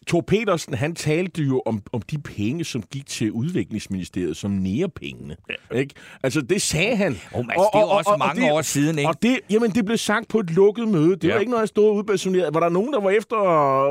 Thor 0.07 0.21
Petersen, 0.21 0.75
han 0.75 0.95
talte 0.95 1.43
jo 1.43 1.63
om, 1.67 1.83
om 1.93 2.03
de 2.03 2.19
penge, 2.19 2.65
som 2.65 2.83
gik 2.83 3.07
til 3.07 3.33
udviklingsministeriet 3.33 4.37
som 4.37 4.51
nærepengene. 4.51 5.37
Ja. 5.73 5.77
Ikke? 5.79 5.95
Altså, 6.23 6.41
det 6.41 6.63
sagde 6.63 6.97
han. 6.97 7.17
Oh, 7.33 7.39
men, 7.41 7.51
altså, 7.51 7.71
det 7.73 7.79
er 7.79 7.83
jo 7.83 7.87
også 7.89 8.17
mange 8.19 8.53
år 8.53 8.63
siden, 8.63 8.99
ikke? 8.99 9.09
Og 9.09 9.23
det, 9.23 9.39
jamen, 9.51 9.71
det 9.71 9.85
blev 9.85 9.97
sagt 9.97 10.29
på 10.29 10.39
et 10.39 10.51
lukket 10.51 10.89
møde. 10.89 11.11
Det 11.17 11.25
ja. 11.25 11.33
Var 11.33 11.41
ikke 11.41 11.51
noget, 11.51 11.61
han 11.61 11.69
stod 11.69 11.97
udbasuneret. 11.97 12.55
Var 12.55 12.61
der 12.61 12.69
nogen, 12.69 12.93
der 12.93 13.01
var 13.01 13.11
efter 13.11 13.37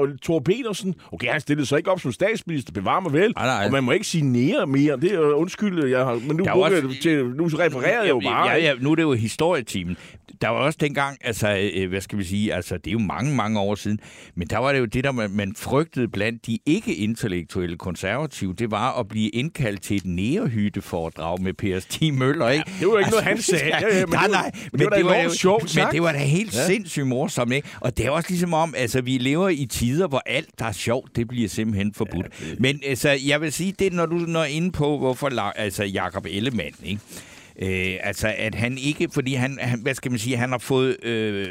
øh, 0.01 0.09
Thor 0.23 0.39
Petersen? 0.39 0.95
Okay, 1.11 1.27
han 1.27 1.41
stillede 1.41 1.65
sig 1.65 1.77
ikke 1.77 1.91
op 1.91 1.99
som 1.99 2.11
statsminister. 2.11 2.73
Bevar 2.73 2.99
mig 2.99 3.13
vel. 3.13 3.33
Nej, 3.35 3.45
nej. 3.45 3.65
Og 3.65 3.71
man 3.71 3.83
må 3.83 3.91
ikke 3.91 4.07
sige 4.07 4.23
nære 4.25 4.67
mere. 4.67 4.97
Det 4.97 5.13
er 5.13 5.19
undskyld, 5.19 5.83
jeg 5.89 6.05
har, 6.05 6.13
men 6.27 6.37
nu, 6.37 6.43
Der 6.43 6.51
også- 6.51 6.75
jeg 6.75 6.83
det 6.83 6.97
til, 7.01 7.25
nu 7.25 7.45
refererer 7.45 8.01
jeg 8.01 8.09
jo 8.09 8.19
bare. 8.19 8.49
Ja, 8.49 8.57
ja, 8.57 8.73
nu 8.79 8.91
er 8.91 8.95
det 8.95 9.08
jo 9.15 9.19
historietimen. 9.21 9.97
Der 10.41 10.47
var 10.47 10.57
også 10.57 10.77
dengang, 10.81 11.17
altså, 11.21 11.69
øh, 11.73 11.89
hvad 11.89 12.01
skal 12.01 12.17
vi 12.19 12.23
sige, 12.23 12.53
altså, 12.53 12.77
det 12.77 12.87
er 12.87 12.91
jo 12.91 12.99
mange, 12.99 13.35
mange 13.35 13.59
år 13.59 13.75
siden, 13.75 13.99
men 14.35 14.47
der 14.47 14.57
var 14.57 14.71
det 14.73 14.79
jo 14.79 14.85
det, 14.85 15.03
der 15.03 15.11
man, 15.11 15.31
man 15.31 15.53
frygtede 15.57 16.07
blandt 16.07 16.45
de 16.45 16.59
ikke-intellektuelle 16.65 17.77
konservative, 17.77 18.53
det 18.53 18.71
var 18.71 18.99
at 18.99 19.07
blive 19.07 19.29
indkaldt 19.29 19.81
til 19.81 19.97
et 19.97 20.05
nærehytteforedrag 20.05 21.41
med 21.41 21.53
Per 21.53 21.79
Stig 21.79 22.13
Møller, 22.13 22.49
ikke? 22.49 22.65
det 22.79 22.87
var 22.87 22.93
jo 22.93 22.97
ikke 22.97 23.09
noget, 23.09 23.25
han 23.25 23.41
sagde. 23.41 23.65
Ja, 23.67 23.97
ja, 23.99 24.05
men 24.05 24.13
nej, 24.13 24.23
det 24.23 24.31
var- 24.33 24.41
nej, 24.41 24.51
men 24.73 24.87
det 24.95 25.05
var 25.05 25.17
jo- 25.23 25.29
sjovt 25.33 25.75
Men 25.75 25.85
det 25.91 26.01
var 26.01 26.11
da 26.11 26.17
helt 26.17 26.55
ja. 26.55 26.65
sindssygt 26.65 27.07
morsomt, 27.07 27.53
ikke? 27.53 27.67
Og 27.79 27.97
det 27.97 28.05
er 28.05 28.09
også 28.09 28.29
ligesom 28.29 28.53
om, 28.53 28.73
altså, 28.77 29.01
vi 29.01 29.17
lever 29.17 29.49
i 29.49 29.65
tider, 29.65 30.07
hvor 30.07 30.21
alt, 30.25 30.49
der 30.59 30.65
er 30.65 30.71
sjovt, 30.71 31.15
det 31.15 31.27
bliver 31.27 31.49
simpelthen 31.49 31.93
forbudt. 31.93 32.25
Ja, 32.41 32.49
det... 32.51 32.59
Men 32.59 32.79
altså, 32.85 33.09
jeg 33.25 33.41
vil 33.41 33.51
sige, 33.53 33.73
det 33.79 33.93
når 33.93 34.05
du 34.05 34.15
når 34.15 34.43
inde 34.43 34.71
på, 34.71 34.97
hvorfor 34.97 35.39
altså, 35.39 35.83
Jakob 35.83 36.25
Ellemann, 36.29 36.75
ikke? 36.83 37.01
Øh, 37.61 37.97
altså, 38.03 38.33
at 38.37 38.55
han 38.55 38.77
ikke, 38.77 39.07
fordi 39.13 39.33
han, 39.33 39.57
han, 39.61 39.79
hvad 39.81 39.95
skal 39.95 40.11
man 40.11 40.19
sige, 40.19 40.37
han 40.37 40.51
har 40.51 40.57
fået, 40.57 41.05
øh, 41.05 41.47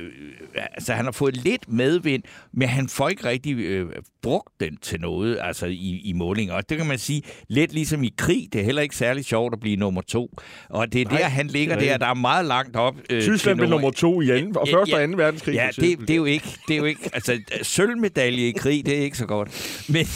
altså, 0.55 0.93
han 0.93 1.05
har 1.05 1.13
fået 1.13 1.37
lidt 1.37 1.73
medvind, 1.73 2.23
men 2.53 2.69
han 2.69 2.89
får 2.89 3.09
ikke 3.09 3.25
rigtig 3.25 3.57
øh, 3.57 3.87
brugt 4.23 4.61
den 4.61 4.77
til 4.83 5.01
noget, 5.01 5.39
altså 5.43 5.67
i, 5.67 6.01
i 6.05 6.13
målinger. 6.13 6.55
Og 6.55 6.69
det 6.69 6.77
kan 6.77 6.87
man 6.87 6.99
sige, 6.99 7.23
lidt 7.49 7.73
ligesom 7.73 8.05
i 8.05 8.15
krig, 8.17 8.49
det 8.53 8.61
er 8.61 8.65
heller 8.65 8.83
ikke 8.83 8.97
særlig 8.97 9.25
sjovt 9.25 9.55
at 9.55 9.61
blive 9.61 9.77
nummer 9.77 10.01
to. 10.01 10.31
Og 10.69 10.93
det 10.93 11.01
er 11.01 11.05
Nej, 11.05 11.19
der, 11.19 11.25
han 11.25 11.47
ligger 11.47 11.79
det 11.79 11.89
er 11.89 11.93
der, 11.93 11.99
der 11.99 12.07
er 12.07 12.15
meget 12.15 12.47
langt 12.47 12.77
op. 12.77 12.95
Øh, 13.11 13.23
Tyskland 13.23 13.59
blev 13.59 13.69
nummer 13.71 13.91
to 13.91 14.21
i 14.21 14.31
anden, 14.31 14.57
og 14.57 14.69
første 14.73 14.91
ja. 14.91 14.97
og 14.97 15.03
anden 15.03 15.19
verdenskrig. 15.19 15.55
Ja, 15.55 15.69
det, 15.77 15.99
det, 15.99 16.11
er 16.11 16.17
jo 16.17 16.25
ikke, 16.25 16.49
det 16.69 16.75
er 16.75 16.79
jo 16.79 16.85
ikke, 16.85 17.11
altså 17.13 17.41
sølvmedalje 17.63 18.49
i 18.49 18.53
krig, 18.53 18.87
det 18.87 18.99
er 18.99 19.03
ikke 19.03 19.19
så 19.19 19.27
godt. 19.27 19.85
Men 19.89 20.07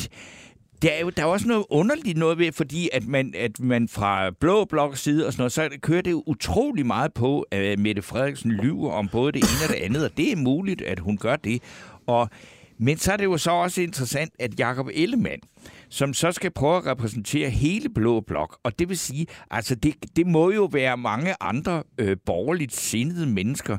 det 0.83 0.97
er 0.97 1.01
jo, 1.01 1.11
der 1.11 1.23
er 1.23 1.27
også 1.27 1.49
noget 1.49 1.65
underligt 1.71 2.19
noget 2.19 2.39
ved, 2.39 2.53
fordi 2.53 2.89
at 2.93 3.07
man, 3.07 3.35
at 3.37 3.61
man 3.61 3.89
fra 3.89 4.31
Blå 4.31 4.65
Blok 4.65 4.97
side 4.97 5.27
og 5.27 5.33
sådan 5.33 5.41
noget, 5.41 5.53
så 5.53 5.71
kører 5.83 6.03
det 6.03 6.11
jo 6.11 6.23
utrolig 6.27 6.87
meget 6.87 7.15
på, 7.15 7.47
at 7.51 7.79
Mette 7.79 8.03
Frederiksen 8.03 8.53
lyver 8.53 8.93
om 8.93 9.09
både 9.09 9.33
det 9.33 9.39
ene 9.39 9.69
og 9.69 9.77
det 9.77 9.85
andet, 9.85 10.05
og 10.05 10.17
det 10.17 10.33
er 10.33 10.37
muligt, 10.37 10.83
at 10.83 10.99
hun 10.99 11.17
gør 11.17 11.37
det. 11.37 11.63
Og, 12.07 12.31
men 12.79 12.99
så 12.99 13.13
er 13.13 13.17
det 13.17 13.25
jo 13.25 13.37
så 13.37 13.51
også 13.51 13.83
interessant, 13.83 14.33
at 14.39 14.59
Jakob 14.59 14.89
Ellemann, 14.93 15.41
som 15.89 16.15
så 16.15 16.33
skal 16.33 16.51
prøve 16.51 16.77
at 16.77 16.87
repræsentere 16.87 17.51
hele 17.51 17.89
Blå 17.89 18.21
Blok, 18.21 18.59
og 18.63 18.79
det 18.79 18.89
vil 18.89 18.99
sige, 18.99 19.27
altså 19.51 19.75
det, 19.75 19.95
det 20.17 20.27
må 20.27 20.51
jo 20.51 20.69
være 20.73 20.97
mange 20.97 21.35
andre 21.41 21.83
øh, 21.99 22.17
borgerligt 22.27 22.75
sindede 22.75 23.27
mennesker, 23.27 23.79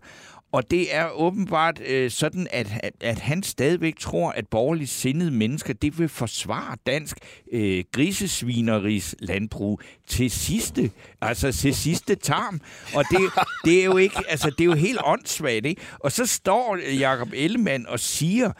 og 0.54 0.72
det 0.72 0.96
er 0.96 1.10
åbenbart 1.10 1.82
øh, 1.86 2.12
sådan, 2.12 2.48
at, 2.52 2.68
at, 2.84 2.94
at 3.02 3.20
han 3.20 3.44
stadigvæk 3.44 4.00
tror, 4.00 4.32
at 4.32 4.48
borgerligt 4.48 4.89
sindede 4.89 5.32
mennesker, 5.32 5.74
det 5.74 6.00
vil 6.00 6.10
forsvare 6.10 6.78
dansk 6.86 7.18
øh, 7.52 7.84
grisesvineris 7.92 9.16
landbrug 9.20 9.82
til 10.08 10.32
sidste, 10.32 10.92
altså 11.22 11.52
til 11.52 11.76
sidste 11.76 12.16
tarm. 12.16 12.62
Og 12.96 13.04
det, 13.12 13.20
det 13.66 13.80
er 13.80 13.86
jo 13.86 13.98
ikke, 13.98 14.16
altså 14.30 14.50
det 14.50 14.62
er 14.62 14.66
jo 14.66 14.74
helt 14.74 15.00
åndssvagt, 15.04 15.66
ikke? 15.66 15.82
Og 16.00 16.12
så 16.12 16.26
står 16.26 16.78
Jakob 17.00 17.30
Ellemann 17.34 17.88
og 17.88 18.00
siger, 18.00 18.52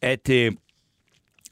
at... 0.00 0.28
Øh, 0.28 0.52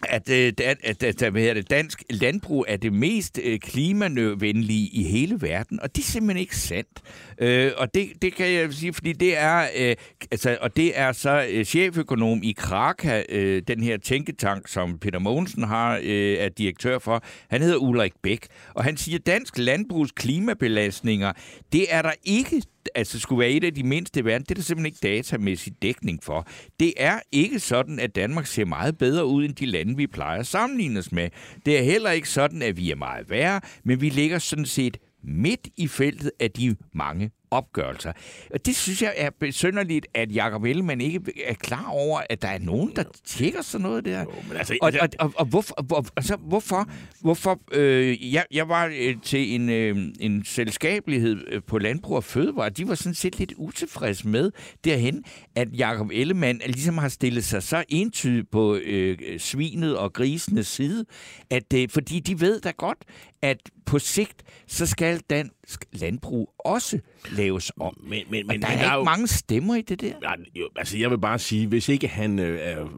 at, 0.08 0.30
øh, 0.30 0.52
at, 0.58 0.60
at, 0.84 1.02
at, 1.02 1.24
at 1.24 1.34
det, 1.56 1.70
dansk 1.70 2.02
landbrug 2.10 2.64
er 2.68 2.76
det 2.76 2.92
mest 2.92 3.40
øh, 3.42 3.58
klimavenlige 3.58 4.88
i 4.88 5.02
hele 5.02 5.42
verden, 5.42 5.80
og 5.80 5.96
det 5.96 6.02
er 6.02 6.06
simpelthen 6.06 6.40
ikke 6.40 6.56
sandt. 6.56 7.02
Øh, 7.40 7.72
og 7.76 7.94
det, 7.94 8.09
det 8.22 8.35
kan 8.35 8.53
jeg 8.53 8.72
sige, 8.72 8.92
fordi 8.92 9.12
det 9.12 9.38
er, 9.38 9.68
øh, 9.76 9.96
altså, 10.31 10.59
og 10.61 10.76
det 10.76 10.98
er 10.98 11.12
så 11.12 11.46
øh, 11.50 11.64
cheføkonom 11.64 12.40
i 12.42 12.53
Kraka, 12.53 13.22
øh, 13.29 13.62
den 13.68 13.83
her 13.83 13.96
tænketank, 13.96 14.68
som 14.68 14.98
Peter 14.98 15.18
Mogensen 15.18 15.62
har, 15.62 16.00
øh, 16.03 16.35
er 16.38 16.48
direktør 16.48 16.98
for. 16.98 17.24
Han 17.50 17.62
hedder 17.62 17.76
Ulrik 17.76 18.12
Bæk, 18.22 18.46
og 18.74 18.85
han 18.85 18.96
siger, 18.96 19.18
at 19.18 19.26
dansk 19.26 19.59
landbrugs 19.59 20.12
klimabelastninger, 20.12 21.33
det 21.72 21.94
er 21.94 22.03
der 22.03 22.12
ikke 22.24 22.62
altså 22.94 23.20
skulle 23.20 23.40
være 23.40 23.50
et 23.50 23.64
af 23.64 23.74
de 23.74 23.83
mindste 23.83 24.20
i 24.20 24.24
verden, 24.24 24.42
det 24.42 24.50
er 24.50 24.55
der 24.55 24.62
simpelthen 24.62 24.87
ikke 24.87 25.16
datamæssig 25.16 25.72
dækning 25.83 26.22
for. 26.22 26.46
Det 26.81 26.92
er 26.96 27.20
ikke 27.33 27.61
sådan, 27.61 27.98
at 27.98 28.14
Danmark 28.14 28.46
ser 28.46 28.64
meget 28.64 28.98
bedre 28.98 29.26
ud 29.26 29.44
end 29.44 29.55
de 29.55 29.66
lande, 29.66 29.96
vi 29.96 30.07
plejer 30.07 30.40
at 30.40 30.46
sammenligne 30.46 30.98
os 30.98 31.12
med. 31.12 31.29
Det 31.66 31.79
er 31.79 31.83
heller 31.83 32.11
ikke 32.11 32.29
sådan, 32.29 32.62
at 32.62 32.76
vi 32.76 32.90
er 32.90 32.96
meget 32.96 33.31
værre, 33.31 33.61
men 33.85 34.00
vi 34.00 34.09
ligger 34.09 34.38
sådan 34.38 34.66
set 34.66 34.96
midt 35.22 35.68
i 35.76 35.88
feltet 35.88 36.33
af 36.40 36.50
de 36.50 36.76
mange 36.92 37.30
opgørelser. 37.50 38.12
Og 38.54 38.66
det 38.66 38.76
synes 38.76 39.02
jeg 39.02 39.14
er 39.16 39.30
besynderligt, 39.40 40.06
at 40.14 40.34
Jacob 40.34 40.64
Ellemann 40.64 41.00
ikke 41.00 41.20
er 41.46 41.54
klar 41.54 41.88
over, 41.88 42.20
at 42.30 42.42
der 42.42 42.48
er 42.48 42.58
nogen, 42.58 42.92
der 42.96 43.04
tjekker 43.24 43.62
sådan 43.62 43.82
noget 43.82 44.04
der. 44.04 44.20
Jo, 44.20 44.32
men 44.48 44.56
altså- 44.56 44.78
og, 44.82 44.92
og, 45.00 45.08
og, 45.18 45.32
og 45.36 45.46
hvorfor, 45.46 45.82
hvor, 45.82 46.06
altså, 46.16 46.36
hvorfor, 46.36 46.88
hvorfor 47.20 47.60
øh, 47.72 48.34
jeg, 48.34 48.44
jeg 48.50 48.68
var 48.68 48.92
øh, 48.98 49.16
til 49.22 49.54
en, 49.54 49.68
øh, 49.68 49.96
en 50.20 50.44
selskabelighed 50.44 51.44
øh, 51.48 51.62
på 51.66 51.78
Landbrug 51.78 52.16
og 52.16 52.24
Fødevare, 52.24 52.70
de 52.70 52.88
var 52.88 52.94
sådan 52.94 53.14
set 53.14 53.38
lidt 53.38 53.52
utilfredse 53.56 54.28
med 54.28 54.50
derhen, 54.84 55.24
at 55.56 55.68
Jacob 55.78 56.10
Ellemann 56.12 56.60
ligesom 56.66 56.98
har 56.98 57.08
stillet 57.08 57.44
sig 57.44 57.62
så 57.62 57.84
entydigt 57.88 58.50
på 58.50 58.76
øh, 58.76 59.18
svinet 59.38 59.96
og 59.96 60.12
grisenes 60.12 60.66
side, 60.66 61.04
at 61.50 61.72
øh, 61.74 61.88
fordi 61.88 62.20
de 62.20 62.40
ved 62.40 62.60
da 62.60 62.70
godt, 62.70 62.98
at 63.42 63.58
på 63.86 63.98
sigt, 63.98 64.42
så 64.66 64.86
skal 64.86 65.20
dansk 65.30 65.84
landbrug 65.92 66.54
også 66.64 66.98
laves 67.36 67.72
om. 67.80 67.96
Men, 68.02 68.22
men, 68.30 68.46
men 68.46 68.62
der 68.62 68.66
er 68.68 68.70
har 68.70 68.84
ikke 68.84 68.94
jo- 68.96 69.04
mange 69.04 69.26
stemmer 69.26 69.74
i 69.74 69.80
det 69.82 70.00
der. 70.00 70.06
Ja, 70.22 70.30
jo, 70.60 70.68
altså 70.76 70.98
jeg 70.98 71.10
vil 71.10 71.18
bare 71.18 71.38
sige, 71.38 71.66
hvis 71.66 71.88
ikke 71.88 72.08
han 72.08 72.38
øh, 72.38 72.58
er 72.62 72.80
øh, 72.82 72.88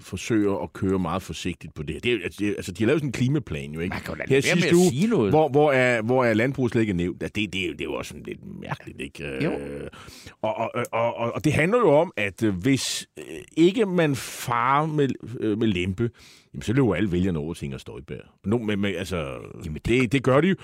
forsøger 0.00 0.62
at 0.62 0.72
køre 0.72 0.98
meget 0.98 1.22
forsigtigt 1.22 1.74
på 1.74 1.82
det. 1.82 2.04
det, 2.04 2.12
er, 2.12 2.18
altså, 2.24 2.38
det 2.44 2.54
altså, 2.56 2.72
de 2.72 2.82
har 2.82 2.86
lavet 2.86 3.00
sådan 3.00 3.08
en 3.08 3.12
klimaplan 3.12 3.72
jo, 3.72 3.80
ikke? 3.80 3.94
Man 3.94 4.00
kan 4.02 4.14
jo 4.14 4.24
Her 4.28 4.40
sidste 4.40 4.76
uge, 4.76 4.88
sige 4.90 5.06
noget. 5.06 5.30
Hvor, 5.32 5.48
hvor, 5.48 5.72
er, 5.72 6.02
hvor 6.02 6.24
er 6.24 6.34
landbruget 6.34 6.72
slet 6.72 6.80
ikke 6.80 6.92
nævnt? 6.92 7.22
Ja, 7.22 7.26
det, 7.26 7.34
det, 7.34 7.52
det 7.52 7.80
er 7.80 7.84
jo 7.84 7.94
også 7.94 8.08
sådan 8.08 8.22
lidt 8.26 8.38
mærkeligt, 8.60 9.00
ikke? 9.00 9.44
Jo. 9.44 9.50
Øh, 9.52 9.88
Og, 10.42 10.56
og, 10.56 10.70
og, 10.92 11.14
og, 11.16 11.34
og 11.34 11.44
det 11.44 11.52
handler 11.52 11.78
jo 11.78 11.90
om, 11.90 12.12
at 12.16 12.42
øh, 12.42 12.54
hvis 12.54 13.08
øh, 13.18 13.24
ikke 13.56 13.86
man 13.86 14.16
farer 14.16 14.86
med, 14.86 15.08
med 15.56 15.66
lempe, 15.68 16.10
jamen, 16.54 16.62
så 16.62 16.72
løber 16.72 16.94
alle 16.94 17.12
vælgerne 17.12 17.38
over 17.38 17.54
til 17.54 17.64
Inger 17.64 17.78
Støjberg. 17.78 18.24
No, 18.44 18.58
men, 18.58 18.80
men, 18.80 18.94
altså, 18.94 19.16
jamen, 19.64 19.74
det, 19.74 19.84
det, 19.84 20.12
det 20.12 20.22
gør 20.22 20.40
de 20.40 20.48
jo. 20.48 20.54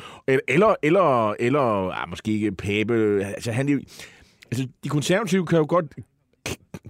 Eller, 0.49 0.75
eller, 0.83 1.35
eller 1.41 1.91
ah, 1.91 2.09
måske 2.09 2.33
ikke 2.33 2.53
Pape. 2.53 3.25
Altså, 3.25 3.53
han 3.53 3.69
er 3.69 3.79
altså, 4.51 4.69
de 4.85 4.89
konservative 4.89 5.47
kan 5.47 5.59
jo 5.59 5.67
godt 5.69 5.87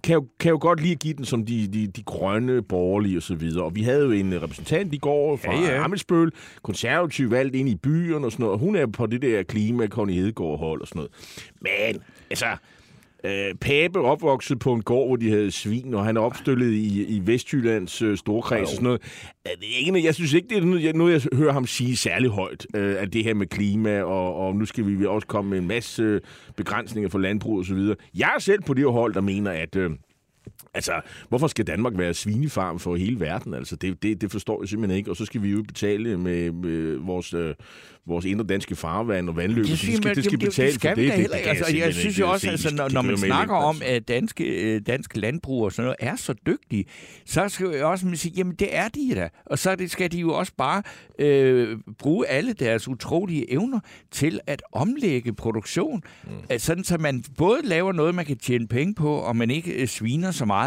kan 0.02 0.14
jo, 0.14 0.26
kan 0.40 0.50
jo 0.50 0.58
godt 0.60 0.80
lige 0.80 0.96
give 0.96 1.14
den 1.14 1.24
som 1.24 1.46
de, 1.46 1.66
de, 1.66 1.86
de 1.86 2.02
grønne, 2.02 2.62
borgerlige 2.62 3.16
og 3.16 3.22
så 3.22 3.34
videre. 3.34 3.64
Og 3.64 3.74
vi 3.74 3.82
havde 3.82 4.04
jo 4.04 4.10
en 4.10 4.42
repræsentant 4.42 4.94
i 4.94 4.98
går 4.98 5.36
fra 5.36 5.52
Ja, 5.52 5.60
ja, 5.60 5.66
ja. 5.66 5.74
ja. 5.74 5.84
Amelsbøl, 5.84 6.32
konservativ 6.62 7.30
valgt 7.30 7.54
ind 7.54 7.68
i 7.68 7.74
byen 7.74 8.24
og 8.24 8.32
sådan 8.32 8.42
noget. 8.42 8.52
Og 8.52 8.58
hun 8.58 8.76
er 8.76 8.86
på 8.86 9.06
det 9.06 9.22
der 9.22 9.42
klima, 9.42 9.86
Connie 9.86 10.16
Hedegaard 10.16 10.58
hold 10.58 10.80
og 10.80 10.88
sådan 10.88 10.98
noget. 10.98 11.12
Men, 11.60 12.02
altså, 12.30 12.46
Øh, 13.24 13.54
Pape 13.60 14.00
opvokset 14.00 14.58
på 14.58 14.72
en 14.72 14.82
gård, 14.82 15.08
hvor 15.08 15.16
de 15.16 15.30
havde 15.30 15.50
svin, 15.50 15.94
og 15.94 16.04
han 16.04 16.16
er 16.16 16.20
opstillet 16.20 16.72
i, 16.72 17.04
i 17.16 17.22
Vestjyllands 17.24 18.02
øh, 18.02 18.16
storkreds 18.16 18.62
og 18.62 18.68
sådan 18.68 18.84
noget. 18.84 19.02
Er 19.44 19.50
det 19.60 19.66
ikke, 19.78 20.04
jeg 20.04 20.14
synes 20.14 20.32
ikke, 20.32 20.48
det 20.48 20.58
er 20.58 20.62
noget, 20.62 20.84
jeg, 20.84 20.92
noget, 20.92 21.12
jeg 21.12 21.38
hører 21.38 21.52
ham 21.52 21.66
sige 21.66 21.96
særlig 21.96 22.30
højt, 22.30 22.66
øh, 22.74 22.96
at 22.98 23.12
det 23.12 23.24
her 23.24 23.34
med 23.34 23.46
klima, 23.46 24.02
og, 24.02 24.34
og 24.34 24.56
nu 24.56 24.64
skal 24.64 24.86
vi 24.86 25.06
også 25.06 25.26
komme 25.26 25.50
med 25.50 25.58
en 25.58 25.68
masse 25.68 26.20
begrænsninger 26.56 27.08
for 27.08 27.18
landbrug 27.18 27.58
og 27.58 27.64
så 27.64 27.74
videre. 27.74 27.96
Jeg 28.14 28.32
er 28.36 28.40
selv 28.40 28.62
på 28.62 28.74
det 28.74 28.92
hold, 28.92 29.14
der 29.14 29.20
mener, 29.20 29.50
at... 29.50 29.76
Øh, 29.76 29.90
Altså, 30.74 30.92
hvorfor 31.28 31.46
skal 31.46 31.66
Danmark 31.66 31.92
være 31.98 32.14
svinefarm 32.14 32.78
for 32.78 32.96
hele 32.96 33.20
verden? 33.20 33.54
Altså, 33.54 33.76
det, 33.76 34.02
det, 34.02 34.20
det 34.20 34.30
forstår 34.30 34.62
jeg 34.62 34.68
simpelthen 34.68 34.98
ikke. 34.98 35.10
Og 35.10 35.16
så 35.16 35.24
skal 35.24 35.42
vi 35.42 35.50
jo 35.50 35.62
betale 35.62 36.18
med, 36.18 36.50
med 36.52 36.96
vores, 36.96 37.34
øh, 37.34 37.54
vores 38.06 38.24
indre 38.24 38.44
danske 38.46 38.76
farvand 38.76 39.28
og 39.28 39.36
vandløb. 39.36 39.64
Det, 39.64 39.78
synes, 39.78 39.96
skal, 39.96 40.16
det 40.16 40.24
skal 40.24 40.38
betale 40.38 40.66
det 40.66 40.74
skal 40.74 40.90
for 40.90 40.94
det. 40.94 41.12
det, 41.12 41.18
det 41.18 41.30
kan 41.30 41.48
Altså, 41.48 41.48
jeg 41.64 41.66
simpelthen 41.66 41.92
synes 41.92 42.18
jo 42.18 42.30
også, 42.30 42.46
se. 42.46 42.50
altså, 42.50 42.74
når, 42.74 42.88
når 42.88 43.02
man 43.02 43.16
snakker 43.18 43.54
det, 43.54 43.64
om, 43.64 43.76
altså. 43.76 43.94
at 43.94 44.08
danske, 44.08 44.44
øh, 44.44 44.80
danske 44.86 45.20
landbrug 45.20 45.64
og 45.64 45.72
sådan 45.72 45.84
noget 45.84 45.96
er 46.00 46.16
så 46.16 46.34
dygtige, 46.46 46.84
så 47.26 47.48
skal 47.48 47.66
jeg 47.74 47.84
også 47.84 48.06
sige, 48.14 48.32
jamen 48.36 48.54
det 48.54 48.68
er 48.76 48.88
de 48.88 49.12
da. 49.14 49.28
Og 49.46 49.58
så 49.58 49.76
det- 49.76 49.90
skal 49.90 50.12
de 50.12 50.18
jo 50.18 50.34
også 50.34 50.52
bare 50.58 50.82
øh, 51.18 51.78
bruge 51.98 52.26
alle 52.26 52.52
deres 52.52 52.88
utrolige 52.88 53.52
evner 53.52 53.80
til 54.10 54.40
at 54.46 54.62
omlægge 54.72 55.32
produktion, 55.32 56.02
mm. 56.24 56.58
sådan 56.58 56.84
så 56.84 56.98
man 56.98 57.24
både 57.38 57.60
laver 57.64 57.92
noget, 57.92 58.14
man 58.14 58.24
kan 58.24 58.36
tjene 58.38 58.68
penge 58.68 58.94
på, 58.94 59.14
og 59.14 59.36
man 59.36 59.50
ikke 59.50 59.72
øh, 59.72 59.86
sviner 59.88 60.30
så 60.30 60.44
meget, 60.44 60.59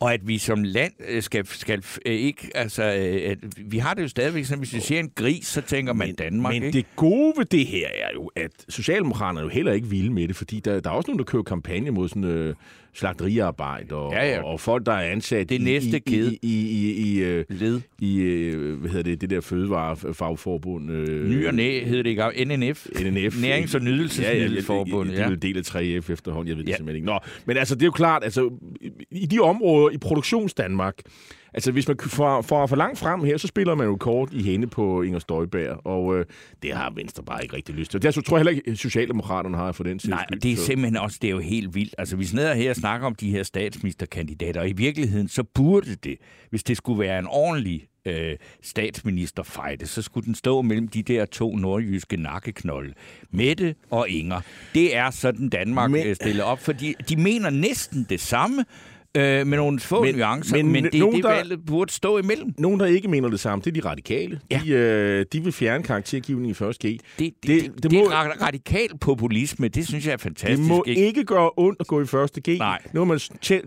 og 0.00 0.14
at 0.14 0.28
vi 0.28 0.38
som 0.38 0.62
land 0.62 0.92
øh, 1.08 1.22
skal, 1.22 1.46
skal 1.46 1.82
øh, 2.06 2.12
ikke, 2.12 2.50
altså, 2.54 2.82
øh, 2.82 3.30
at 3.30 3.38
vi 3.56 3.78
har 3.78 3.94
det 3.94 4.02
jo 4.02 4.08
stadigvæk, 4.08 4.44
sådan, 4.44 4.58
hvis 4.58 4.74
vi 4.74 4.80
ser 4.80 5.00
en 5.00 5.10
gris, 5.14 5.46
så 5.46 5.60
tænker 5.60 5.92
man 5.92 6.14
Danmark, 6.14 6.52
Men 6.52 6.62
ikke? 6.62 6.78
det 6.78 6.86
gode 6.96 7.32
ved 7.36 7.44
det 7.44 7.66
her 7.66 7.88
er 7.88 8.10
jo, 8.14 8.30
at 8.36 8.50
Socialdemokraterne 8.68 9.38
er 9.38 9.42
jo 9.42 9.48
heller 9.48 9.72
ikke 9.72 9.88
vilde 9.88 10.12
med 10.12 10.28
det, 10.28 10.36
fordi 10.36 10.60
der, 10.60 10.80
der 10.80 10.90
er 10.90 10.94
også 10.94 11.10
nogen, 11.10 11.18
der 11.18 11.24
kører 11.24 11.42
kampagne 11.42 11.90
mod 11.90 12.08
sådan 12.08 12.24
øh, 12.24 12.54
slagteriarbejde 12.98 13.94
og, 13.94 14.12
Ja, 14.12 14.28
ja. 14.34 14.42
og, 14.42 14.60
folk, 14.60 14.86
der 14.86 14.92
er 14.92 15.10
ansat 15.12 15.48
Det 15.48 15.60
i, 15.60 15.64
næste 15.64 15.96
i, 15.96 16.00
kæde. 16.00 16.34
i, 16.34 16.38
i, 16.42 16.92
i, 16.92 17.14
i, 17.14 17.18
øh, 17.22 17.44
Led. 17.50 17.80
i 17.98 18.18
øh, 18.20 18.80
hvad 18.80 18.90
hedder 18.90 19.02
det, 19.02 19.20
det 19.20 19.30
der 19.30 19.40
fødevarefagforbund. 19.40 20.90
Øh, 20.92 21.28
Ny 21.30 21.46
og 21.46 21.54
næ 21.54 21.84
hedder 21.84 22.02
det 22.02 22.10
ikke, 22.10 22.44
NNF. 22.44 22.86
NNF. 23.00 23.44
Nærings- 23.44 23.74
og 23.76 23.82
Nydelsesmiddelforbund. 23.82 25.10
Ja, 25.10 25.14
ja, 25.16 25.22
Ja, 25.22 25.28
det 25.28 25.44
er 25.44 25.50
jo 25.50 25.54
del 25.54 25.58
af 25.58 25.62
3F 26.02 26.10
efterhånden, 26.12 26.48
jeg 26.48 26.56
ved 26.56 26.64
det 26.64 26.70
Ja. 26.70 26.76
simpelthen 26.76 26.96
ikke. 26.96 27.06
Nå, 27.06 27.18
men 27.46 27.56
altså, 27.56 27.74
det 27.74 27.82
er 27.82 27.86
jo 27.86 27.90
klart, 27.92 28.24
altså, 28.24 28.50
i- 29.10 29.26
de 29.26 29.38
områder 29.40 29.90
i 29.90 29.98
produktionsdanmark, 29.98 30.94
altså 31.54 31.72
hvis 31.72 31.88
man 31.88 31.96
får, 32.00 32.42
får 32.42 32.66
for 32.66 32.76
langt 32.76 32.98
frem 32.98 33.24
her, 33.24 33.36
så 33.36 33.46
spiller 33.46 33.74
man 33.74 33.86
jo 33.86 33.96
kort 33.96 34.28
i 34.32 34.42
hende 34.42 34.66
på 34.66 35.02
Inger 35.02 35.18
Støjberg, 35.18 35.80
og 35.86 36.18
øh, 36.18 36.24
det 36.62 36.72
har 36.72 36.92
Venstre 36.96 37.22
bare 37.22 37.42
ikke 37.42 37.56
rigtig 37.56 37.74
lyst 37.74 37.90
til. 37.90 38.02
Det 38.02 38.14
tror 38.14 38.36
jeg 38.36 38.46
heller 38.46 38.62
ikke, 38.62 38.76
Socialdemokraterne 38.76 39.56
har 39.56 39.72
for 39.72 39.84
den 39.84 39.98
side. 40.00 40.10
Nej, 40.10 40.24
det 40.42 40.52
er 40.52 40.56
simpelthen 40.56 40.96
også, 40.96 41.18
det 41.22 41.28
er 41.28 41.32
jo 41.32 41.38
helt 41.38 41.74
vildt. 41.74 41.94
Altså, 41.98 42.16
vi 42.16 42.24
sidder 42.24 42.54
her 42.54 42.70
og 42.70 42.76
snakker 42.88 43.06
om 43.06 43.14
de 43.14 43.30
her 43.30 43.42
statsministerkandidater, 43.42 44.60
og 44.60 44.68
i 44.68 44.72
virkeligheden, 44.72 45.28
så 45.28 45.42
burde 45.42 45.94
det, 45.94 46.16
hvis 46.50 46.62
det 46.64 46.76
skulle 46.76 47.00
være 47.00 47.18
en 47.18 47.26
ordentlig 47.26 47.88
øh, 48.04 48.36
statsministerfejde, 48.62 49.86
så 49.86 50.02
skulle 50.02 50.24
den 50.26 50.34
stå 50.34 50.62
mellem 50.62 50.88
de 50.88 51.02
der 51.02 51.24
to 51.24 51.56
nordjyske 51.56 52.16
nakkeknolde. 52.16 52.94
Mette 53.30 53.74
og 53.90 54.08
Inger. 54.08 54.40
Det 54.74 54.96
er 54.96 55.10
sådan 55.10 55.48
Danmark 55.48 55.90
Men- 55.90 56.06
Men... 56.06 56.14
stiller 56.14 56.44
op, 56.44 56.58
fordi 56.58 56.94
de 57.08 57.16
mener 57.16 57.50
næsten 57.50 58.06
det 58.10 58.20
samme, 58.20 58.64
øh, 59.16 59.46
med 59.46 59.58
nogle 59.58 59.80
få 59.80 60.04
Men- 60.04 60.14
nuancer, 60.14 60.56
men 60.56 60.72
men, 60.72 60.84
det 60.84 60.94
er 61.02 61.10
det, 61.10 61.22
der- 61.24 61.28
valget 61.28 61.66
burde 61.66 61.92
stå 61.92 62.18
imellem. 62.18 62.54
Nogen, 62.58 62.80
der 62.80 62.86
ikke 62.86 63.08
mener 63.08 63.28
det 63.28 63.40
samme, 63.40 63.62
det 63.64 63.76
er 63.76 63.82
de 63.82 63.88
radikale. 63.88 64.40
Ja. 64.50 64.60
De, 64.64 64.70
øh, 64.70 65.26
de 65.32 65.40
vil 65.44 65.52
fjerne 65.52 65.84
karaktergivning 65.84 66.50
i 66.50 66.54
første 66.54 66.88
G. 66.88 66.90
Det, 66.90 67.00
det, 67.18 67.34
Det- 67.42 67.48
det, 67.62 67.62
det 67.64 67.74
det, 67.74 67.82
det, 67.82 67.92
må- 67.92 68.04
det 68.04 68.12
er 68.12 68.22
ra- 68.24 68.44
radikal 68.46 68.88
populisme, 69.00 69.68
det 69.68 69.86
synes 69.88 70.04
jeg 70.06 70.12
er 70.12 70.16
Det 70.16 70.22
fantastisk. 70.22 70.68
må 70.68 70.84
ikke? 70.86 71.06
ikke 71.06 71.24
gøre 71.24 71.50
ondt 71.56 71.80
at 71.80 71.86
gå 71.86 72.02
i 72.02 72.06
første 72.06 72.40
G. 72.50 72.58
Nej. 72.58 72.78
Nu 72.92 73.00
har 73.00 73.04
man 73.04 73.20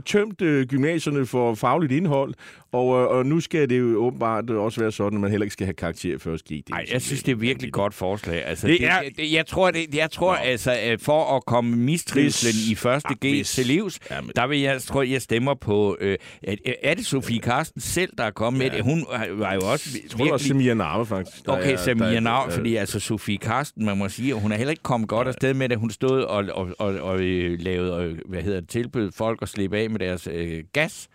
tømt 0.05 0.41
øh, 0.41 0.65
gymnasierne 0.67 1.25
for 1.25 1.55
fagligt 1.55 1.91
indhold, 1.91 2.33
og, 2.71 3.01
øh, 3.01 3.07
og 3.07 3.25
nu 3.25 3.39
skal 3.39 3.69
det 3.69 3.79
jo 3.79 3.97
åbenbart 4.03 4.49
også 4.49 4.81
være 4.81 4.91
sådan, 4.91 5.17
at 5.17 5.21
man 5.21 5.31
heller 5.31 5.45
ikke 5.45 5.53
skal 5.53 5.65
have 5.65 5.73
karakter 5.73 6.15
i 6.15 6.17
første 6.17 6.53
G. 6.53 6.57
Det 6.57 6.63
er 6.69 6.73
Nej, 6.73 6.85
jo 6.89 6.93
jeg 6.93 7.01
synes, 7.01 7.23
det 7.23 7.31
er 7.31 7.35
virkelig 7.35 7.67
et 7.67 7.73
godt 7.73 7.93
forslag. 7.93 8.45
Altså, 8.45 8.67
Det 8.67 8.79
det 8.79 8.87
er- 8.87 9.01
det, 9.01 9.17
det, 9.17 9.31
jeg 9.31 9.47
tror, 9.47 9.71
det, 9.71 9.95
jeg 9.95 10.11
tror 10.11 10.33
altså, 10.35 10.97
for 11.01 11.35
at 11.35 11.45
komme 11.45 11.75
mistrivselen 11.77 12.71
i 12.71 12.75
første 12.75 13.09
Ah, 13.09 13.15
G 13.15 13.19
hvis- 13.19 13.51
til 13.51 13.65
livs, 13.65 13.99
Jamen. 14.11 14.31
der 14.35 14.47
vil 14.47 14.59
jeg, 14.59 14.81
tror 14.81 15.03
jeg 15.03 15.21
stemmer 15.31 15.53
på... 15.53 15.97
Øh, 16.01 16.17
er, 16.43 16.93
det 16.93 17.05
Sofie 17.05 17.39
Karsten 17.39 17.81
selv, 17.81 18.11
der 18.17 18.23
er 18.23 18.31
kommet 18.31 18.59
med 18.63 18.69
det? 18.69 18.83
Hun 18.83 19.05
var 19.29 19.53
jo 19.53 19.59
også 19.71 19.89
Jeg 20.03 20.09
tror, 20.11 20.23
det 20.23 20.31
var 20.31 20.37
Samia 20.37 20.73
Narve, 20.73 21.05
faktisk. 21.05 21.45
der 21.45 21.51
Okay, 21.51 21.73
er- 21.73 21.77
Samia 21.77 22.45
øh, 22.47 22.51
fordi 22.51 22.75
altså 22.75 22.99
Sofie 22.99 23.37
Karsten, 23.37 23.85
man 23.85 23.97
må 23.97 24.09
sige, 24.09 24.33
hun 24.33 24.51
er 24.51 24.55
heller 24.55 24.71
ikke 24.71 24.83
kommet 24.83 25.09
godt 25.09 25.27
afsted 25.27 25.53
med 25.53 25.69
det. 25.69 25.77
Hun 25.77 25.89
stod 25.89 26.21
og, 26.23 26.43
og, 26.53 26.67
og, 26.79 26.93
og 26.93 27.19
øh, 27.21 27.59
lavede, 27.59 28.03
øh, 28.03 28.17
hvad 28.29 28.41
hedder 28.41 28.59
det, 28.59 28.69
tilbød 28.69 29.11
folk 29.11 29.39
at 29.41 29.49
slippe 29.49 29.77
af 29.77 29.89
med 29.89 29.99
deres 29.99 30.27
øh, 30.31 30.63
gas. 30.73 31.07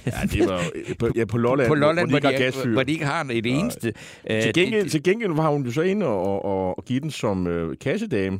Ja, 0.06 0.12
det 0.32 0.50
var 0.50 0.64
jo- 0.64 0.94
på, 1.00 1.10
ja, 1.16 1.26
på 1.26 1.38
Lolland, 1.38 1.68
På 1.68 1.76
Lolland, 1.76 2.10
hvor 2.10 2.20
hvor 2.20 2.30
de 2.30 2.34
de, 2.34 2.34
ikke 2.34 2.42
har 2.44 2.46
ikke, 2.48 2.58
gasfyr. 2.58 2.74
hvor 2.74 2.84
de 2.84 2.92
ikke 2.92 3.06
har 3.06 3.28
et 3.32 3.46
eneste. 3.46 3.94
Øh, 4.30 4.42
Til 4.42 4.54
gengæld, 4.54 4.90
til 4.90 5.04
gengæld 5.04 5.34
var 5.36 5.50
hun 5.50 5.66
jo 5.66 5.72
så 5.72 5.82
inde 5.82 6.06
og, 6.06 6.46
og, 6.46 6.78
og 6.78 6.86
give 6.86 7.00
den 7.00 7.12
som 7.12 7.48
øh, 7.48 7.76
kassedame. 7.82 8.40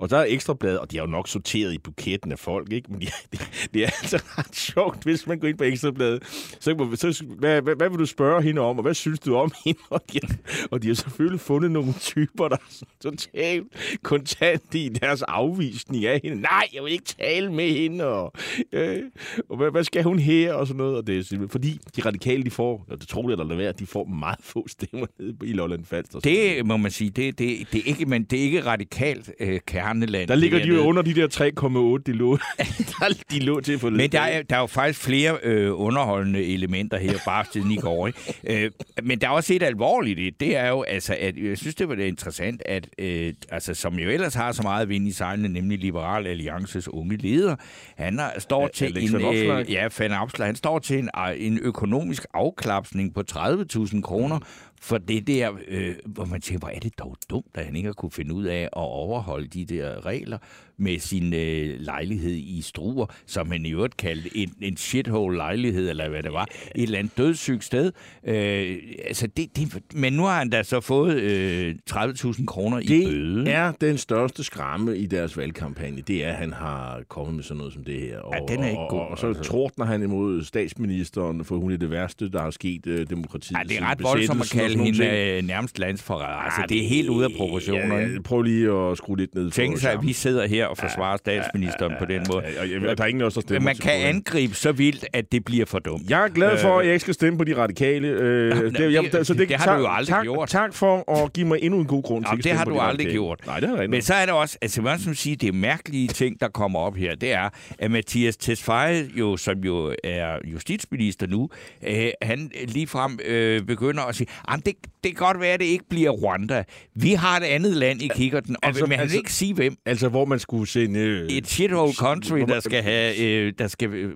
Og 0.00 0.10
der 0.10 0.16
er 0.16 0.24
ekstrablad, 0.28 0.76
og 0.76 0.90
de 0.90 0.96
er 0.98 1.02
jo 1.02 1.06
nok 1.06 1.28
sorteret 1.28 1.74
i 1.74 1.78
buketten 1.78 2.32
af 2.32 2.38
folk, 2.38 2.72
ikke? 2.72 2.92
Men 2.92 3.00
de, 3.00 3.06
det, 3.32 3.68
det 3.74 3.82
er 3.82 3.90
altså 4.02 4.22
ret 4.38 4.56
sjovt, 4.56 5.02
hvis 5.02 5.26
man 5.26 5.38
går 5.38 5.48
ind 5.48 5.58
på 5.58 5.64
ekstrabladet. 5.64 6.22
Så, 6.60 6.96
så 6.96 7.24
hvad, 7.38 7.62
hvad, 7.62 7.76
hvad 7.76 7.90
vil 7.90 7.98
du 7.98 8.06
spørge 8.06 8.42
hende 8.42 8.60
om, 8.60 8.76
og 8.76 8.82
hvad 8.82 8.94
synes 8.94 9.18
du 9.18 9.36
om 9.36 9.52
hende? 9.64 9.80
Og 9.90 10.02
de, 10.12 10.20
har, 10.22 10.36
og 10.70 10.82
de 10.82 10.88
har 10.88 10.94
selvfølgelig 10.94 11.40
fundet 11.40 11.70
nogle 11.70 11.92
typer, 12.00 12.48
der 12.48 12.56
er 12.56 12.86
totalt 13.02 13.66
kontant 14.02 14.74
i 14.74 14.88
deres 14.88 15.22
afvisning 15.22 16.06
af 16.06 16.20
hende. 16.24 16.40
Nej, 16.40 16.68
jeg 16.74 16.84
vil 16.84 16.92
ikke 16.92 17.04
tale 17.04 17.52
med 17.52 17.70
hende, 17.70 18.04
og, 18.04 18.32
øh, 18.72 19.02
og 19.48 19.56
hvad, 19.56 19.70
hvad 19.70 19.84
skal 19.84 20.02
hun 20.04 20.18
her, 20.18 20.52
og 20.52 20.66
sådan 20.66 20.78
noget. 20.78 20.96
Og 20.96 21.06
det 21.06 21.32
er 21.32 21.48
fordi 21.48 21.80
de 21.96 22.02
radikale, 22.02 22.44
de 22.44 22.50
får, 22.50 22.86
og 22.90 23.00
det 23.00 23.08
tror 23.08 23.28
jeg, 23.30 23.38
der 23.38 23.44
lader 23.44 23.56
være, 23.56 23.72
de 23.72 23.86
får 23.86 24.04
meget 24.04 24.38
få 24.40 24.68
stemmer 24.68 25.06
nede 25.18 25.36
i 25.44 25.52
Lolland 25.52 25.84
Falster. 25.84 26.20
Det 26.20 26.66
må 26.66 26.76
man 26.76 26.90
sige, 26.90 27.10
det, 27.10 27.38
det, 27.38 27.66
det, 27.72 27.78
er, 27.78 27.84
ikke, 27.86 28.06
men 28.06 28.24
det 28.24 28.38
er 28.38 28.42
ikke 28.42 28.64
radikalt 28.64 29.30
øh, 29.40 29.60
kerneland. 29.86 30.28
Der 30.28 30.34
ligger 30.34 30.58
de 30.58 30.68
jo 30.68 30.80
under 30.80 31.02
de 31.02 31.14
der 31.14 31.98
3,8, 31.98 32.02
de 32.06 32.12
lå, 32.12 32.36
der, 33.00 33.22
de 33.30 33.38
lå 33.38 33.60
til 33.60 33.78
for 33.78 33.90
Men 33.90 34.12
der 34.12 34.20
er, 34.20 34.42
der 34.42 34.56
er 34.56 34.60
jo 34.60 34.66
faktisk 34.66 35.00
flere 35.00 35.38
øh, 35.42 35.80
underholdende 35.80 36.44
elementer 36.44 36.98
her, 36.98 37.18
bare 37.24 37.44
siden 37.52 37.70
i 37.70 37.76
går. 37.76 38.06
Ikke? 38.06 38.18
Øh, 38.48 38.70
men 39.02 39.20
der 39.20 39.26
er 39.26 39.30
også 39.30 39.54
et 39.54 39.62
alvorligt 39.62 40.18
i 40.18 40.30
det. 40.30 40.56
Er 40.56 40.68
jo, 40.68 40.82
altså, 40.82 41.16
at 41.20 41.36
jeg 41.36 41.58
synes, 41.58 41.74
det 41.74 41.88
var 41.88 41.94
det 41.94 42.04
interessant, 42.04 42.62
at 42.66 42.88
øh, 42.98 43.34
altså, 43.50 43.74
som 43.74 43.98
jo 43.98 44.08
ellers 44.08 44.34
har 44.34 44.52
så 44.52 44.62
meget 44.62 44.88
vind 44.88 45.08
i 45.08 45.12
sejlene, 45.12 45.48
nemlig 45.48 45.78
Liberal 45.78 46.26
Alliances 46.26 46.88
unge 46.88 47.16
leder, 47.16 47.56
han 47.96 48.18
er, 48.18 48.30
står 48.38 48.68
til 48.68 48.84
Alex 48.84 49.10
en, 49.10 49.24
øh, 49.24 49.72
ja, 49.72 49.88
Van 49.98 50.12
Opslark, 50.12 50.46
han 50.46 50.56
står 50.56 50.78
til 50.78 50.98
en, 50.98 51.10
øh, 51.18 51.46
en 51.46 51.58
økonomisk 51.58 52.26
afklapsning 52.34 53.14
på 53.14 53.22
30.000 53.32 54.00
kroner 54.00 54.38
for 54.80 54.98
det 54.98 55.26
der, 55.26 55.52
øh, 55.68 55.96
hvor 56.06 56.24
man 56.24 56.40
tænker, 56.40 56.58
hvor 56.58 56.68
er 56.68 56.78
det 56.78 56.98
dog 56.98 57.16
dumt, 57.30 57.50
at 57.54 57.64
han 57.64 57.76
ikke 57.76 57.86
har 57.86 57.92
kunne 57.92 58.10
finde 58.10 58.34
ud 58.34 58.44
af 58.44 58.62
at 58.62 58.70
overholde 58.72 59.48
de 59.48 59.64
der 59.64 60.06
regler 60.06 60.38
med 60.78 60.98
sin 60.98 61.34
øh, 61.34 61.80
lejlighed 61.80 62.32
i 62.34 62.60
Struer, 62.62 63.06
som 63.26 63.50
han 63.50 63.66
i 63.66 63.72
øvrigt 63.72 63.96
kaldte 63.96 64.30
en, 64.36 64.52
en 64.62 64.76
shithole-lejlighed, 64.76 65.90
eller 65.90 66.08
hvad 66.08 66.22
det 66.22 66.32
var, 66.32 66.44
et 66.74 66.82
eller 66.82 66.98
andet 66.98 67.18
dødssygt 67.18 67.64
sted. 67.64 67.92
Øh, 68.26 68.76
altså 69.06 69.26
det, 69.26 69.56
det, 69.56 69.78
men 69.94 70.12
nu 70.12 70.22
har 70.22 70.38
han 70.38 70.50
da 70.50 70.62
så 70.62 70.80
fået 70.80 71.14
øh, 71.20 71.74
30.000 71.90 72.44
kroner 72.44 72.78
i 72.78 72.86
bøde. 73.06 73.44
Det 73.44 73.52
er 73.54 73.72
den 73.72 73.98
største 73.98 74.44
skræmme 74.44 74.98
i 74.98 75.06
deres 75.06 75.36
valgkampagne. 75.36 76.00
Det 76.00 76.24
er, 76.24 76.28
at 76.28 76.34
han 76.34 76.52
har 76.52 77.00
kommet 77.08 77.34
med 77.34 77.42
sådan 77.44 77.58
noget 77.58 77.72
som 77.72 77.84
det 77.84 78.00
her. 78.00 78.18
Og, 78.18 78.34
Ja, 78.48 78.54
den 78.54 78.62
er 78.64 78.68
ikke 78.68 78.78
og, 78.80 78.90
god, 78.90 79.00
Og, 79.00 79.08
og 79.10 79.18
så 79.18 79.26
altså. 79.26 79.42
tordner 79.42 79.84
han 79.84 80.02
imod 80.02 80.44
statsministeren, 80.44 81.44
for 81.44 81.56
hun 81.56 81.72
er 81.72 81.76
det 81.76 81.90
værste, 81.90 82.30
der 82.30 82.42
har 82.42 82.50
sket 82.50 82.86
øh, 82.86 83.06
demokratiet. 83.10 83.58
Ja, 83.58 83.62
det 83.68 83.78
er 83.78 83.90
ret 83.90 84.02
voldsomt 84.02 84.40
at 84.42 84.50
kalde 84.50 84.78
hende 84.84 84.98
ting. 84.98 85.12
øh, 85.12 85.42
nærmest 85.42 85.78
landsforræder. 85.78 86.26
Altså, 86.26 86.60
det 86.68 86.84
er 86.84 86.88
helt 86.88 87.08
ude 87.08 87.24
af 87.24 87.30
proportioner. 87.36 87.96
Ja, 87.98 88.08
prøv 88.24 88.42
lige 88.42 88.70
at 88.72 88.96
skrue 88.98 89.16
lidt 89.16 89.34
ned. 89.34 89.50
Tænk 89.50 89.78
sig, 89.78 89.92
at 89.92 89.98
vi 90.02 90.12
sidder 90.12 90.46
her 90.46 90.65
og 90.66 90.78
forsvarer 90.78 91.16
statsministeren 91.16 91.92
på 91.98 92.04
den 92.04 92.22
måde. 92.32 92.44
Ja, 92.56 92.64
ja, 92.64 92.78
ja, 92.88 92.94
der 92.94 93.02
er 93.02 93.06
ingen 93.06 93.22
os, 93.24 93.34
der 93.34 93.60
man 93.60 93.74
til 93.74 93.82
kan 93.84 93.92
angribe 93.92 94.54
så 94.54 94.72
vildt, 94.72 95.04
at 95.12 95.32
det 95.32 95.44
bliver 95.44 95.66
for 95.66 95.78
dumt. 95.78 96.10
Jeg 96.10 96.24
er 96.24 96.28
glad 96.28 96.58
for, 96.58 96.78
at 96.78 96.84
jeg 96.86 96.92
ikke 96.94 97.02
skal 97.02 97.14
stemme 97.14 97.38
på 97.38 97.44
de 97.44 97.56
radikale. 97.56 98.08
Øh, 98.08 98.50
Jamen, 98.56 98.74
det, 98.74 98.92
jeg, 98.92 99.08
det- 99.12 99.26
så 99.26 99.34
det 99.34 99.50
har 99.50 99.64
tak, 99.64 99.76
du 99.78 99.82
jo 99.82 99.88
aldrig 99.90 100.14
tak, 100.14 100.22
gjort. 100.22 100.48
Tak 100.48 100.74
for 100.74 101.22
at 101.24 101.32
give 101.32 101.46
mig 101.46 101.58
endnu 101.62 101.80
en 101.80 101.86
god 101.86 102.02
grund 102.02 102.24
til 102.24 102.28
Jamen, 102.28 102.38
at 102.40 102.44
det 102.44 102.52
har 102.52 102.64
på 102.64 102.70
du 102.70 102.76
aldrig 102.78 102.88
radikale. 102.92 103.12
gjort. 103.12 103.40
Nej, 103.46 103.60
det 103.60 103.68
har 103.68 103.76
jeg 103.76 103.84
ikke. 103.84 103.90
Men 103.90 104.02
så 104.02 104.14
er 104.14 104.24
det 104.26 104.34
også, 104.34 104.58
altså 104.62 104.82
man 104.82 104.98
sige, 105.14 105.36
det 105.36 105.54
mærkelige 105.54 106.08
ting, 106.08 106.40
der 106.40 106.48
kommer 106.48 106.78
op 106.78 106.96
her, 106.96 107.14
det 107.14 107.32
er, 107.32 107.48
at 107.78 107.90
Mathias 107.90 108.36
Tesfaye, 108.36 109.08
jo, 109.14 109.36
som 109.36 109.58
jo 109.58 109.94
er 110.04 110.38
justitsminister 110.44 111.26
nu, 111.26 111.48
øh, 111.86 112.08
han 112.22 112.50
ligefrem 112.68 113.18
øh, 113.24 113.62
begynder 113.62 114.02
at 114.02 114.14
sige, 114.14 114.26
"Jamen, 114.50 114.62
det, 114.66 114.74
det 115.04 115.16
kan 115.16 115.26
godt 115.26 115.40
være, 115.40 115.52
at 115.52 115.60
det 115.60 115.66
ikke 115.66 115.84
bliver 115.90 116.10
Rwanda. 116.10 116.64
Vi 116.94 117.12
har 117.12 117.36
et 117.36 117.44
andet 117.44 117.72
land 117.76 118.02
i 118.02 118.10
kikkerten, 118.14 118.56
og 118.62 118.66
Altså, 118.68 118.82
men 118.86 118.90
han 118.92 118.98
vil 118.98 119.02
altså- 119.02 119.16
ikke 119.18 119.32
sige 119.32 119.54
hvem. 119.54 119.76
Altså, 119.86 120.08
hvor 120.08 120.24
man 120.24 120.38
skulle 120.38 120.55
sende... 120.64 121.00
Øh, 121.00 121.28
Et 121.28 121.46
shithole 121.48 121.92
country, 121.92 122.38
der 122.38 122.60
skal, 122.60 122.82
have, 122.82 123.18
øh, 123.18 123.52
der 123.58 123.68
skal 123.68 123.88
øh, 123.88 124.12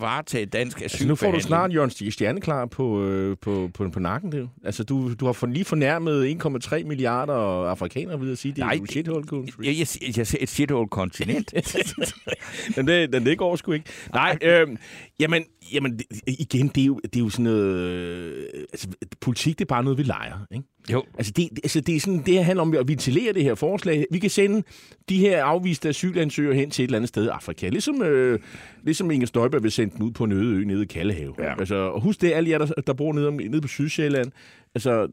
varetage 0.00 0.46
dansk 0.46 0.76
asyl. 0.76 0.84
Altså, 0.84 1.08
nu 1.08 1.14
får 1.14 1.30
du 1.32 1.40
snart 1.40 1.74
Jørgen 1.74 1.90
St- 1.90 2.10
Stjerneklar 2.10 2.66
på, 2.66 3.04
øh, 3.04 3.36
på, 3.40 3.70
på, 3.74 3.88
på 3.88 4.00
nakken. 4.00 4.32
Det. 4.32 4.48
Altså, 4.64 4.84
du, 4.84 5.14
du 5.14 5.26
har 5.26 5.32
for, 5.32 5.46
lige 5.46 5.64
fornærmet 5.64 6.36
1,3 6.44 6.84
milliarder 6.84 7.34
afrikanere 7.68 8.20
ved 8.20 8.32
at 8.32 8.38
sige, 8.38 8.52
det 8.54 8.62
er 8.64 8.74
jo 8.80 8.86
shithole 8.86 9.24
country. 9.24 9.64
Jeg, 9.64 9.66
jeg, 9.78 10.16
jeg 10.16 10.26
siger 10.26 10.42
et 10.42 10.48
shithole 10.48 10.88
kontinent. 10.88 11.52
den, 12.76 12.86
det, 12.86 13.12
den 13.12 13.26
det 13.26 13.38
går 13.38 13.56
sgu 13.56 13.72
ikke. 13.72 13.86
Nej, 14.14 14.38
øh, 14.42 14.66
jamen, 15.20 15.44
jamen 15.72 15.98
det, 15.98 16.06
igen, 16.26 16.68
det 16.68 16.80
er, 16.80 16.86
jo, 16.86 17.00
det 17.02 17.16
er 17.16 17.20
jo 17.20 17.28
sådan 17.28 17.44
noget... 17.44 17.76
Øh, 17.76 18.46
altså, 18.72 18.88
politik, 19.20 19.58
det 19.58 19.64
er 19.64 19.68
bare 19.68 19.84
noget, 19.84 19.98
vi 19.98 20.02
leger, 20.02 20.46
ikke? 20.52 20.66
jo. 20.92 21.04
Altså, 21.18 21.32
det, 21.36 21.48
altså, 21.64 21.80
det 21.80 21.96
er 21.96 22.00
sådan, 22.00 22.22
det 22.26 22.34
her 22.34 22.42
handler 22.42 22.62
om 22.62 22.74
at 22.74 22.88
ventilere 22.88 23.32
det 23.32 23.44
her 23.44 23.54
forslag. 23.54 24.06
Vi 24.10 24.18
kan 24.18 24.30
sende 24.30 24.62
de 25.08 25.18
her 25.18 25.44
afviste 25.44 25.88
asylansøgere 25.88 26.54
hen 26.54 26.70
til 26.70 26.82
et 26.82 26.88
eller 26.88 26.98
andet 26.98 27.08
sted 27.08 27.24
i 27.24 27.28
Afrika. 27.28 27.68
Ligesom, 27.68 28.02
øh, 28.02 28.38
ligesom 28.82 29.10
Inger 29.10 29.26
Støjberg 29.26 29.62
vil 29.62 29.72
sende 29.72 29.96
dem 29.96 30.06
ud 30.06 30.10
på 30.10 30.24
en 30.24 30.32
øde 30.32 30.56
ø 30.56 30.64
nede 30.64 30.82
i 30.82 30.86
Kallehave. 30.86 31.34
Ja. 31.38 31.58
Altså, 31.58 31.74
og 31.74 32.00
husk 32.00 32.20
det, 32.20 32.32
alle 32.32 32.50
jer, 32.50 32.58
der, 32.58 32.66
der 32.66 32.92
bor 32.92 33.12
nede, 33.12 33.28
om, 33.28 33.34
nede 33.34 33.60
på 33.60 33.68
Sydsjælland. 33.68 34.32
Altså, 34.74 35.08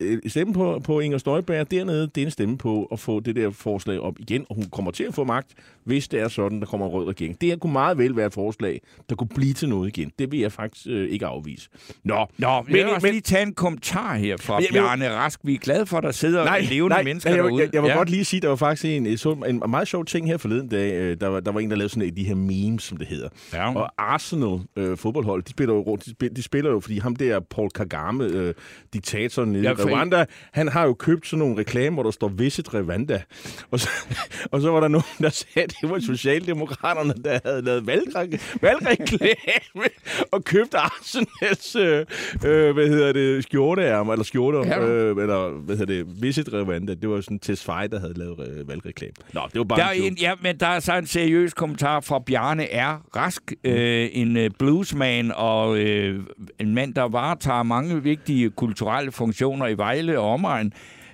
øh, 0.00 0.18
stemme 0.26 0.54
på, 0.54 0.80
på 0.84 1.00
Inger 1.00 1.18
Støjberg 1.18 1.70
dernede, 1.70 2.10
det 2.14 2.20
er 2.20 2.24
en 2.24 2.30
stemme 2.30 2.58
på 2.58 2.84
at 2.84 3.00
få 3.00 3.20
det 3.20 3.36
der 3.36 3.50
forslag 3.50 4.00
op 4.00 4.18
igen, 4.18 4.46
og 4.48 4.54
hun 4.54 4.64
kommer 4.64 4.90
til 4.90 5.04
at 5.04 5.14
få 5.14 5.24
magt, 5.24 5.54
hvis 5.90 6.08
det 6.08 6.20
er 6.20 6.28
sådan, 6.28 6.60
der 6.60 6.66
kommer 6.66 6.86
en 6.86 6.92
rød 6.92 7.08
regering. 7.08 7.40
Det 7.40 7.48
her 7.48 7.56
kunne 7.56 7.72
meget 7.72 7.98
vel 7.98 8.16
være 8.16 8.26
et 8.26 8.32
forslag, 8.34 8.80
der 9.08 9.14
kunne 9.16 9.28
blive 9.34 9.52
til 9.52 9.68
noget 9.68 9.88
igen. 9.98 10.12
Det 10.18 10.32
vil 10.32 10.40
jeg 10.40 10.52
faktisk 10.52 10.86
øh, 10.88 11.08
ikke 11.10 11.26
afvise. 11.26 11.68
Nå, 12.04 12.26
Nå, 12.38 12.62
men, 12.66 12.76
jeg 12.76 12.84
vil 12.86 12.94
også 12.94 13.06
lige 13.06 13.20
tage 13.20 13.42
en 13.42 13.54
kommentar 13.54 14.14
her 14.16 14.36
fra 14.36 14.56
Men 14.58 14.62
jeg- 14.64 14.72
Bjarne 14.82 15.10
Rask. 15.10 15.40
Vi 15.44 15.54
er 15.54 15.58
glade 15.58 15.86
for, 15.86 15.96
at 15.96 16.02
der 16.04 16.10
sidder 16.12 16.44
nej, 16.44 16.60
levende 16.70 16.94
nej, 16.94 17.02
mennesker 17.02 17.30
nej, 17.30 17.36
jeg, 17.36 17.44
derude. 17.44 17.62
Jeg, 17.62 17.74
jeg 17.74 17.82
vil 17.82 17.88
Ja. 17.88 17.96
godt 17.96 18.10
lige 18.10 18.24
sige, 18.24 18.38
at 18.38 18.42
der 18.42 18.48
var 18.48 18.56
faktisk 18.56 18.84
en, 18.84 19.18
så 19.18 19.32
en 19.48 19.62
meget 19.70 19.88
sjov 19.88 20.04
ting 20.04 20.26
her 20.26 20.36
forleden 20.36 20.68
dag. 20.68 20.92
Øh, 20.94 21.16
Der 21.20 21.26
var, 21.28 21.40
der 21.40 21.52
var 21.52 21.60
en, 21.60 21.70
der 21.70 21.76
lavede 21.76 21.88
sådan 21.92 22.08
et, 22.08 22.16
de 22.16 22.24
her 22.24 22.34
memes, 22.34 22.82
som 22.82 22.96
det 22.96 23.06
hedder. 23.06 23.28
Ja. 23.52 23.74
Og 23.74 23.90
Arsenal 23.98 24.58
øh, 24.76 24.96
fodboldhold, 24.96 25.42
de 25.42 25.50
spiller, 25.50 25.74
jo, 25.74 25.96
de, 26.04 26.10
spiller, 26.10 26.34
de 26.34 26.42
spiller 26.42 26.70
jo, 26.70 26.80
fordi 26.80 26.98
ham 26.98 27.16
der, 27.16 27.40
Paul 27.40 27.70
Kagame, 27.70 28.24
øh, 28.24 28.54
diktatoren 28.94 29.52
nede 29.52 29.64
i 29.64 29.68
Rwanda, 29.68 30.24
han 30.52 30.68
har 30.68 30.84
jo 30.84 30.94
købt 30.94 31.26
sådan 31.26 31.38
nogle 31.38 31.58
reklamer, 31.58 31.94
hvor 31.94 32.02
der 32.02 32.10
står 32.10 32.28
Visit 32.28 32.74
Rwanda. 32.74 33.22
Og 33.70 33.80
så, 33.80 33.88
og 34.52 34.60
så 34.60 34.70
var 34.70 34.80
der 34.80 34.88
nogen, 34.88 35.04
der 35.18 35.44
at 35.56 35.74
det 35.80 35.90
var 35.90 35.98
Socialdemokraterne, 35.98 37.14
der 37.24 37.38
havde 37.44 37.62
lavet 37.62 37.86
valgre- 37.86 38.38
valgreklame 38.62 39.88
og 40.32 40.44
købt 40.44 40.74
Arsenals, 40.74 41.76
øh, 41.76 42.06
øh, 42.46 42.74
hvad 42.74 42.88
hedder 42.88 43.12
det, 43.12 43.42
skjorteærmer, 43.44 44.12
eller 44.12 44.24
skjorter, 44.24 44.66
Ja. 44.66 44.86
øh, 44.86 45.08
eller 45.22 45.48
hvad 45.50 45.76
hedder 45.76 45.94
det, 46.04 46.22
Visit 46.22 46.48
Rwanda. 46.52 46.94
Det 46.94 47.08
var 47.08 47.20
sådan 47.20 47.38
Tesfaye, 47.38 47.88
der 47.88 48.00
havde 48.00 48.14
lavet 48.18 48.48
øh, 48.58 48.68
valgreklame. 48.68 49.12
Nå, 49.32 49.40
det 49.52 49.58
var 49.58 49.64
bare 49.64 49.78
Der 49.78 49.84
er 49.86 49.90
en 49.92 50.02
en, 50.02 50.18
ja, 50.20 50.32
men 50.42 50.56
der 50.60 50.66
er 50.66 50.80
så 50.80 50.96
en 50.96 51.06
seriøs 51.06 51.54
kommentar 51.54 52.00
fra 52.00 52.18
Bjarne 52.18 52.64
R. 52.64 53.02
Rask, 53.16 53.42
øh, 53.64 54.08
en 54.12 54.36
øh, 54.36 54.50
bluesman 54.58 55.32
og 55.36 55.78
øh, 55.78 56.20
en 56.60 56.74
mand, 56.74 56.94
der 56.94 57.02
varetager 57.08 57.62
mange 57.62 58.02
vigtige 58.02 58.50
kulturelle 58.50 59.12
funktioner 59.12 59.66
i 59.66 59.76
Vejle 59.76 60.18
og 60.18 60.28
omegn. 60.32 60.72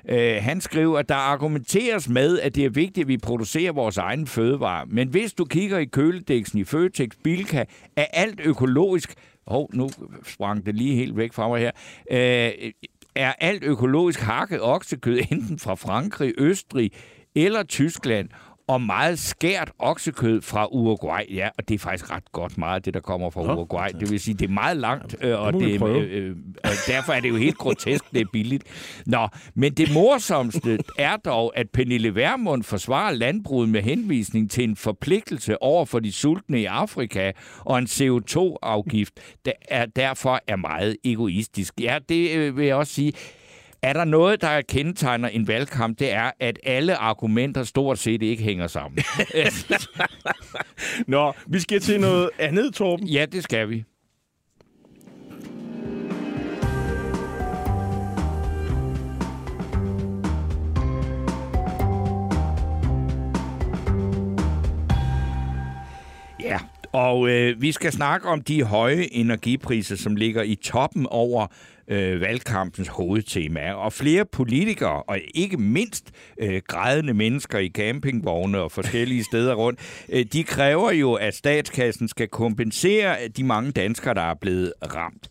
Øh, 0.09 0.37
han 0.43 0.61
skriver, 0.61 0.99
at 0.99 1.09
der 1.09 1.15
argumenteres 1.15 2.09
med, 2.09 2.41
at 2.41 2.55
det 2.55 2.65
er 2.65 2.71
vigtigt, 2.71 3.05
at 3.05 3.09
vi 3.09 3.17
producerer 3.17 3.73
vores 3.73 3.97
egen 3.97 4.27
fødevarer. 4.27 4.85
Men 4.89 5.09
hvis 5.09 5.33
du 5.33 5.45
kigger 5.45 5.79
i 5.79 5.85
køledæksen 5.85 6.59
i 6.59 6.65
Føtex 6.65 7.09
Bilka, 7.25 7.65
er 7.97 8.07
alt 8.13 8.41
økologisk... 8.45 9.15
Hov, 9.47 9.71
nu 9.73 9.91
sprang 10.25 10.67
det 10.67 10.75
lige 10.75 10.95
helt 10.95 11.17
væk 11.17 11.33
fra 11.33 11.49
mig 11.49 11.61
her. 11.61 11.71
Øh, 12.11 12.73
er 13.15 13.33
alt 13.41 13.65
økologisk 13.65 14.21
hakket 14.21 14.63
oksekød 14.63 15.19
enten 15.31 15.59
fra 15.59 15.75
Frankrig, 15.75 16.35
Østrig 16.39 16.91
eller 17.37 17.63
Tyskland, 17.63 18.29
og 18.69 18.81
meget 18.81 19.19
skært 19.19 19.73
oksekød 19.79 20.43
fra 20.43 20.67
Uruguay. 20.67 21.21
Ja, 21.35 21.49
og 21.59 21.69
det 21.69 21.75
er 21.75 21.79
faktisk 21.79 22.11
ret 22.11 22.33
godt 22.33 22.59
meget, 22.59 22.85
det 22.85 22.95
der 22.95 23.01
kommer 23.01 23.31
fra 23.31 23.41
Uruguay. 23.41 23.89
Det 24.01 24.11
vil 24.11 24.21
sige, 24.21 24.35
det 24.35 24.49
er 24.49 24.53
meget 24.53 24.77
langt, 24.77 25.17
øh, 25.21 25.41
og, 25.41 25.53
det, 25.53 25.83
øh, 25.83 26.29
øh, 26.29 26.37
og 26.65 26.71
derfor 26.87 27.13
er 27.13 27.21
det 27.21 27.29
jo 27.29 27.37
helt 27.37 27.59
grotesk, 27.59 28.05
det 28.13 28.21
er 28.21 28.27
billigt. 28.33 28.65
Nå, 29.07 29.29
men 29.55 29.73
det 29.73 29.93
morsomste 29.95 30.79
er 30.99 31.17
dog, 31.17 31.53
at 31.59 31.67
Pernille 31.71 32.15
Vermund 32.15 32.63
forsvarer 32.63 33.13
landbruget 33.13 33.69
med 33.69 33.83
henvisning 33.83 34.51
til 34.51 34.65
en 34.65 34.77
forpligtelse 34.77 35.63
over 35.63 35.85
for 35.85 35.99
de 35.99 36.13
sultne 36.13 36.61
i 36.61 36.65
Afrika 36.65 37.33
og 37.61 37.79
en 37.79 37.87
CO2-afgift, 37.87 39.13
der 39.45 39.53
er, 39.69 39.87
derfor 39.87 40.41
er 40.47 40.57
meget 40.57 40.97
egoistisk. 41.05 41.75
Ja, 41.81 41.99
det 42.09 42.31
øh, 42.31 42.57
vil 42.57 42.67
jeg 42.67 42.77
også 42.77 42.93
sige. 42.93 43.13
Er 43.87 43.93
der 43.93 44.05
noget, 44.05 44.41
der 44.41 44.63
kendetegner 44.63 45.29
en 45.29 45.49
valgkamp, 45.49 45.99
det 45.99 46.13
er, 46.13 46.31
at 46.41 46.59
alle 46.65 46.97
argumenter 46.97 47.63
stort 47.63 47.99
set 47.99 48.23
ikke 48.23 48.43
hænger 48.43 48.67
sammen. 48.67 49.05
Nå, 51.07 51.33
vi 51.47 51.61
skal 51.61 51.81
til 51.81 52.01
noget 52.01 52.31
andet, 52.39 52.75
Torben. 52.75 53.07
ja, 53.07 53.27
det 53.33 53.45
skal 53.45 53.71
vi. 53.71 53.85
Ja, 66.41 66.59
og 66.93 67.29
øh, 67.29 67.63
vi 67.63 67.73
skal 67.73 67.93
snakke 67.93 68.29
om 68.29 68.41
de 68.41 68.63
høje 68.63 69.09
energipriser, 69.13 69.97
som 69.97 70.17
ligger 70.17 70.43
i 70.43 70.55
toppen 70.55 71.07
over 71.07 71.47
øh, 71.89 72.21
valgkampens 72.21 72.89
hovedtema. 72.89 73.73
Og 73.73 73.93
flere 73.93 74.25
politikere, 74.25 75.03
og 75.03 75.19
ikke 75.35 75.57
mindst 75.57 76.11
øh, 76.41 76.63
grædende 76.67 77.15
mennesker 77.15 77.59
i 77.59 77.69
campingvogne 77.69 78.59
og 78.59 78.73
forskellige 78.73 79.25
steder 79.31 79.55
rundt, 79.55 79.81
øh, 80.09 80.25
de 80.33 80.45
kræver 80.45 80.93
jo, 80.93 81.13
at 81.13 81.35
statskassen 81.35 82.09
skal 82.09 82.29
kompensere 82.29 83.29
de 83.29 83.45
mange 83.45 83.73
danskere, 83.73 84.15
der 84.15 84.31
er 84.31 84.35
blevet 84.35 84.73
ramt. 84.95 85.29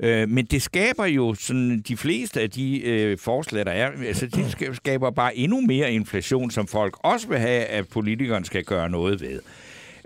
Øh, 0.00 0.28
men 0.28 0.44
det 0.44 0.62
skaber 0.62 1.04
jo 1.04 1.34
sådan 1.34 1.80
de 1.88 1.96
fleste 1.96 2.40
af 2.40 2.50
de 2.50 2.82
øh, 2.82 3.18
forslag, 3.18 3.66
der 3.66 3.72
er, 3.72 3.90
altså 4.06 4.26
det 4.26 4.44
ska- 4.44 4.74
skaber 4.74 5.10
bare 5.10 5.36
endnu 5.36 5.60
mere 5.60 5.92
inflation, 5.92 6.50
som 6.50 6.66
folk 6.66 6.96
også 7.02 7.28
vil 7.28 7.38
have, 7.38 7.64
at 7.64 7.88
politikeren 7.88 8.44
skal 8.44 8.64
gøre 8.64 8.90
noget 8.90 9.20
ved. 9.20 9.40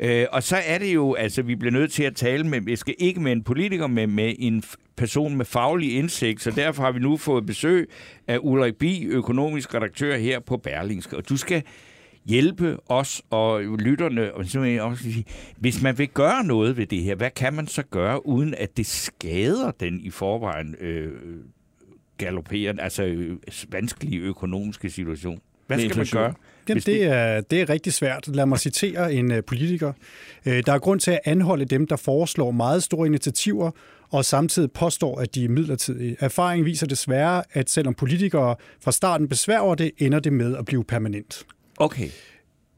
Øh, 0.02 0.26
og 0.32 0.42
så 0.42 0.56
er 0.56 0.78
det 0.78 0.94
jo, 0.94 1.14
altså 1.14 1.42
vi 1.42 1.54
bliver 1.54 1.72
nødt 1.72 1.92
til 1.92 2.02
at 2.02 2.16
tale 2.16 2.44
med, 2.44 2.60
vi 2.60 2.76
skal 2.76 2.94
ikke 2.98 3.20
med 3.20 3.32
en 3.32 3.42
politiker, 3.42 3.86
men 3.86 4.14
med 4.14 4.34
en 4.38 4.62
person 4.96 5.36
med 5.36 5.44
faglig 5.44 5.96
indsigt, 5.96 6.42
så 6.42 6.50
derfor 6.50 6.82
har 6.82 6.92
vi 6.92 6.98
nu 6.98 7.16
fået 7.16 7.46
besøg 7.46 7.90
af 8.26 8.38
Ulrik 8.40 8.76
Bi, 8.76 9.04
økonomisk 9.04 9.74
redaktør 9.74 10.16
her 10.16 10.40
på 10.40 10.56
Berlingske. 10.56 11.16
Og 11.16 11.28
du 11.28 11.36
skal 11.36 11.62
hjælpe 12.24 12.76
os 12.86 13.22
og 13.30 13.62
lytterne, 13.62 14.34
og 14.34 14.90
også 14.90 15.02
sige, 15.02 15.24
hvis 15.56 15.82
man 15.82 15.98
vil 15.98 16.08
gøre 16.08 16.44
noget 16.44 16.76
ved 16.76 16.86
det 16.86 17.02
her, 17.02 17.14
hvad 17.14 17.30
kan 17.30 17.54
man 17.54 17.66
så 17.66 17.82
gøre, 17.82 18.26
uden 18.26 18.54
at 18.54 18.76
det 18.76 18.86
skader 18.86 19.70
den 19.70 20.00
i 20.00 20.10
forvejen 20.10 20.74
øh, 20.80 21.12
galopperende, 22.18 22.82
altså 22.82 23.04
øh, 23.04 23.36
vanskelige 23.68 24.20
økonomiske 24.20 24.90
situation? 24.90 25.40
Hvad 25.66 25.78
skal 25.78 25.96
man 25.96 26.06
gøre? 26.12 26.34
Hvis 26.74 26.84
det 26.84 27.04
er, 27.04 27.40
det 27.40 27.60
er 27.60 27.68
rigtig 27.68 27.92
svært. 27.92 28.28
Lad 28.28 28.46
mig 28.46 28.58
citere 28.58 29.12
en 29.14 29.32
uh, 29.32 29.38
politiker. 29.46 29.92
Uh, 30.46 30.52
der 30.66 30.72
er 30.72 30.78
grund 30.78 31.00
til 31.00 31.10
at 31.10 31.20
anholde 31.24 31.64
dem, 31.64 31.86
der 31.86 31.96
foreslår 31.96 32.50
meget 32.50 32.82
store 32.82 33.06
initiativer, 33.06 33.70
og 34.10 34.24
samtidig 34.24 34.72
påstår, 34.72 35.20
at 35.20 35.34
de 35.34 35.44
er 35.44 35.48
midlertidige. 35.48 36.16
Erfaringen 36.20 36.66
viser 36.66 36.86
desværre, 36.86 37.42
at 37.52 37.70
selvom 37.70 37.94
politikere 37.94 38.56
fra 38.84 38.92
starten 38.92 39.28
besværger 39.28 39.74
det, 39.74 39.90
ender 39.98 40.18
det 40.20 40.32
med 40.32 40.56
at 40.56 40.64
blive 40.64 40.84
permanent. 40.84 41.46
Okay. 41.78 42.08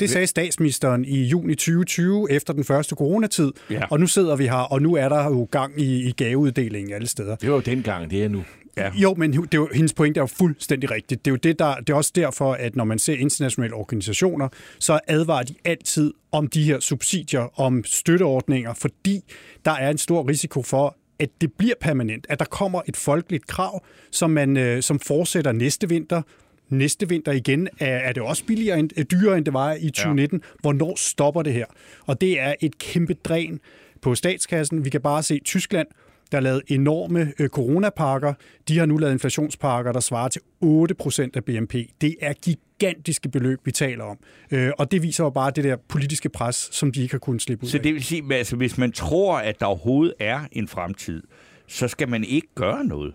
Det 0.00 0.10
sagde 0.10 0.26
statsministeren 0.26 1.04
i 1.04 1.22
juni 1.22 1.54
2020 1.54 2.30
efter 2.30 2.52
den 2.52 2.64
første 2.64 2.94
coronatid, 2.94 3.52
Ja. 3.70 3.82
og 3.90 4.00
nu 4.00 4.06
sidder 4.06 4.36
vi 4.36 4.44
her, 4.44 4.52
og 4.54 4.82
nu 4.82 4.94
er 4.94 5.08
der 5.08 5.24
jo 5.24 5.48
gang 5.50 5.80
i, 5.80 6.08
i 6.08 6.12
gaveuddelingen 6.12 6.92
alle 6.94 7.06
steder. 7.08 7.36
Det 7.36 7.48
var 7.48 7.54
jo 7.54 7.60
dengang, 7.62 8.10
det 8.10 8.24
er 8.24 8.28
nu. 8.28 8.42
Ja. 8.76 8.90
Jo, 8.94 9.14
men 9.14 9.32
det 9.32 9.38
er 9.38 9.58
jo, 9.58 9.68
hendes 9.74 9.92
pointe 9.92 10.18
er 10.18 10.22
jo 10.22 10.26
fuldstændig 10.26 10.90
rigtigt. 10.90 11.24
Det 11.24 11.30
er 11.30 11.32
jo 11.32 11.36
det, 11.36 11.58
der, 11.58 11.74
det 11.74 11.90
er 11.90 11.94
også 11.94 12.12
derfor, 12.14 12.52
at 12.52 12.76
når 12.76 12.84
man 12.84 12.98
ser 12.98 13.14
internationale 13.14 13.74
organisationer, 13.74 14.48
så 14.78 15.00
advarer 15.06 15.42
de 15.42 15.54
altid 15.64 16.12
om 16.32 16.46
de 16.46 16.64
her 16.64 16.80
subsidier, 16.80 17.60
om 17.60 17.84
støtteordninger, 17.84 18.74
fordi 18.74 19.20
der 19.64 19.70
er 19.70 19.90
en 19.90 19.98
stor 19.98 20.28
risiko 20.28 20.62
for, 20.62 20.96
at 21.18 21.28
det 21.40 21.52
bliver 21.52 21.74
permanent, 21.80 22.26
at 22.28 22.38
der 22.38 22.44
kommer 22.44 22.82
et 22.88 22.96
folkeligt 22.96 23.46
krav, 23.46 23.84
som, 24.10 24.30
man, 24.30 24.56
øh, 24.56 24.82
som 24.82 24.98
fortsætter 24.98 25.52
næste 25.52 25.88
vinter, 25.88 26.22
næste 26.68 27.08
vinter 27.08 27.32
igen, 27.32 27.68
er, 27.80 27.96
er 27.96 28.12
det 28.12 28.22
også 28.22 28.44
billigere 28.44 28.78
end, 28.78 28.90
øh, 28.96 29.04
dyrere, 29.04 29.36
end 29.36 29.44
det 29.44 29.54
var 29.54 29.72
i 29.72 29.90
2019. 29.90 30.40
Ja. 30.42 30.48
Hvornår 30.60 30.96
stopper 30.96 31.42
det 31.42 31.52
her? 31.52 31.66
Og 32.06 32.20
det 32.20 32.40
er 32.40 32.54
et 32.60 32.78
kæmpe 32.78 33.14
dræn 33.14 33.60
på 34.02 34.14
statskassen. 34.14 34.84
Vi 34.84 34.90
kan 34.90 35.00
bare 35.00 35.22
se 35.22 35.40
Tyskland, 35.44 35.88
der 36.32 36.40
lavet 36.40 36.62
enorme 36.66 37.32
øh, 37.38 37.48
coronapakker. 37.48 38.34
De 38.68 38.78
har 38.78 38.86
nu 38.86 38.96
lavet 38.96 39.12
inflationspakker, 39.12 39.92
der 39.92 40.00
svarer 40.00 40.28
til 40.28 40.40
8% 40.64 41.28
af 41.34 41.44
BNP. 41.44 41.74
Det 42.00 42.16
er 42.20 42.32
gigantiske 42.32 43.28
beløb, 43.28 43.58
vi 43.64 43.70
taler 43.70 44.04
om. 44.04 44.18
Øh, 44.50 44.70
og 44.78 44.92
det 44.92 45.02
viser 45.02 45.24
jo 45.24 45.30
bare 45.30 45.50
det 45.50 45.64
der 45.64 45.76
politiske 45.88 46.28
pres, 46.28 46.68
som 46.72 46.92
de 46.92 47.02
ikke 47.02 47.14
har 47.14 47.18
kunnet 47.18 47.42
slippe 47.42 47.64
ud 47.64 47.70
Så 47.70 47.78
det 47.78 47.94
vil 47.94 48.04
sige, 48.04 48.22
at 48.30 48.32
altså, 48.32 48.56
hvis 48.56 48.78
man 48.78 48.92
tror, 48.92 49.38
at 49.38 49.60
der 49.60 49.66
overhovedet 49.66 50.14
er 50.20 50.40
en 50.52 50.68
fremtid, 50.68 51.22
så 51.66 51.88
skal 51.88 52.08
man 52.08 52.24
ikke 52.24 52.48
gøre 52.54 52.84
noget. 52.84 53.14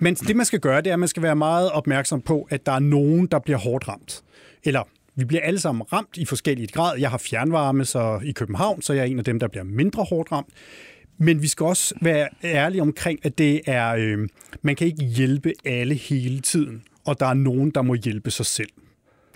Men 0.00 0.14
det, 0.14 0.36
man 0.36 0.46
skal 0.46 0.60
gøre, 0.60 0.80
det 0.80 0.86
er, 0.86 0.92
at 0.92 0.98
man 0.98 1.08
skal 1.08 1.22
være 1.22 1.36
meget 1.36 1.70
opmærksom 1.70 2.20
på, 2.20 2.46
at 2.50 2.66
der 2.66 2.72
er 2.72 2.78
nogen, 2.78 3.26
der 3.26 3.38
bliver 3.38 3.58
hårdt 3.58 3.88
ramt. 3.88 4.22
Eller 4.64 4.82
vi 5.16 5.24
bliver 5.24 5.42
alle 5.42 5.60
sammen 5.60 5.82
ramt 5.92 6.16
i 6.16 6.24
forskellige 6.24 6.68
grad. 6.68 6.98
Jeg 6.98 7.10
har 7.10 7.18
fjernvarme 7.18 7.84
så 7.84 8.20
i 8.24 8.32
København, 8.32 8.82
så 8.82 8.92
jeg 8.92 9.00
er 9.00 9.04
en 9.04 9.18
af 9.18 9.24
dem, 9.24 9.38
der 9.38 9.48
bliver 9.48 9.64
mindre 9.64 10.04
hårdt 10.04 10.32
ramt. 10.32 10.48
Men 11.18 11.42
vi 11.42 11.46
skal 11.46 11.66
også 11.66 11.94
være 12.02 12.28
ærlige 12.44 12.82
omkring, 12.82 13.18
at 13.22 13.38
det 13.38 13.60
er, 13.66 13.94
øh, 13.98 14.28
man 14.62 14.76
kan 14.76 14.86
ikke 14.86 15.04
hjælpe 15.04 15.52
alle 15.64 15.94
hele 15.94 16.40
tiden, 16.40 16.82
og 17.04 17.20
der 17.20 17.26
er 17.26 17.34
nogen, 17.34 17.70
der 17.70 17.82
må 17.82 17.94
hjælpe 17.94 18.30
sig 18.30 18.46
selv. 18.46 18.70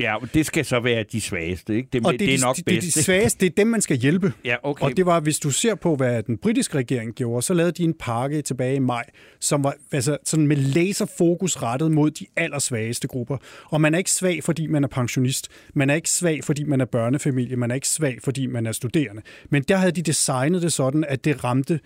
Ja, 0.00 0.16
det 0.34 0.46
skal 0.46 0.64
så 0.64 0.80
være 0.80 1.04
de 1.12 1.20
svageste, 1.20 1.76
ikke? 1.76 1.88
Det, 1.92 2.06
og 2.06 2.12
det, 2.12 2.20
det 2.20 2.34
er 2.34 2.38
nok 2.40 2.56
de, 2.56 2.62
bedst. 2.62 2.82
Det 2.82 2.92
er 2.92 3.00
de 3.00 3.04
svageste, 3.04 3.40
det 3.40 3.46
er 3.46 3.54
dem, 3.56 3.66
man 3.66 3.80
skal 3.80 3.96
hjælpe. 3.96 4.32
Ja, 4.44 4.56
okay. 4.62 4.84
Og 4.84 4.96
det 4.96 5.06
var, 5.06 5.20
hvis 5.20 5.38
du 5.38 5.50
ser 5.50 5.74
på, 5.74 5.96
hvad 5.96 6.22
den 6.22 6.38
britiske 6.38 6.78
regering 6.78 7.14
gjorde, 7.14 7.42
så 7.42 7.54
lavede 7.54 7.72
de 7.72 7.84
en 7.84 7.94
pakke 8.00 8.42
tilbage 8.42 8.76
i 8.76 8.78
maj, 8.78 9.04
som 9.40 9.64
var 9.64 9.74
altså, 9.92 10.16
sådan 10.24 10.46
med 10.46 10.56
laserfokus 10.56 11.62
rettet 11.62 11.92
mod 11.92 12.10
de 12.10 12.26
allersvageste 12.36 13.08
grupper. 13.08 13.36
Og 13.64 13.80
man 13.80 13.94
er 13.94 13.98
ikke 13.98 14.10
svag, 14.10 14.44
fordi 14.44 14.66
man 14.66 14.84
er 14.84 14.88
pensionist. 14.88 15.48
Man 15.74 15.90
er 15.90 15.94
ikke 15.94 16.10
svag, 16.10 16.44
fordi 16.44 16.64
man 16.64 16.80
er 16.80 16.84
børnefamilie. 16.84 17.56
Man 17.56 17.70
er 17.70 17.74
ikke 17.74 17.88
svag, 17.88 18.18
fordi 18.24 18.46
man 18.46 18.66
er 18.66 18.72
studerende. 18.72 19.22
Men 19.50 19.62
der 19.62 19.76
havde 19.76 19.92
de 19.92 20.02
designet 20.02 20.62
det 20.62 20.72
sådan, 20.72 21.04
at 21.08 21.24
det 21.24 21.44
ramte 21.44 21.80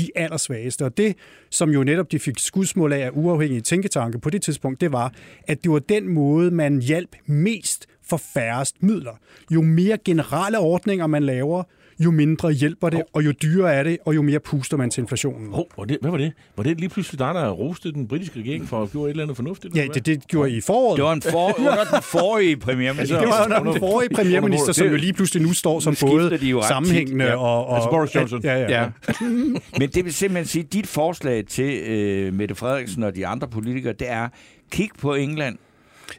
de 0.00 0.10
allersvageste. 0.14 0.84
Og 0.84 0.96
det, 0.96 1.16
som 1.50 1.70
jo 1.70 1.84
netop 1.84 2.12
de 2.12 2.18
fik 2.18 2.38
skudsmål 2.38 2.92
af 2.92 3.10
uafhængige 3.12 3.60
tænketanke 3.60 4.18
på 4.18 4.30
det 4.30 4.42
tidspunkt, 4.42 4.80
det 4.80 4.92
var, 4.92 5.12
at 5.48 5.64
det 5.64 5.72
var 5.72 5.78
den 5.78 6.08
måde, 6.08 6.50
man 6.50 6.82
hjalp 6.82 7.16
mest 7.26 7.86
for 8.02 8.16
færrest 8.16 8.82
midler. 8.82 9.18
Jo 9.50 9.62
mere 9.62 9.98
generelle 10.04 10.58
ordninger 10.58 11.06
man 11.06 11.22
laver, 11.22 11.62
jo 12.00 12.10
mindre 12.10 12.52
hjælper 12.52 12.90
det, 12.90 13.02
og 13.12 13.24
jo 13.24 13.32
dyrere 13.42 13.74
er 13.74 13.82
det, 13.82 13.98
og 14.04 14.14
jo 14.14 14.22
mere 14.22 14.40
puster 14.40 14.76
man 14.76 14.90
til 14.90 15.00
inflationen. 15.00 15.48
Oh, 15.52 15.64
var 15.76 15.84
det, 15.84 15.98
hvad 16.00 16.10
var 16.10 16.18
det? 16.18 16.32
Var 16.56 16.62
det 16.62 16.80
lige 16.80 16.88
pludselig 16.88 17.18
dig, 17.18 17.34
der 17.34 17.50
roste 17.50 17.92
den 17.92 18.08
britiske 18.08 18.40
regering 18.40 18.68
for 18.68 18.82
at 18.82 18.92
gøre 18.92 19.02
et 19.02 19.10
eller 19.10 19.22
andet 19.22 19.36
fornuftigt? 19.36 19.76
Ja, 19.76 19.86
det, 19.94 20.06
det 20.06 20.28
gjorde 20.28 20.50
I 20.50 20.56
i 20.56 20.60
foråret. 20.60 20.96
Det 20.96 21.04
var 21.04 21.12
en 21.12 21.22
for, 21.22 21.58
under 21.70 21.84
den 21.84 22.02
forrige 22.02 22.56
premierminister. 22.56 23.20
Det 23.20 23.28
var 23.28 23.44
under 23.44 23.72
den 23.72 23.78
forrige 23.78 24.14
premierminister, 24.14 24.72
som 24.72 24.86
jo 24.86 24.96
lige 24.96 25.12
pludselig 25.12 25.42
nu 25.42 25.52
står 25.52 25.80
som 25.80 25.96
både 26.00 26.62
sammenhængende 26.68 27.24
ja. 27.24 27.36
og, 27.36 27.66
og... 27.66 27.74
Altså 27.74 27.90
Boris 27.90 28.14
Johnson. 28.14 28.40
Ja, 28.44 28.56
ja. 28.56 28.80
ja. 28.80 28.88
Men 29.78 29.88
det 29.94 30.04
vil 30.04 30.14
simpelthen 30.14 30.46
sige, 30.46 30.64
at 30.64 30.72
dit 30.72 30.86
forslag 30.86 31.46
til 31.46 31.82
øh, 31.82 32.34
Mette 32.34 32.54
Frederiksen 32.54 33.02
og 33.02 33.16
de 33.16 33.26
andre 33.26 33.48
politikere, 33.48 33.92
det 33.92 34.10
er, 34.10 34.28
kig 34.70 34.90
på 34.98 35.14
England, 35.14 35.58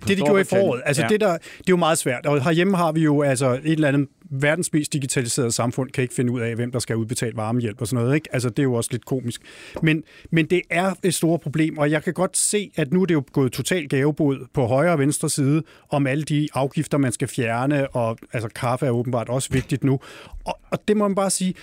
det, 0.07 0.17
de 0.17 0.23
gjorde 0.23 0.41
i 0.41 0.43
foråret. 0.43 0.82
Altså, 0.86 1.01
ja. 1.01 1.07
det, 1.07 1.21
der, 1.21 1.32
det 1.32 1.39
er 1.39 1.63
jo 1.69 1.77
meget 1.77 1.97
svært. 1.97 2.25
Og 2.25 2.43
herhjemme 2.43 2.77
har 2.77 2.91
vi 2.91 3.01
jo 3.01 3.21
altså 3.21 3.51
et 3.53 3.61
eller 3.65 3.88
andet 3.88 4.07
verdens 4.32 4.73
mest 4.73 4.93
digitaliserede 4.93 5.51
samfund 5.51 5.89
kan 5.89 6.01
ikke 6.01 6.13
finde 6.13 6.32
ud 6.32 6.41
af, 6.41 6.55
hvem 6.55 6.71
der 6.71 6.79
skal 6.79 6.95
udbetale 6.95 7.38
varmehjælp 7.38 7.82
og 7.82 7.88
sådan 7.88 8.03
noget. 8.03 8.15
Ikke? 8.15 8.29
Altså, 8.34 8.49
det 8.49 8.59
er 8.59 8.63
jo 8.63 8.73
også 8.73 8.89
lidt 8.91 9.05
komisk. 9.05 9.41
Men, 9.84 10.03
men 10.32 10.45
det 10.45 10.61
er 10.69 10.93
et 11.03 11.13
stort 11.13 11.41
problem, 11.41 11.77
og 11.77 11.91
jeg 11.91 12.03
kan 12.03 12.13
godt 12.13 12.38
se, 12.38 12.71
at 12.75 12.93
nu 12.93 13.01
er 13.01 13.05
det 13.05 13.13
jo 13.13 13.23
gået 13.32 13.51
totalt 13.51 13.89
gavebod 13.89 14.47
på 14.53 14.65
højre 14.65 14.91
og 14.91 14.99
venstre 14.99 15.29
side 15.29 15.63
om 15.89 16.07
alle 16.07 16.23
de 16.23 16.47
afgifter, 16.53 16.97
man 16.97 17.11
skal 17.11 17.27
fjerne, 17.27 17.88
og 17.95 18.17
altså, 18.34 18.49
kaffe 18.49 18.86
er 18.86 18.91
åbenbart 18.91 19.29
også 19.29 19.49
vigtigt 19.51 19.84
nu. 19.84 19.99
Og, 20.45 20.59
og 20.71 20.88
det 20.88 20.97
må 20.97 21.07
man 21.07 21.15
bare 21.15 21.29
sige, 21.29 21.53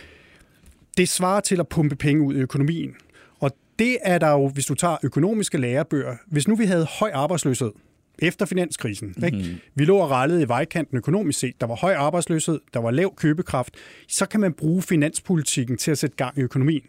det 0.96 1.08
svarer 1.08 1.40
til 1.40 1.60
at 1.60 1.68
pumpe 1.68 1.96
penge 1.96 2.22
ud 2.22 2.34
i 2.34 2.38
økonomien. 2.38 2.94
Og 3.40 3.50
det 3.78 3.98
er 4.02 4.18
der 4.18 4.30
jo, 4.30 4.48
hvis 4.48 4.66
du 4.66 4.74
tager 4.74 4.96
økonomiske 5.02 5.58
lærebøger, 5.58 6.16
hvis 6.26 6.48
nu 6.48 6.56
vi 6.56 6.64
havde 6.64 6.86
høj 7.00 7.10
arbejdsløshed, 7.14 7.70
efter 8.18 8.46
finanskrisen. 8.46 9.08
Mm-hmm. 9.08 9.24
Ikke? 9.24 9.60
Vi 9.74 9.84
lå 9.84 9.96
og 9.96 10.10
rallede 10.10 10.42
i 10.42 10.48
vejkanten 10.48 10.96
økonomisk 10.96 11.38
set. 11.38 11.60
Der 11.60 11.66
var 11.66 11.74
høj 11.74 11.94
arbejdsløshed, 11.94 12.60
der 12.74 12.80
var 12.80 12.90
lav 12.90 13.14
købekraft. 13.16 13.74
Så 14.08 14.26
kan 14.26 14.40
man 14.40 14.52
bruge 14.52 14.82
finanspolitikken 14.82 15.76
til 15.76 15.90
at 15.90 15.98
sætte 15.98 16.16
gang 16.16 16.38
i 16.38 16.40
økonomien. 16.40 16.82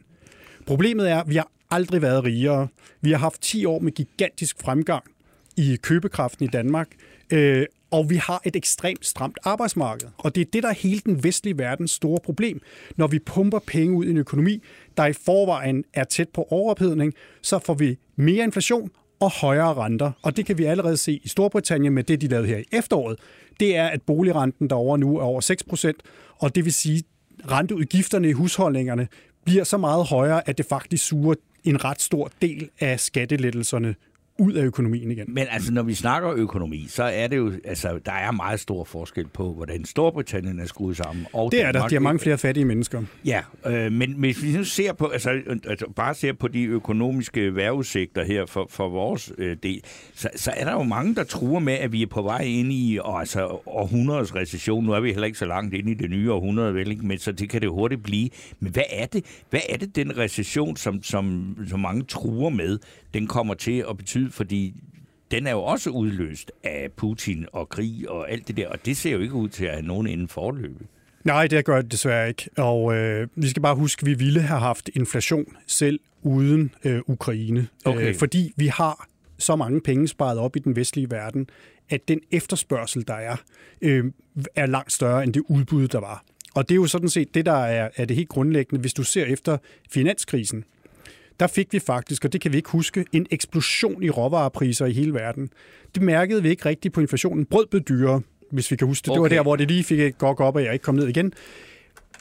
Problemet 0.65 1.11
er, 1.11 1.19
at 1.19 1.29
vi 1.29 1.35
har 1.35 1.51
aldrig 1.71 2.01
været 2.01 2.23
rigere. 2.23 2.67
Vi 3.01 3.11
har 3.11 3.17
haft 3.17 3.41
10 3.41 3.65
år 3.65 3.79
med 3.79 3.91
gigantisk 3.91 4.61
fremgang 4.61 5.03
i 5.57 5.77
købekraften 5.81 6.45
i 6.45 6.47
Danmark, 6.47 6.87
øh, 7.33 7.65
og 7.91 8.09
vi 8.09 8.15
har 8.15 8.41
et 8.45 8.55
ekstremt 8.55 9.05
stramt 9.05 9.37
arbejdsmarked. 9.43 10.07
Og 10.17 10.35
det 10.35 10.41
er 10.41 10.45
det, 10.53 10.63
der 10.63 10.69
er 10.69 10.73
hele 10.73 11.01
den 11.05 11.23
vestlige 11.23 11.57
verdens 11.57 11.91
store 11.91 12.19
problem. 12.23 12.61
Når 12.97 13.07
vi 13.07 13.19
pumper 13.19 13.59
penge 13.59 13.95
ud 13.95 14.05
i 14.05 14.09
en 14.09 14.17
økonomi, 14.17 14.63
der 14.97 15.05
i 15.05 15.13
forvejen 15.13 15.83
er 15.93 16.03
tæt 16.03 16.29
på 16.29 16.47
overophedning, 16.49 17.13
så 17.41 17.59
får 17.59 17.73
vi 17.73 17.97
mere 18.15 18.43
inflation, 18.43 18.91
og 19.19 19.31
højere 19.31 19.73
renter. 19.73 20.11
Og 20.21 20.37
det 20.37 20.45
kan 20.45 20.57
vi 20.57 20.63
allerede 20.63 20.97
se 20.97 21.19
i 21.23 21.27
Storbritannien 21.27 21.93
med 21.93 22.03
det, 22.03 22.21
de 22.21 22.27
lavede 22.27 22.47
her 22.47 22.57
i 22.57 22.65
efteråret. 22.71 23.19
Det 23.59 23.75
er, 23.75 23.87
at 23.87 24.01
boligrenten 24.01 24.69
derovre 24.69 24.97
nu 24.97 25.17
er 25.17 25.21
over 25.21 25.41
6 25.41 25.63
procent, 25.63 25.97
og 26.37 26.55
det 26.55 26.65
vil 26.65 26.73
sige, 26.73 27.03
at 27.39 27.51
renteudgifterne 27.51 28.29
i 28.29 28.31
husholdningerne 28.31 29.07
bliver 29.45 29.63
så 29.63 29.77
meget 29.77 30.05
højere, 30.05 30.49
at 30.49 30.57
det 30.57 30.65
faktisk 30.65 31.05
suger 31.05 31.35
en 31.63 31.85
ret 31.85 32.01
stor 32.01 32.31
del 32.41 32.69
af 32.79 32.99
skattelettelserne 32.99 33.95
ud 34.39 34.53
af 34.53 34.63
økonomien 34.63 35.11
igen. 35.11 35.25
Men 35.27 35.45
altså, 35.49 35.73
når 35.73 35.83
vi 35.83 35.93
snakker 35.93 36.31
økonomi, 36.31 36.85
så 36.89 37.03
er 37.03 37.27
det 37.27 37.37
jo, 37.37 37.53
altså, 37.65 37.99
der 38.05 38.11
er 38.11 38.31
meget 38.31 38.59
stor 38.59 38.83
forskel 38.83 39.27
på, 39.27 39.53
hvordan 39.53 39.85
Storbritannien 39.85 40.59
er 40.59 40.65
skruet 40.65 40.97
sammen. 40.97 41.25
Og 41.33 41.51
det 41.51 41.63
er 41.63 41.71
der. 41.71 41.87
De 41.87 41.95
har 41.95 41.99
mange 41.99 42.19
flere 42.19 42.37
fattige 42.37 42.65
mennesker. 42.65 43.03
Ja, 43.25 43.41
øh, 43.65 43.91
men 43.91 44.13
hvis 44.13 44.43
vi 44.43 44.51
nu 44.51 44.63
ser 44.63 44.93
på, 44.93 45.07
altså, 45.07 45.29
altså, 45.67 45.85
bare 45.95 46.15
ser 46.15 46.33
på 46.33 46.47
de 46.47 46.63
økonomiske 46.63 47.55
vejrudsigter 47.55 48.23
her 48.23 48.45
for, 48.45 48.67
for 48.69 48.89
vores 48.89 49.31
øh, 49.37 49.57
del, 49.63 49.81
så, 50.13 50.29
så 50.35 50.51
er 50.57 50.65
der 50.65 50.71
jo 50.71 50.83
mange, 50.83 51.15
der 51.15 51.23
truer 51.23 51.59
med, 51.59 51.73
at 51.73 51.91
vi 51.91 52.01
er 52.01 52.07
på 52.07 52.21
vej 52.21 52.41
ind 52.41 52.73
i 52.73 52.99
og, 53.01 53.19
altså, 53.19 53.59
århundredets 53.65 54.35
recession. 54.35 54.85
Nu 54.85 54.91
er 54.91 54.99
vi 54.99 55.09
heller 55.09 55.25
ikke 55.25 55.39
så 55.39 55.45
langt 55.45 55.73
ind 55.73 55.89
i 55.89 55.93
det 55.93 56.09
nye 56.09 56.31
århundrede, 56.31 56.73
vel, 56.73 56.91
ikke? 56.91 57.05
men 57.05 57.17
så 57.17 57.31
det 57.31 57.49
kan 57.49 57.61
det 57.61 57.69
hurtigt 57.69 58.03
blive. 58.03 58.29
Men 58.59 58.71
hvad 58.71 58.83
er 58.89 59.05
det, 59.05 59.25
hvad 59.49 59.61
er 59.69 59.77
det 59.77 59.95
den 59.95 60.17
recession, 60.17 60.77
som, 60.77 61.03
som, 61.03 61.55
som 61.67 61.79
mange 61.79 62.03
truer 62.03 62.49
med, 62.49 62.79
den 63.13 63.27
kommer 63.27 63.53
til 63.53 63.85
at 63.89 63.97
betyde, 63.97 64.28
fordi 64.31 64.83
den 65.31 65.47
er 65.47 65.51
jo 65.51 65.63
også 65.63 65.89
udløst 65.89 66.51
af 66.63 66.91
Putin 66.95 67.45
og 67.53 67.69
krig 67.69 68.09
og 68.09 68.31
alt 68.31 68.47
det 68.47 68.57
der, 68.57 68.67
og 68.67 68.85
det 68.85 68.97
ser 68.97 69.11
jo 69.11 69.19
ikke 69.19 69.33
ud 69.33 69.49
til 69.49 69.65
at 69.65 69.71
have 69.71 69.85
nogen 69.85 70.07
inden 70.07 70.27
forløbet. 70.27 70.87
Nej, 71.23 71.47
det 71.47 71.65
gør 71.65 71.81
det 71.81 71.91
desværre 71.91 72.27
ikke. 72.27 72.49
Og 72.57 72.95
øh, 72.95 73.27
vi 73.35 73.47
skal 73.47 73.61
bare 73.61 73.75
huske, 73.75 74.01
at 74.01 74.05
vi 74.05 74.13
ville 74.13 74.41
have 74.41 74.59
haft 74.59 74.89
inflation 74.93 75.45
selv 75.67 75.99
uden 76.21 76.71
øh, 76.83 77.01
Ukraine. 77.07 77.67
Okay. 77.85 78.09
Øh, 78.09 78.15
fordi 78.15 78.53
vi 78.55 78.67
har 78.67 79.07
så 79.37 79.55
mange 79.55 79.81
penge 79.81 80.07
sparet 80.07 80.37
op 80.37 80.55
i 80.55 80.59
den 80.59 80.75
vestlige 80.75 81.11
verden, 81.11 81.49
at 81.89 82.07
den 82.07 82.19
efterspørgsel, 82.31 83.07
der 83.07 83.13
er, 83.13 83.35
øh, 83.81 84.05
er 84.55 84.65
langt 84.65 84.91
større 84.91 85.23
end 85.23 85.33
det 85.33 85.43
udbud, 85.47 85.87
der 85.87 85.99
var. 85.99 86.23
Og 86.53 86.69
det 86.69 86.75
er 86.75 86.75
jo 86.75 86.87
sådan 86.87 87.09
set 87.09 87.33
det, 87.33 87.45
der 87.45 87.65
er, 87.65 87.89
er 87.95 88.05
det 88.05 88.15
helt 88.15 88.29
grundlæggende. 88.29 88.81
Hvis 88.81 88.93
du 88.93 89.03
ser 89.03 89.25
efter 89.25 89.57
finanskrisen, 89.89 90.63
der 91.39 91.47
fik 91.47 91.73
vi 91.73 91.79
faktisk, 91.79 92.25
og 92.25 92.33
det 92.33 92.41
kan 92.41 92.51
vi 92.51 92.57
ikke 92.57 92.69
huske, 92.69 93.05
en 93.11 93.27
eksplosion 93.31 94.03
i 94.03 94.09
råvarepriser 94.09 94.85
i 94.85 94.93
hele 94.93 95.13
verden. 95.13 95.49
Det 95.95 96.03
mærkede 96.03 96.43
vi 96.43 96.49
ikke 96.49 96.65
rigtigt 96.65 96.93
på 96.93 97.01
inflationen. 97.01 97.45
Brød 97.45 97.65
blev 97.65 97.81
dyrere, 97.81 98.21
hvis 98.51 98.71
vi 98.71 98.75
kan 98.75 98.87
huske 98.87 99.05
det. 99.05 99.11
Okay. 99.11 99.15
Det 99.15 99.21
var 99.21 99.29
der, 99.29 99.41
hvor 99.41 99.55
det 99.55 99.67
lige 99.67 99.83
fik 99.83 99.99
et 99.99 100.17
gok 100.17 100.39
op, 100.39 100.55
og 100.55 100.63
jeg 100.63 100.73
ikke 100.73 100.83
kom 100.83 100.95
ned 100.95 101.07
igen. 101.07 101.33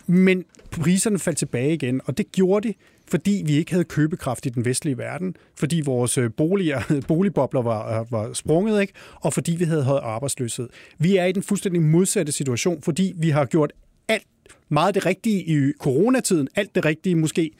Men 0.07 0.45
priserne 0.71 1.19
faldt 1.19 1.39
tilbage 1.39 1.75
igen, 1.75 2.01
og 2.05 2.19
det 2.19 2.33
gjorde 2.33 2.69
de, 2.69 2.75
fordi 3.09 3.43
vi 3.47 3.57
ikke 3.57 3.73
havde 3.73 3.85
købekraft 3.85 4.47
i 4.47 4.49
den 4.49 4.65
vestlige 4.65 4.99
verden, 4.99 5.37
fordi 5.55 5.83
vores 5.85 6.19
øh, 6.19 6.31
boliger, 6.37 6.81
boligbobler 7.09 7.63
var, 7.63 8.01
øh, 8.01 8.13
var 8.13 8.33
sprunget, 8.33 8.81
ikke? 8.81 8.93
og 9.15 9.33
fordi 9.33 9.57
vi 9.57 9.65
havde 9.65 9.85
høj 9.85 10.01
arbejdsløshed. 10.03 10.69
Vi 10.99 11.17
er 11.17 11.25
i 11.25 11.33
den 11.33 11.43
fuldstændig 11.43 11.83
modsatte 11.83 12.33
situation, 12.33 12.83
fordi 12.83 13.13
vi 13.17 13.31
har 13.31 13.45
gjort 13.45 13.73
alt 14.09 14.27
meget 14.69 14.95
det 14.95 15.07
rigtige 15.07 15.45
i 15.45 15.73
coronatiden, 15.79 16.49
alt 16.57 16.75
det 16.75 16.85
rigtige 16.85 17.15
måske, 17.15 17.51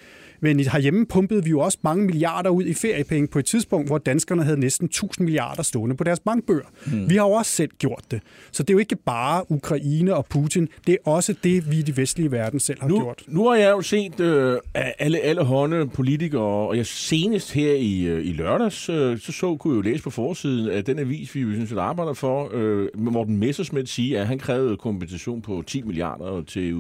men 0.41 0.61
herhjemme 0.61 1.07
pumpede 1.07 1.45
vi 1.45 1.51
jo 1.51 1.61
også 1.61 1.79
mange 1.83 2.07
milliarder 2.07 2.51
ud 2.51 2.65
i 2.65 2.75
feriepenge 2.75 3.29
på 3.29 3.39
et 3.39 3.45
tidspunkt, 3.45 3.89
hvor 3.89 3.99
danskerne 3.99 4.45
havde 4.45 4.61
næsten 4.61 4.85
1000 4.85 5.25
milliarder 5.25 5.63
stående 5.63 5.97
på 5.97 6.05
deres 6.05 6.21
bankbøger. 6.21 6.65
Mm. 6.87 7.11
Vi 7.11 7.17
har 7.17 7.25
jo 7.25 7.31
også 7.31 7.53
selv 7.53 7.71
gjort 7.79 8.05
det. 8.11 8.21
Så 8.53 8.63
det 8.63 8.71
er 8.71 8.75
jo 8.75 8.79
ikke 8.79 8.97
bare 8.97 9.51
Ukraine 9.51 10.15
og 10.15 10.27
Putin, 10.27 10.69
det 10.87 10.93
er 10.93 11.11
også 11.11 11.35
det, 11.45 11.71
vi 11.71 11.79
i 11.79 11.83
de 11.83 11.97
vestlige 11.97 12.33
verden 12.33 12.61
selv 12.61 12.81
har 12.81 12.89
nu, 12.89 13.01
gjort. 13.01 13.23
Nu 13.27 13.49
har 13.49 13.57
jeg 13.57 13.71
jo 13.71 13.81
set 13.81 14.21
øh, 14.21 14.59
alle, 14.75 15.19
alle 15.19 15.43
hånde 15.43 15.87
politikere, 15.87 16.43
og 16.43 16.77
jeg 16.77 16.87
senest 16.87 17.53
her 17.53 17.73
i, 17.73 18.03
øh, 18.03 18.27
i 18.27 18.33
lørdags, 18.33 18.89
øh, 18.89 19.19
så, 19.19 19.33
så 19.33 19.57
kunne 19.57 19.75
jeg 19.75 19.85
jo 19.85 19.91
læse 19.91 20.03
på 20.03 20.11
forsiden 20.11 20.71
af 20.71 20.85
den 20.85 20.99
avis, 20.99 21.35
vi 21.35 21.41
jo 21.41 21.53
synes, 21.53 21.73
at 21.73 21.79
arbejder 21.79 22.13
for, 22.13 22.51
øh, 22.53 22.89
Morten 22.95 23.37
Messersmith 23.37 23.87
siger, 23.87 24.21
at 24.21 24.27
han 24.27 24.39
krævede 24.39 24.77
kompensation 24.77 25.43
på 25.43 25.63
10 25.67 25.83
milliarder 25.83 26.43
til 26.43 26.75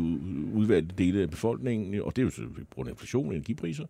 udvalgte 0.54 0.94
dele 0.98 1.22
af 1.22 1.30
befolkningen, 1.30 2.02
og 2.02 2.16
det 2.16 2.22
er 2.22 2.26
jo 2.26 2.46
på 2.46 2.74
grund 2.74 2.88
af 2.88 2.92
inflation, 2.92 3.34
energipriser. 3.49 3.84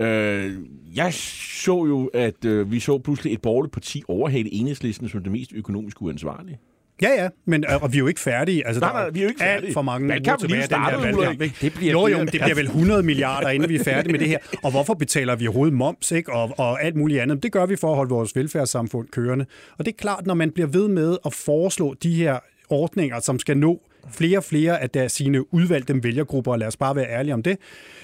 Øh, 0.00 0.52
jeg 0.96 1.14
så 1.14 1.86
jo, 1.86 2.10
at 2.14 2.44
øh, 2.44 2.72
vi 2.72 2.80
så 2.80 2.98
pludselig 2.98 3.32
et 3.32 3.42
borgerligt 3.42 3.72
parti 3.72 4.02
overhale 4.08 4.54
enhedslisten 4.54 5.08
som 5.08 5.22
det 5.22 5.32
mest 5.32 5.52
økonomisk 5.54 6.02
uansvarlige. 6.02 6.58
Ja, 7.02 7.22
ja, 7.22 7.28
men 7.44 7.64
øh, 7.70 7.82
og 7.82 7.92
vi 7.92 7.96
er 7.96 8.00
jo 8.00 8.06
ikke 8.06 8.20
færdige. 8.20 8.66
Altså, 8.66 8.80
Nej, 8.80 8.92
der 8.92 8.98
er 8.98 9.02
nej, 9.02 9.10
vi 9.10 9.18
er 9.18 9.22
jo 9.22 9.28
ikke 9.28 9.44
alt 9.44 9.54
færdige. 9.60 9.72
for 9.72 9.82
mange 9.82 10.08
Valgkampen 10.08 10.46
uger 10.46 10.54
lige 10.54 10.62
af 10.62 10.68
den 10.68 10.78
her 10.78 10.90
startet, 10.90 11.06
valgkamp, 11.16 11.42
ikke? 11.42 11.56
Det 11.60 11.74
bliver 11.74 11.92
jo, 11.92 12.06
jo, 12.06 12.20
det 12.20 12.30
bliver 12.30 12.54
vel 12.54 12.64
100 12.64 13.02
milliarder, 13.02 13.48
inden 13.48 13.68
vi 13.68 13.76
er 13.76 13.84
færdige 13.84 14.12
med 14.12 14.20
det 14.20 14.28
her. 14.28 14.38
Og 14.62 14.70
hvorfor 14.70 14.94
betaler 14.94 15.36
vi 15.36 15.46
overhovedet 15.46 15.74
moms, 15.74 16.12
ikke? 16.12 16.32
Og, 16.32 16.54
og 16.58 16.82
alt 16.84 16.96
muligt 16.96 17.20
andet? 17.20 17.42
Det 17.42 17.52
gør 17.52 17.66
vi 17.66 17.76
for 17.76 17.90
at 17.90 17.96
holde 17.96 18.10
vores 18.10 18.36
velfærdssamfund 18.36 19.08
kørende. 19.08 19.46
Og 19.78 19.84
det 19.84 19.92
er 19.92 19.96
klart, 19.96 20.26
når 20.26 20.34
man 20.34 20.50
bliver 20.50 20.66
ved 20.66 20.88
med 20.88 21.16
at 21.26 21.32
foreslå 21.32 21.94
de 21.94 22.14
her 22.14 22.38
ordninger, 22.70 23.20
som 23.20 23.38
skal 23.38 23.56
nå 23.56 23.82
flere 24.10 24.38
og 24.38 24.44
flere 24.44 24.82
af 24.82 24.90
deres 24.90 25.12
sine 25.12 25.54
udvalgte 25.54 26.02
vælgergrupper, 26.02 26.52
og 26.52 26.58
lad 26.58 26.66
os 26.66 26.76
bare 26.76 26.96
være 26.96 27.06
ærlige 27.08 27.34
om 27.34 27.42
det, 27.42 27.58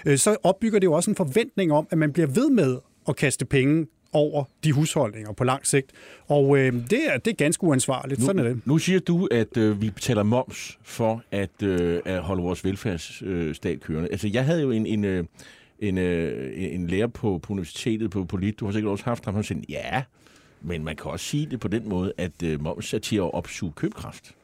øh, 0.07 0.19
så 0.19 0.37
opbygger 0.43 0.79
det 0.79 0.85
jo 0.85 0.93
også 0.93 1.11
en 1.11 1.17
forventning 1.17 1.73
om, 1.73 1.87
at 1.91 1.99
man 1.99 2.13
bliver 2.13 2.27
ved 2.27 2.51
med 2.51 2.79
at 3.09 3.17
kaste 3.17 3.45
penge 3.45 3.87
over 4.13 4.45
de 4.65 4.73
husholdninger 4.73 5.33
på 5.33 5.45
lang 5.45 5.67
sigt. 5.67 5.93
Og 6.27 6.59
øh, 6.59 6.73
det, 6.73 7.01
er, 7.09 7.19
det 7.19 7.31
er 7.31 7.35
ganske 7.35 7.65
uansvarligt. 7.65 8.23
Sådan 8.23 8.39
er 8.39 8.49
det. 8.49 8.67
Nu 8.67 8.79
siger 8.79 9.01
du, 9.01 9.29
at 9.31 9.57
øh, 9.57 9.83
vi 9.83 9.91
betaler 9.91 10.23
moms 10.23 10.79
for 10.83 11.23
at, 11.31 11.63
øh, 11.63 12.01
at 12.05 12.21
holde 12.21 12.43
vores 12.43 12.65
velfærdsstat 12.65 13.81
kørende. 13.81 14.09
Altså, 14.11 14.29
jeg 14.29 14.45
havde 14.45 14.63
jo 14.63 14.71
en, 14.71 14.87
en, 14.87 15.05
øh, 15.05 15.25
en, 15.79 15.99
øh, 15.99 16.53
en 16.75 16.87
lærer 16.87 17.07
på, 17.07 17.39
på 17.43 17.53
universitetet 17.53 18.11
på 18.11 18.25
Polit. 18.25 18.61
Du 18.61 18.65
har 18.65 18.73
sikkert 18.73 18.91
også 18.91 19.05
haft 19.05 19.25
ham. 19.25 19.35
Han 19.35 19.45
sagde, 19.45 19.63
ja, 19.69 20.03
men 20.63 20.85
man 20.85 20.97
kan 20.97 21.11
også 21.11 21.27
sige 21.27 21.47
det 21.47 21.61
på 21.61 21.69
den 21.69 21.89
måde, 21.89 22.13
at 22.19 22.43
øh, 22.45 22.63
moms 22.63 22.95
er 22.95 22.99
til 22.99 23.17
at 23.17 23.35
opsuge 23.35 23.73
købekraft. 23.73 24.35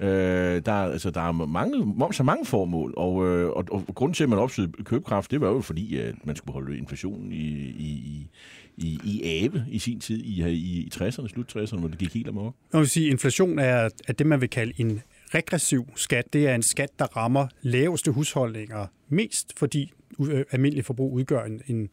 Øh, 0.00 0.62
der, 0.66 0.72
altså, 0.72 1.10
der 1.10 1.20
er 1.20 1.32
mange, 1.32 1.86
moms 1.86 2.16
har 2.16 2.24
mange 2.24 2.46
formål, 2.46 2.94
og, 2.96 3.26
øh, 3.26 3.50
og, 3.50 3.64
og 3.70 3.94
grunden 3.94 4.14
til, 4.14 4.22
at 4.22 4.30
man 4.30 4.38
opsøgte 4.38 4.84
købekraft, 4.84 5.30
det 5.30 5.40
var 5.40 5.48
jo 5.48 5.60
fordi, 5.60 5.98
at 5.98 6.14
man 6.24 6.36
skulle 6.36 6.52
holde 6.52 6.78
inflationen 6.78 7.32
i, 7.32 7.36
i, 7.36 7.88
i, 7.88 8.28
i, 8.76 9.00
i 9.04 9.22
ave 9.24 9.64
i 9.70 9.78
sin 9.78 10.00
tid, 10.00 10.18
i, 10.18 10.42
i, 10.50 10.52
i 10.52 10.90
60'erne, 10.94 11.28
slut 11.28 11.56
60'erne, 11.56 11.78
hvor 11.78 11.88
det 11.88 11.98
gik 11.98 12.14
helt 12.14 12.28
amok. 12.28 12.54
Jeg 12.72 12.80
vil 12.80 12.88
sige, 12.88 13.10
inflation 13.10 13.58
er, 13.58 13.88
er 14.08 14.12
det, 14.12 14.26
man 14.26 14.40
vil 14.40 14.50
kalde 14.50 14.72
en 14.76 15.02
regressiv 15.34 15.86
skat. 15.96 16.32
Det 16.32 16.48
er 16.48 16.54
en 16.54 16.62
skat, 16.62 16.90
der 16.98 17.16
rammer 17.16 17.46
laveste 17.62 18.10
husholdninger 18.10 18.86
mest, 19.08 19.58
fordi 19.58 19.92
øh, 20.20 20.44
almindelig 20.50 20.84
forbrug 20.84 21.12
udgør 21.12 21.44
en, 21.44 21.60
en, 21.66 21.88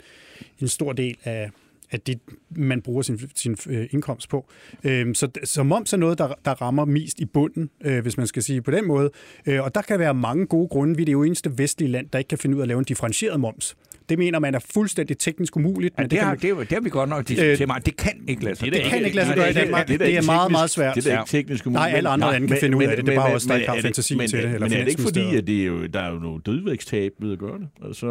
en 0.59 0.67
stor 0.67 0.93
del 0.93 1.17
af, 1.23 1.51
at 1.91 2.07
det, 2.07 2.19
man 2.49 2.81
bruger 2.81 3.01
sin, 3.01 3.19
sin 3.35 3.57
øh, 3.69 3.87
indkomst 3.91 4.29
på. 4.29 4.45
Øhm, 4.83 5.13
så, 5.13 5.27
så 5.43 5.63
moms 5.63 5.93
er 5.93 5.97
noget, 5.97 6.17
der, 6.17 6.33
der 6.45 6.61
rammer 6.61 6.85
mest 6.85 7.19
i 7.19 7.25
bunden, 7.25 7.69
øh, 7.81 8.01
hvis 8.01 8.17
man 8.17 8.27
skal 8.27 8.43
sige 8.43 8.61
på 8.61 8.71
den 8.71 8.87
måde. 8.87 9.11
Øh, 9.45 9.63
og 9.63 9.75
der 9.75 9.81
kan 9.81 9.99
være 9.99 10.13
mange 10.13 10.45
gode 10.45 10.67
grunde. 10.67 10.95
Vi 10.95 11.01
er 11.01 11.05
det 11.05 11.13
jo 11.13 11.23
eneste 11.23 11.57
vestlige 11.57 11.91
land, 11.91 12.09
der 12.13 12.19
ikke 12.19 12.29
kan 12.29 12.37
finde 12.37 12.55
ud 12.55 12.61
af 12.61 12.63
at 12.63 12.67
lave 12.67 12.79
en 12.79 12.85
differentieret 12.85 13.39
moms. 13.39 13.77
Det 14.11 14.19
mener 14.19 14.39
man 14.39 14.55
er 14.55 14.59
fuldstændig 14.73 15.17
teknisk 15.17 15.55
umuligt. 15.55 15.93
Ja, 15.97 16.01
Men 16.03 16.09
det, 16.11 16.17
kan 16.19 16.25
har, 16.25 16.31
man, 16.33 16.39
det, 16.41 16.49
har- 16.55 16.63
det 16.63 16.71
har 16.71 16.79
vi 16.81 16.89
godt 16.89 17.09
nok 17.09 17.27
diskuteret 17.27 17.67
meget. 17.67 17.85
Det 17.85 17.97
kan 17.97 18.11
ikke 18.27 18.43
lade 18.43 18.55
sig 18.55 18.71
det 18.73 18.81
kan 18.83 19.05
ikke 19.05 19.15
lade 19.15 19.27
sig 19.27 19.35
gøre 19.35 19.45
i 19.49 19.53
det- 19.53 19.61
Danmark. 19.63 19.87
da 19.87 19.97
Det 19.97 20.17
er 20.17 20.21
meget, 20.21 20.51
meget 20.51 20.69
svært. 20.69 20.95
Det 20.95 21.07
er 21.07 21.11
ikke 21.19 21.29
teknisk 21.29 21.65
umuligt. 21.65 21.81
Nej, 21.89 21.97
alle 21.97 22.09
andre 22.09 22.31
lande 22.31 22.47
kan 22.47 22.57
finde 22.59 22.77
ud 22.77 22.83
af 22.83 22.95
det. 22.97 23.05
Det 23.05 23.11
er 23.13 23.15
bare 23.19 23.33
os, 23.35 23.43
der 23.43 23.55
ikke 23.55 23.67
har 23.67 23.75
men- 23.75 23.83
fantasi 23.83 24.17
til 24.27 24.41
det, 24.43 24.51
Men 24.61 24.73
er 24.73 24.77
det 24.79 24.87
ikke 24.87 25.01
fordi, 25.01 25.35
at 25.35 25.47
det 25.47 25.61
er 25.61 25.65
jo, 25.65 25.85
der 25.85 25.99
er 25.99 26.11
jo 26.13 26.19
noget 26.19 26.45
dødvægtstab 26.45 27.11
ved 27.19 27.31
at 27.33 27.39
gøre 27.39 27.59
det? 27.59 27.67
Altså, 27.85 28.07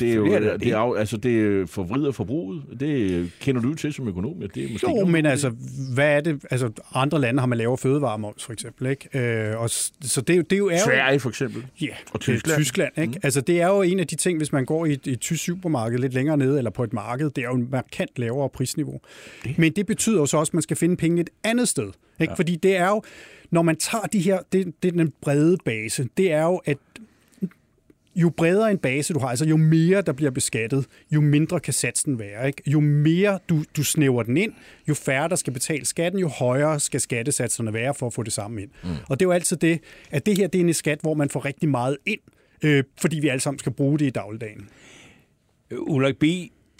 det 0.00 0.10
er 0.10 0.14
jo, 0.14 0.26
er 0.26 0.56
det, 0.56 0.68
er, 0.72 0.94
altså, 0.98 1.16
det 1.16 1.68
forvrider 1.70 2.12
forbruget. 2.12 2.62
Det 2.80 3.30
kender 3.40 3.60
du 3.62 3.74
til 3.74 3.92
som 3.92 4.08
økonom. 4.08 4.32
Det 4.54 4.64
er 4.64 4.72
måske 4.72 4.86
Jo, 5.00 5.04
men 5.06 5.26
altså, 5.26 5.52
hvad 5.94 6.16
er 6.16 6.20
det? 6.20 6.40
Altså, 6.50 6.70
andre 6.94 7.20
lande 7.20 7.40
har 7.40 7.46
man 7.46 7.58
lavere 7.58 7.78
fødevaremoms, 7.78 8.44
for 8.44 8.52
eksempel, 8.52 8.86
ikke? 8.90 9.18
Øh, 9.50 9.60
og, 9.60 9.70
så 9.70 10.20
det, 10.20 10.30
er 10.30 10.36
jo- 10.36 10.42
det 10.42 10.52
er 10.52 10.58
jo... 10.58 10.68
er 10.68 10.78
Sverige 10.84 11.20
for 11.20 11.28
eksempel. 11.28 11.62
Ja, 11.80 11.86
Og 12.12 12.20
Tyskland. 12.20 12.56
Tyskland 12.58 12.92
ikke? 12.98 13.10
Mm. 13.10 13.20
Altså, 13.22 13.40
det 13.40 13.60
er 13.60 13.66
jo 13.66 13.82
en 13.82 14.00
af 14.00 14.06
de 14.06 14.14
ting, 14.16 14.38
hvis 14.38 14.52
man 14.52 14.64
går 14.64 14.86
i 14.86 14.92
et, 14.92 15.06
et 15.06 15.20
tysk 15.20 15.37
supermarked 15.38 15.98
lidt 15.98 16.14
længere 16.14 16.36
nede, 16.36 16.58
eller 16.58 16.70
på 16.70 16.84
et 16.84 16.92
marked, 16.92 17.30
det 17.30 17.44
er 17.44 17.48
jo 17.48 17.54
en 17.54 17.68
markant 17.70 18.18
lavere 18.18 18.48
prisniveau. 18.48 19.00
Det. 19.44 19.58
Men 19.58 19.72
det 19.72 19.86
betyder 19.86 20.18
jo 20.18 20.26
så 20.26 20.36
også, 20.36 20.50
at 20.50 20.54
man 20.54 20.62
skal 20.62 20.76
finde 20.76 20.96
penge 20.96 21.20
et 21.20 21.30
andet 21.44 21.68
sted. 21.68 21.92
Ikke? 22.20 22.30
Ja. 22.30 22.34
Fordi 22.34 22.56
det 22.56 22.76
er 22.76 22.88
jo, 22.88 23.02
når 23.50 23.62
man 23.62 23.76
tager 23.76 24.04
de 24.04 24.20
her, 24.20 24.38
det, 24.52 24.82
det 24.82 24.88
er 24.88 24.92
den 24.92 25.12
brede 25.20 25.56
base, 25.64 26.08
det 26.16 26.32
er 26.32 26.42
jo, 26.42 26.56
at 26.56 26.78
jo 28.18 28.30
bredere 28.30 28.70
en 28.70 28.78
base 28.78 29.14
du 29.14 29.18
har, 29.18 29.28
altså 29.28 29.44
jo 29.44 29.56
mere 29.56 30.02
der 30.02 30.12
bliver 30.12 30.30
beskattet, 30.30 30.86
jo 31.10 31.20
mindre 31.20 31.60
kan 31.60 31.72
satsen 31.72 32.18
være. 32.18 32.46
Ikke? 32.46 32.62
Jo 32.66 32.80
mere 32.80 33.38
du, 33.48 33.64
du 33.76 33.84
snæver 33.84 34.22
den 34.22 34.36
ind, 34.36 34.52
jo 34.88 34.94
færre 34.94 35.28
der 35.28 35.36
skal 35.36 35.52
betale 35.52 35.86
skatten, 35.86 36.20
jo 36.20 36.28
højere 36.28 36.80
skal 36.80 37.00
skattesatserne 37.00 37.72
være 37.72 37.94
for 37.94 38.06
at 38.06 38.12
få 38.12 38.22
det 38.22 38.32
samme 38.32 38.62
ind. 38.62 38.70
Mm. 38.84 38.90
Og 39.08 39.20
det 39.20 39.26
er 39.26 39.28
jo 39.28 39.32
altid 39.32 39.56
det, 39.56 39.80
at 40.10 40.26
det 40.26 40.36
her 40.36 40.46
det 40.46 40.60
er 40.60 40.64
en 40.64 40.74
skat, 40.74 41.00
hvor 41.00 41.14
man 41.14 41.28
får 41.28 41.44
rigtig 41.44 41.68
meget 41.68 41.96
ind, 42.06 42.20
øh, 42.62 42.84
fordi 43.00 43.20
vi 43.20 43.28
alle 43.28 43.40
sammen 43.40 43.58
skal 43.58 43.72
bruge 43.72 43.98
det 43.98 44.06
i 44.06 44.10
dagligdagen. 44.10 44.68
Øh, 45.70 45.78
Ulrik 45.80 46.18
B., 46.18 46.24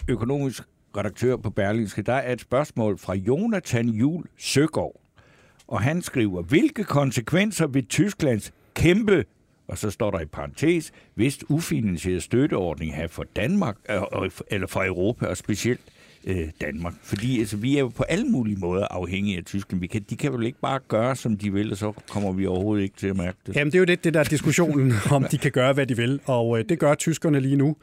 økonomisk 0.07 0.63
redaktør 0.97 1.35
på 1.35 1.49
Berlingske, 1.49 2.01
der 2.01 2.13
er 2.13 2.33
et 2.33 2.41
spørgsmål 2.41 2.97
fra 2.97 3.13
Jonathan 3.13 3.89
Jul 3.89 4.25
Søgaard. 4.37 5.01
Og 5.67 5.81
han 5.81 6.01
skriver, 6.01 6.41
hvilke 6.41 6.83
konsekvenser 6.83 7.67
vil 7.67 7.85
Tysklands 7.85 8.53
kæmpe, 8.73 9.25
og 9.67 9.77
så 9.77 9.89
står 9.91 10.11
der 10.11 10.19
i 10.19 10.25
parentes, 10.25 10.91
hvis 11.13 11.49
ufinansieret 11.49 12.23
støtteordning 12.23 12.95
have 12.95 13.09
for 13.09 13.23
Danmark, 13.35 13.77
øh, 13.89 14.29
eller 14.47 14.67
for 14.67 14.85
Europa, 14.85 15.25
og 15.25 15.37
specielt 15.37 15.81
øh, 16.25 16.47
Danmark. 16.61 16.93
Fordi 17.03 17.39
altså, 17.39 17.57
vi 17.57 17.75
er 17.75 17.79
jo 17.79 17.87
på 17.87 18.03
alle 18.03 18.25
mulige 18.25 18.57
måder 18.57 18.87
afhængige 18.91 19.37
af 19.37 19.43
Tyskland. 19.43 19.81
Vi 19.81 19.87
kan, 19.87 20.05
de 20.09 20.15
kan 20.15 20.33
vel 20.33 20.45
ikke 20.45 20.59
bare 20.59 20.79
gøre, 20.87 21.15
som 21.15 21.37
de 21.37 21.53
vil, 21.53 21.71
og 21.71 21.77
så 21.77 21.91
kommer 22.09 22.31
vi 22.31 22.45
overhovedet 22.45 22.83
ikke 22.83 22.95
til 22.97 23.07
at 23.07 23.17
mærke 23.17 23.37
det. 23.47 23.55
Jamen, 23.55 23.71
det 23.71 23.77
er 23.77 23.79
jo 23.79 23.85
lidt 23.85 24.03
det 24.03 24.13
der 24.13 24.23
diskussionen, 24.23 24.93
om 25.11 25.23
de 25.23 25.37
kan 25.37 25.51
gøre, 25.51 25.73
hvad 25.73 25.87
de 25.87 25.97
vil, 25.97 26.19
og 26.25 26.59
øh, 26.59 26.65
det 26.69 26.79
gør 26.79 26.95
tyskerne 26.95 27.39
lige 27.39 27.55
nu. 27.55 27.75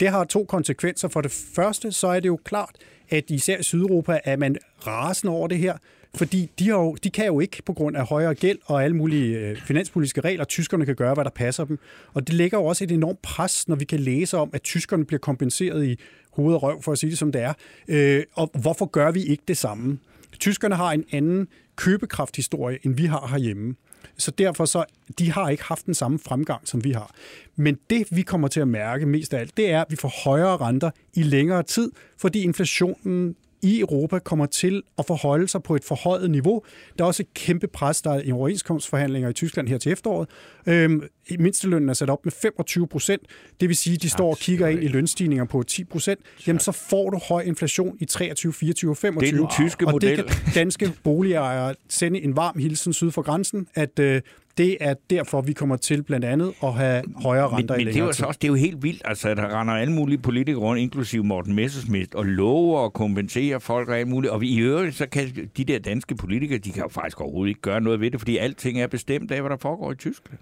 Det 0.00 0.08
har 0.08 0.24
to 0.24 0.44
konsekvenser. 0.44 1.08
For 1.08 1.20
det 1.20 1.30
første, 1.54 1.92
så 1.92 2.06
er 2.06 2.20
det 2.20 2.28
jo 2.28 2.38
klart, 2.44 2.76
at 3.10 3.30
især 3.30 3.58
i 3.58 3.62
Sydeuropa 3.62 4.18
er 4.24 4.36
man 4.36 4.56
rasende 4.86 5.32
over 5.32 5.48
det 5.48 5.58
her, 5.58 5.76
fordi 6.14 6.50
de, 6.58 6.68
har 6.68 6.76
jo, 6.76 6.94
de 6.94 7.10
kan 7.10 7.26
jo 7.26 7.40
ikke 7.40 7.62
på 7.66 7.72
grund 7.72 7.96
af 7.96 8.06
højere 8.06 8.34
gæld 8.34 8.58
og 8.64 8.84
alle 8.84 8.96
mulige 8.96 9.38
øh, 9.38 9.56
finanspolitiske 9.56 10.20
regler, 10.20 10.44
tyskerne 10.44 10.86
kan 10.86 10.94
gøre, 10.94 11.14
hvad 11.14 11.24
der 11.24 11.30
passer 11.30 11.64
dem. 11.64 11.78
Og 12.14 12.26
det 12.26 12.34
lægger 12.34 12.58
jo 12.58 12.64
også 12.64 12.84
et 12.84 12.92
enormt 12.92 13.22
pres, 13.22 13.68
når 13.68 13.76
vi 13.76 13.84
kan 13.84 14.00
læse 14.00 14.36
om, 14.36 14.50
at 14.52 14.62
tyskerne 14.62 15.04
bliver 15.04 15.20
kompenseret 15.20 15.86
i 15.86 15.98
hoved 16.32 16.54
og 16.54 16.62
røv, 16.62 16.82
for 16.82 16.92
at 16.92 16.98
sige 16.98 17.10
det 17.10 17.18
som 17.18 17.32
det 17.32 17.42
er. 17.42 17.52
Øh, 17.88 18.22
og 18.32 18.50
hvorfor 18.60 18.86
gør 18.86 19.10
vi 19.10 19.22
ikke 19.22 19.42
det 19.48 19.56
samme? 19.56 19.98
Tyskerne 20.38 20.74
har 20.74 20.92
en 20.92 21.04
anden 21.12 21.48
købekrafthistorie, 21.76 22.78
end 22.82 22.96
vi 22.96 23.04
har 23.04 23.26
herhjemme. 23.30 23.74
Så 24.16 24.30
derfor 24.30 24.64
så, 24.64 24.84
de 25.18 25.32
har 25.32 25.48
ikke 25.48 25.64
haft 25.64 25.86
den 25.86 25.94
samme 25.94 26.18
fremgang, 26.18 26.68
som 26.68 26.84
vi 26.84 26.92
har. 26.92 27.14
Men 27.56 27.78
det, 27.90 28.06
vi 28.10 28.22
kommer 28.22 28.48
til 28.48 28.60
at 28.60 28.68
mærke 28.68 29.06
mest 29.06 29.34
af 29.34 29.40
alt, 29.40 29.56
det 29.56 29.70
er, 29.70 29.80
at 29.80 29.86
vi 29.90 29.96
får 29.96 30.22
højere 30.24 30.56
renter 30.56 30.90
i 31.14 31.22
længere 31.22 31.62
tid, 31.62 31.90
fordi 32.18 32.42
inflationen 32.42 33.36
i 33.62 33.80
Europa 33.80 34.18
kommer 34.18 34.46
til 34.46 34.82
at 34.98 35.06
forholde 35.06 35.48
sig 35.48 35.62
på 35.62 35.74
et 35.74 35.84
forhøjet 35.84 36.30
niveau. 36.30 36.62
Der 36.98 37.04
er 37.04 37.08
også 37.08 37.22
et 37.22 37.34
kæmpe 37.34 37.66
pres, 37.66 38.02
der 38.02 38.10
er 38.10 38.22
i 38.24 38.32
overenskomstforhandlinger 38.32 39.28
i 39.28 39.32
Tyskland 39.32 39.68
her 39.68 39.78
til 39.78 39.92
efteråret. 39.92 40.28
Øhm, 40.66 41.02
mindstelønnen 41.38 41.88
er 41.88 41.92
sat 41.94 42.10
op 42.10 42.24
med 42.24 42.32
25 42.42 42.88
procent. 42.88 43.22
Det 43.60 43.68
vil 43.68 43.76
sige, 43.76 43.94
at 43.94 44.02
de 44.02 44.10
står 44.10 44.30
og 44.30 44.36
kigger 44.36 44.68
ind 44.68 44.82
i 44.82 44.88
lønstigninger 44.88 45.44
på 45.44 45.62
10 45.62 45.84
procent. 45.84 46.20
Jamen, 46.46 46.60
så 46.60 46.72
får 46.72 47.10
du 47.10 47.20
høj 47.28 47.42
inflation 47.42 47.96
i 48.00 48.04
23, 48.04 48.52
24 48.52 48.90
og 48.90 48.96
25. 48.96 49.30
Det 49.30 49.36
er 49.36 49.40
den 49.40 49.68
tyske 49.68 49.86
og 49.86 49.92
model. 49.92 50.16
det 50.16 50.26
kan 50.26 50.36
danske 50.62 50.92
boligejere 51.04 51.74
sende 51.88 52.22
en 52.22 52.36
varm 52.36 52.58
hilsen 52.58 52.92
syd 52.92 53.10
for 53.10 53.22
grænsen, 53.22 53.66
at 53.74 53.98
øh, 53.98 54.20
det 54.58 54.76
er 54.80 54.94
derfor, 55.10 55.40
vi 55.40 55.52
kommer 55.52 55.76
til 55.76 56.02
blandt 56.02 56.24
andet 56.26 56.52
at 56.62 56.72
have 56.74 57.02
højere 57.22 57.48
Men, 57.50 57.58
renter 57.58 57.74
men 57.74 57.80
i 57.80 57.84
det 57.84 57.90
er 57.90 57.92
længere 57.92 58.06
jo 58.06 58.12
tid. 58.12 58.18
så 58.18 58.26
også 58.26 58.38
det 58.42 58.48
er 58.48 58.52
jo 58.52 58.54
helt 58.54 58.82
vildt, 58.82 59.02
altså, 59.04 59.28
at 59.28 59.36
der 59.36 59.60
render 59.60 59.74
alle 59.74 59.92
mulige 59.92 60.18
politikere 60.18 60.60
rundt, 60.62 60.82
inklusive 60.82 61.24
Morten 61.24 61.54
Messerschmidt, 61.54 62.14
og 62.14 62.24
lover 62.26 62.78
og 62.80 62.92
kompenserer 62.92 63.58
folk 63.58 63.88
og 63.88 63.98
alt 63.98 64.08
muligt. 64.08 64.32
Og 64.32 64.44
i 64.44 64.58
øvrigt, 64.58 64.94
så 64.96 65.06
kan 65.06 65.50
de 65.56 65.64
der 65.64 65.78
danske 65.78 66.14
politikere, 66.14 66.58
de 66.58 66.70
kan 66.70 66.82
jo 66.82 66.88
faktisk 66.88 67.20
overhovedet 67.20 67.48
ikke 67.48 67.60
gøre 67.60 67.80
noget 67.80 68.00
ved 68.00 68.10
det, 68.10 68.20
fordi 68.20 68.36
alting 68.36 68.80
er 68.80 68.86
bestemt 68.86 69.30
af, 69.30 69.40
hvad 69.40 69.50
der 69.50 69.56
foregår 69.56 69.92
i 69.92 69.94
Tyskland. 69.94 70.38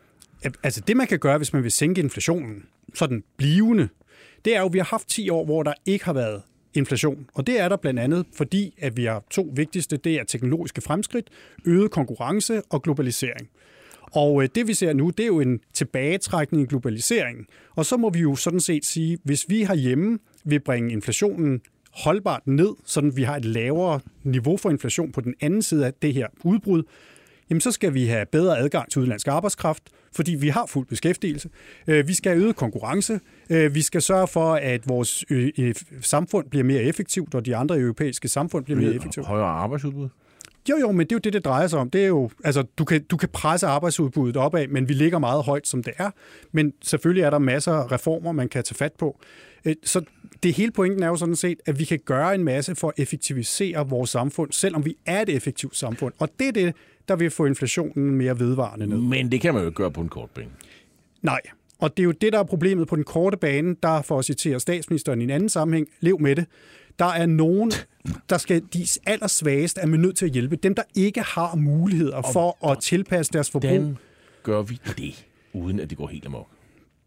Altså 0.62 0.80
det, 0.80 0.96
man 0.96 1.06
kan 1.06 1.18
gøre, 1.18 1.36
hvis 1.36 1.52
man 1.52 1.62
vil 1.62 1.72
sænke 1.72 2.00
inflationen, 2.00 2.64
sådan 2.94 3.24
blivende, 3.36 3.88
det 4.44 4.56
er 4.56 4.60
jo, 4.60 4.66
at 4.66 4.72
vi 4.72 4.78
har 4.78 4.84
haft 4.84 5.08
10 5.08 5.30
år, 5.30 5.44
hvor 5.44 5.62
der 5.62 5.72
ikke 5.86 6.04
har 6.04 6.12
været 6.12 6.42
inflation. 6.74 7.26
Og 7.34 7.46
det 7.46 7.60
er 7.60 7.68
der 7.68 7.76
blandt 7.76 8.00
andet, 8.00 8.26
fordi 8.36 8.74
at 8.78 8.96
vi 8.96 9.04
har 9.04 9.24
to 9.30 9.50
vigtigste, 9.52 9.96
det 9.96 10.14
er 10.14 10.24
teknologiske 10.24 10.80
fremskridt, 10.80 11.28
øget 11.64 11.90
konkurrence 11.90 12.62
og 12.70 12.82
globalisering. 12.82 13.48
Og 14.12 14.42
øh, 14.42 14.48
det 14.54 14.66
vi 14.66 14.74
ser 14.74 14.92
nu, 14.92 15.10
det 15.10 15.22
er 15.22 15.26
jo 15.26 15.40
en 15.40 15.60
tilbagetrækning 15.74 16.62
i 16.62 16.66
globaliseringen. 16.66 17.46
Og 17.76 17.86
så 17.86 17.96
må 17.96 18.10
vi 18.10 18.18
jo 18.18 18.36
sådan 18.36 18.60
set 18.60 18.84
sige, 18.84 19.18
hvis 19.24 19.46
vi 19.48 19.64
herhjemme 19.64 20.18
vil 20.44 20.60
bringe 20.60 20.92
inflationen 20.92 21.60
holdbart 21.92 22.46
ned, 22.46 22.70
sådan 22.84 23.16
vi 23.16 23.22
har 23.22 23.36
et 23.36 23.44
lavere 23.44 24.00
niveau 24.22 24.56
for 24.56 24.70
inflation 24.70 25.12
på 25.12 25.20
den 25.20 25.34
anden 25.40 25.62
side 25.62 25.86
af 25.86 25.94
det 25.94 26.14
her 26.14 26.26
udbrud, 26.44 26.82
jamen 27.50 27.60
så 27.60 27.72
skal 27.72 27.94
vi 27.94 28.06
have 28.06 28.26
bedre 28.26 28.58
adgang 28.58 28.90
til 28.90 28.98
udenlandsk 28.98 29.28
arbejdskraft, 29.28 29.82
fordi 30.14 30.34
vi 30.34 30.48
har 30.48 30.66
fuld 30.66 30.86
beskæftigelse. 30.86 31.48
Øh, 31.86 32.08
Vi 32.08 32.14
skal 32.14 32.32
have 32.32 32.44
øget 32.44 32.56
konkurrence. 32.56 33.20
Øh, 33.50 33.74
Vi 33.74 33.82
skal 33.82 34.02
sørge 34.02 34.26
for, 34.28 34.54
at 34.54 34.88
vores 34.88 35.24
øh, 35.30 35.50
øh, 35.58 35.74
samfund 36.00 36.50
bliver 36.50 36.64
mere 36.64 36.82
effektivt, 36.82 37.34
og 37.34 37.46
de 37.46 37.56
andre 37.56 37.78
europæiske 37.78 38.28
samfund 38.28 38.64
bliver 38.64 38.80
mere 38.80 38.94
effektive. 38.94 39.24
Højere 39.24 39.46
arbejdsudbud. 39.46 40.08
Jo, 40.70 40.76
jo, 40.80 40.92
men 40.92 41.00
det 41.00 41.12
er 41.12 41.16
jo 41.16 41.20
det, 41.24 41.32
det 41.32 41.44
drejer 41.44 41.66
sig 41.66 41.78
om. 41.78 41.90
Det 41.90 42.02
er 42.02 42.06
jo, 42.06 42.30
altså, 42.44 42.62
du, 42.78 42.84
kan, 42.84 43.02
du 43.02 43.16
kan 43.16 43.28
presse 43.28 43.66
arbejdsudbuddet 43.66 44.36
opad, 44.36 44.66
men 44.68 44.88
vi 44.88 44.94
ligger 44.94 45.18
meget 45.18 45.44
højt, 45.44 45.68
som 45.68 45.82
det 45.82 45.92
er. 45.98 46.10
Men 46.52 46.72
selvfølgelig 46.82 47.22
er 47.22 47.30
der 47.30 47.38
masser 47.38 47.72
af 47.72 47.92
reformer, 47.92 48.32
man 48.32 48.48
kan 48.48 48.64
tage 48.64 48.74
fat 48.74 48.92
på. 48.92 49.20
Øh, 49.64 49.74
så 49.84 50.02
det 50.42 50.54
hele 50.54 50.72
pointen 50.72 51.02
er 51.02 51.06
jo 51.06 51.16
sådan 51.16 51.36
set, 51.36 51.58
at 51.66 51.78
vi 51.78 51.84
kan 51.84 51.98
gøre 52.04 52.34
en 52.34 52.44
masse 52.44 52.74
for 52.74 52.88
at 52.88 52.94
effektivisere 53.02 53.88
vores 53.88 54.10
samfund, 54.10 54.52
selvom 54.52 54.84
vi 54.84 54.96
er 55.06 55.22
et 55.22 55.28
effektivt 55.28 55.76
samfund. 55.76 56.14
Og 56.18 56.28
det 56.38 56.48
er 56.48 56.52
det, 56.52 56.74
der 57.08 57.16
vil 57.16 57.30
få 57.30 57.44
inflationen 57.44 58.10
mere 58.14 58.38
vedvarende 58.38 58.86
ned. 58.86 58.98
Men 58.98 59.32
det 59.32 59.40
kan 59.40 59.54
man 59.54 59.64
jo 59.64 59.72
gøre 59.74 59.90
på 59.90 60.00
en 60.00 60.08
kort 60.08 60.30
bane. 60.30 60.50
Nej, 61.22 61.40
og 61.78 61.96
det 61.96 62.02
er 62.02 62.04
jo 62.04 62.12
det, 62.12 62.32
der 62.32 62.38
er 62.38 62.44
problemet 62.44 62.88
på 62.88 62.96
den 62.96 63.04
korte 63.04 63.36
bane. 63.36 63.76
Der, 63.82 64.02
for 64.02 64.18
at 64.18 64.24
citere 64.24 64.60
statsministeren 64.60 65.20
i 65.20 65.24
en 65.24 65.30
anden 65.30 65.48
sammenhæng, 65.48 65.88
lev 66.00 66.20
med 66.20 66.36
det. 66.36 66.46
Der 66.98 67.04
er 67.04 67.26
nogen, 67.26 67.72
der 68.30 68.38
skal, 68.38 68.62
de 68.74 68.86
allersvageste 69.06 69.80
er 69.80 69.86
man 69.86 70.00
nødt 70.00 70.16
til 70.16 70.26
at 70.26 70.32
hjælpe. 70.32 70.56
Dem, 70.56 70.74
der 70.74 70.82
ikke 70.94 71.20
har 71.20 71.54
muligheder 71.54 72.22
for 72.32 72.70
at 72.70 72.78
tilpasse 72.78 73.32
deres 73.32 73.50
forbrug. 73.50 73.70
Hvordan 73.70 73.96
gør 74.42 74.62
vi 74.62 74.80
det, 74.98 75.26
uden 75.52 75.80
at 75.80 75.90
det 75.90 75.98
går 75.98 76.06
helt 76.06 76.26
amok? 76.26 76.46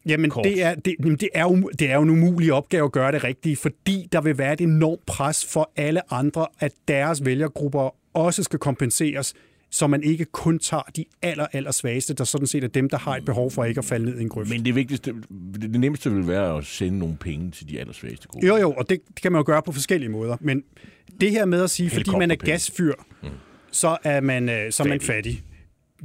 Jamen, 0.06 0.30
Kort. 0.30 0.44
det 0.46 0.64
er, 0.64 0.76
det, 0.76 0.96
det, 1.00 1.30
er 1.34 1.44
jo, 1.44 1.70
det 1.80 1.90
er 1.92 1.96
jo 1.96 2.02
en 2.02 2.10
umulig 2.10 2.54
opgave 2.54 2.86
at 2.86 2.92
gøre 2.92 3.12
det 3.12 3.24
rigtigt, 3.24 3.60
fordi 3.60 4.08
der 4.12 4.22
vil 4.22 4.38
være 4.38 4.54
et 4.54 4.62
enormt 4.62 5.06
pres 5.06 5.46
for 5.46 5.72
alle 5.76 6.14
andre, 6.14 6.48
at 6.60 6.72
deres 6.88 7.26
vælgergrupper 7.26 7.96
også 8.14 8.44
skal 8.44 8.60
kompenseres, 8.60 9.34
så 9.72 9.88
man 9.88 10.04
ikke 10.04 10.26
kun 10.26 10.60
tager 10.60 10.84
de 10.96 11.06
aller, 11.22 11.48
aller 11.54 11.72
svageste, 11.72 12.14
der 12.14 12.24
sådan 12.24 12.48
set 12.48 12.64
er 12.64 12.68
dem, 12.68 12.90
der 12.90 12.98
har 12.98 13.16
et 13.16 13.26
behov 13.26 13.52
for 13.52 13.64
ikke 13.64 13.80
at 13.80 13.86
falde 13.86 14.06
ned 14.06 14.20
i 14.20 14.22
en 14.22 14.30
grøft. 14.30 14.50
Men 14.50 14.66
det 14.66 14.76
vigtigste, 14.76 15.14
det 15.62 15.80
nemmeste 15.80 16.12
vil 16.12 16.28
være 16.28 16.58
at 16.58 16.66
sende 16.66 17.00
nogle 17.00 17.18
penge 17.18 17.52
til 17.52 17.70
de 17.70 17.80
allersvageste 17.80 18.28
grupper. 18.28 18.48
Jo, 18.48 18.58
jo, 18.58 18.72
og 18.72 18.90
det, 18.90 19.00
det 19.08 19.22
kan 19.22 19.32
man 19.32 19.40
jo 19.40 19.44
gøre 19.46 19.62
på 19.64 19.72
forskellige 19.72 20.10
måder. 20.10 20.38
Men 20.40 20.64
det 21.22 21.32
her 21.32 21.46
med 21.46 21.64
at 21.64 21.70
sige, 21.70 21.90
fordi 21.90 22.12
man 22.12 22.32
er 22.32 22.36
gasfyr, 22.36 22.94
så 23.72 23.98
er 24.04 24.22
man, 24.22 24.50
øh, 24.50 24.72
så 24.72 24.84
er 24.84 24.88
man 24.88 25.02
fattig. 25.02 25.44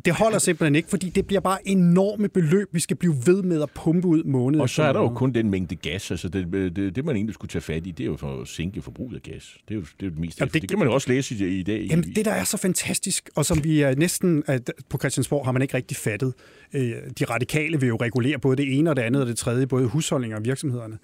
Det 0.05 0.15
holder 0.15 0.39
simpelthen 0.39 0.75
ikke, 0.75 0.89
fordi 0.89 1.09
det 1.09 1.27
bliver 1.27 1.41
bare 1.41 1.69
enorme 1.69 2.29
beløb, 2.29 2.69
vi 2.75 2.81
skal 2.81 2.97
blive 2.97 3.15
ved 3.27 3.43
med 3.43 3.63
at 3.63 3.71
pumpe 3.71 4.09
ud 4.09 4.25
måned 4.25 4.61
Og 4.61 4.69
så 4.71 4.83
er 4.83 4.93
der 4.93 5.01
jo 5.01 5.09
kun 5.09 5.33
den 5.35 5.51
mængde 5.51 5.77
gas. 5.77 6.11
Altså 6.11 6.29
det, 6.29 6.53
det, 6.77 6.97
det, 6.97 7.05
man 7.05 7.17
egentlig 7.17 7.35
skulle 7.35 7.49
tage 7.49 7.63
fat 7.63 7.87
i, 7.87 7.91
det 7.91 8.01
er 8.01 8.07
jo 8.07 8.17
for 8.17 8.41
at 8.41 8.49
sænke 8.49 8.83
forbruget 8.83 9.15
af 9.15 9.23
gas. 9.23 9.57
Det 9.69 9.75
er 9.75 9.79
jo 9.79 9.85
det, 10.01 10.07
er 10.07 10.11
det 10.11 10.19
mest. 10.19 10.41
Jamen, 10.41 10.53
det, 10.53 10.63
det- 10.63 10.69
kan 10.71 10.79
man 10.79 10.89
jo 10.89 10.95
også 10.95 11.09
læse 11.11 11.35
i, 11.49 11.59
i 11.59 11.63
dag. 11.63 11.81
i- 11.81 11.87
Jamen, 11.87 12.15
det, 12.15 12.25
der 12.25 12.31
er 12.33 12.45
så 12.45 12.57
fantastisk, 12.57 13.31
og 13.35 13.47
som 13.47 13.65
vi 13.65 13.81
er 13.83 13.95
næsten 13.95 14.43
at 14.47 14.73
på 14.89 14.99
Christiansborg 14.99 15.45
har 15.45 15.53
man 15.53 15.63
ikke 15.63 15.75
rigtig 15.75 15.97
fattet. 15.97 16.35
Øh, 16.75 16.93
De 17.19 17.25
radikale 17.25 17.81
vil 17.81 17.87
jo 17.87 17.97
regulere 17.97 18.39
både 18.39 18.57
det 18.57 18.79
ene 18.79 18.91
og 18.91 18.97
det 18.97 19.03
andet 19.03 19.23
og 19.23 19.29
det 19.29 19.37
tredje, 19.37 19.67
både 19.67 19.87
husholdninger 19.87 20.37
og 20.39 20.45
virksomhederne. 20.45 20.99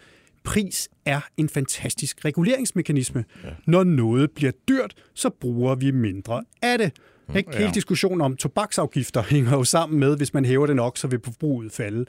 Pris 0.44 0.88
er 1.04 1.20
en 1.36 1.48
fantastisk 1.48 2.24
reguleringsmekanisme. 2.24 3.24
Ja. 3.44 3.48
Når 3.66 3.84
noget 3.84 4.30
bliver 4.30 4.52
dyrt, 4.68 4.94
så 5.14 5.30
bruger 5.40 5.74
vi 5.74 5.90
mindre 5.90 6.44
af 6.62 6.78
det. 6.78 6.92
Ikke? 7.36 7.56
Hele 7.56 7.70
diskussionen 7.74 8.20
om 8.20 8.36
tobaksafgifter 8.36 9.22
hænger 9.30 9.52
jo 9.52 9.64
sammen 9.64 10.00
med, 10.00 10.16
hvis 10.16 10.34
man 10.34 10.44
hæver 10.44 10.66
det 10.66 10.76
nok, 10.76 10.98
så 10.98 11.06
vil 11.06 11.20
forbruget 11.24 11.72
falde. 11.72 12.04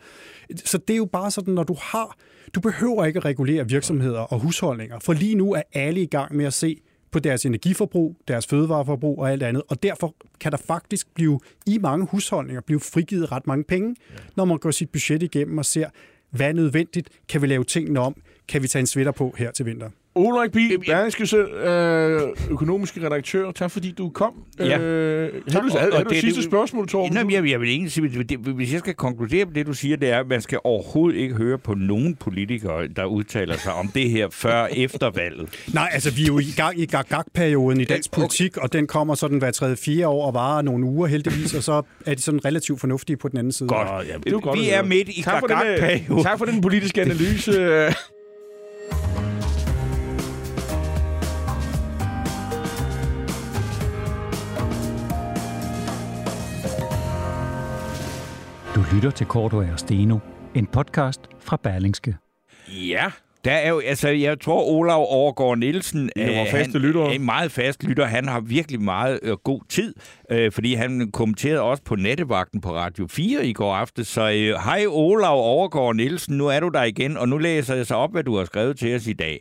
Så 0.65 0.77
det 0.77 0.93
er 0.93 0.97
jo 0.97 1.05
bare 1.05 1.31
sådan, 1.31 1.53
når 1.53 1.63
du 1.63 1.75
har... 1.81 2.17
Du 2.55 2.59
behøver 2.59 3.05
ikke 3.05 3.17
at 3.17 3.25
regulere 3.25 3.67
virksomheder 3.67 4.19
og 4.19 4.39
husholdninger, 4.39 4.99
for 4.99 5.13
lige 5.13 5.35
nu 5.35 5.53
er 5.53 5.61
alle 5.73 6.01
i 6.01 6.05
gang 6.05 6.35
med 6.35 6.45
at 6.45 6.53
se 6.53 6.81
på 7.11 7.19
deres 7.19 7.45
energiforbrug, 7.45 8.15
deres 8.27 8.47
fødevareforbrug 8.47 9.19
og 9.19 9.31
alt 9.31 9.43
andet. 9.43 9.63
Og 9.69 9.83
derfor 9.83 10.15
kan 10.39 10.51
der 10.51 10.57
faktisk 10.57 11.13
blive 11.13 11.39
i 11.65 11.77
mange 11.77 12.07
husholdninger 12.11 12.61
blive 12.61 12.79
frigivet 12.79 13.31
ret 13.31 13.47
mange 13.47 13.63
penge, 13.63 13.95
når 14.35 14.45
man 14.45 14.57
går 14.57 14.71
sit 14.71 14.89
budget 14.89 15.23
igennem 15.23 15.57
og 15.57 15.65
ser, 15.65 15.89
hvad 16.29 16.47
er 16.47 16.53
nødvendigt? 16.53 17.09
Kan 17.29 17.41
vi 17.41 17.47
lave 17.47 17.63
tingene 17.63 17.99
om? 17.99 18.15
Kan 18.47 18.63
vi 18.63 18.67
tage 18.67 18.79
en 18.79 18.87
sweater 18.87 19.11
på 19.11 19.35
her 19.37 19.51
til 19.51 19.65
vinter? 19.65 19.89
Ulrik 20.15 20.51
Bi, 20.51 20.77
Berlingske 20.87 21.27
Sø, 21.27 21.41
øh, 21.43 22.21
økonomiske 22.51 23.05
redaktør. 23.05 23.51
Tak 23.51 23.71
fordi 23.71 23.91
du 23.91 24.09
kom. 24.09 24.31
Ja. 24.59 24.79
Øh, 24.79 25.31
Tak. 25.51 25.53
har 25.53 25.61
du, 25.69 25.77
Og- 25.77 25.99
og 25.99 26.05
du 26.05 26.09
det- 26.09 26.17
sidste 26.21 26.41
det- 26.41 26.49
spørgsmål, 26.49 26.87
Torben? 26.87 27.13
Nå, 27.13 27.21
men 27.23 27.31
jeg, 27.31 27.49
jeg 27.49 27.59
vil 27.59 27.69
egentlig 27.69 27.91
sige, 27.91 28.23
det, 28.23 28.37
hvis 28.39 28.71
jeg 28.71 28.79
skal 28.79 28.93
konkludere 28.93 29.45
på 29.45 29.51
det, 29.55 29.67
du 29.67 29.73
siger, 29.73 29.97
det 29.97 30.09
er, 30.09 30.19
at 30.19 30.27
man 30.27 30.41
skal 30.41 30.59
overhovedet 30.63 31.19
ikke 31.19 31.35
høre 31.35 31.57
på 31.57 31.73
nogen 31.73 32.15
politikere, 32.15 32.87
der 32.87 33.05
udtaler 33.05 33.57
sig 33.57 33.73
om 33.73 33.87
det 33.87 34.09
her 34.09 34.27
før 34.31 34.67
efter 34.75 35.09
valget. 35.15 35.49
Nej, 35.73 35.89
altså 35.93 36.11
vi 36.11 36.21
er 36.23 36.27
jo 36.27 36.39
i 36.39 36.53
gang 36.57 36.79
i 36.79 36.85
gag-gag-perioden 36.85 37.81
i 37.81 37.85
dansk 37.85 38.11
politik, 38.11 38.57
og 38.57 38.73
den 38.73 38.87
kommer 38.87 39.15
sådan 39.15 39.37
hver 39.37 39.51
tredje 39.51 39.75
fire 39.75 40.07
år 40.07 40.25
og 40.27 40.33
varer 40.33 40.61
nogle 40.61 40.85
uger 40.85 41.07
heldigvis, 41.07 41.53
og 41.53 41.63
så 41.63 41.81
er 42.05 42.13
de 42.15 42.21
sådan 42.21 42.45
relativt 42.45 42.79
fornuftige 42.79 43.17
på 43.17 43.27
den 43.27 43.37
anden 43.37 43.51
side. 43.53 43.69
Godt. 43.69 43.87
Jamen, 44.07 44.23
det 44.23 44.27
er 44.27 44.31
jo 44.31 44.39
godt 44.43 44.59
Vi 44.59 44.69
er 44.69 44.83
midt 44.83 45.09
i 45.09 45.19
øh, 45.19 45.25
gag-gag-perioden. 45.25 46.23
tak 46.23 46.37
for 46.37 46.45
den 46.45 46.61
politiske 46.61 47.01
analyse. 47.01 47.93
Lytter 58.93 59.11
til 59.11 59.27
Korto 59.27 59.57
og 59.57 59.79
Steno, 59.79 60.17
en 60.55 60.65
podcast 60.65 61.21
fra 61.39 61.57
Berlingske. 61.63 62.15
Ja, 62.67 63.05
der 63.45 63.51
er 63.51 63.69
jo, 63.69 63.79
altså, 63.79 64.09
jeg 64.09 64.39
tror, 64.39 64.63
Olav 64.63 65.05
Overgaard 65.09 65.57
Nielsen 65.57 66.09
vores 66.17 66.29
øh, 66.29 66.51
faste 66.51 66.71
han 66.71 66.81
lyttere. 66.81 67.05
er 67.05 67.11
en 67.11 67.25
meget 67.25 67.51
fast 67.51 67.83
lytter. 67.83 68.05
Han 68.05 68.27
har 68.27 68.39
virkelig 68.39 68.81
meget 68.81 69.19
øh, 69.23 69.37
god 69.43 69.61
tid, 69.69 69.93
øh, 70.31 70.51
fordi 70.51 70.73
han 70.73 71.11
kommenterede 71.13 71.61
også 71.61 71.83
på 71.83 71.95
nattevagten 71.95 72.61
på 72.61 72.75
Radio 72.75 73.07
4 73.09 73.45
i 73.45 73.53
går 73.53 73.75
aftes. 73.75 74.07
Så 74.07 74.21
øh, 74.21 74.63
hej 74.63 74.85
Olav 74.87 75.35
Overgaard 75.35 75.95
Nielsen, 75.95 76.37
nu 76.37 76.47
er 76.47 76.59
du 76.59 76.69
der 76.69 76.83
igen, 76.83 77.17
og 77.17 77.29
nu 77.29 77.37
læser 77.37 77.75
jeg 77.75 77.85
så 77.85 77.95
op, 77.95 78.11
hvad 78.11 78.23
du 78.23 78.37
har 78.37 78.45
skrevet 78.45 78.79
til 78.79 78.95
os 78.95 79.07
i 79.07 79.13
dag. 79.13 79.39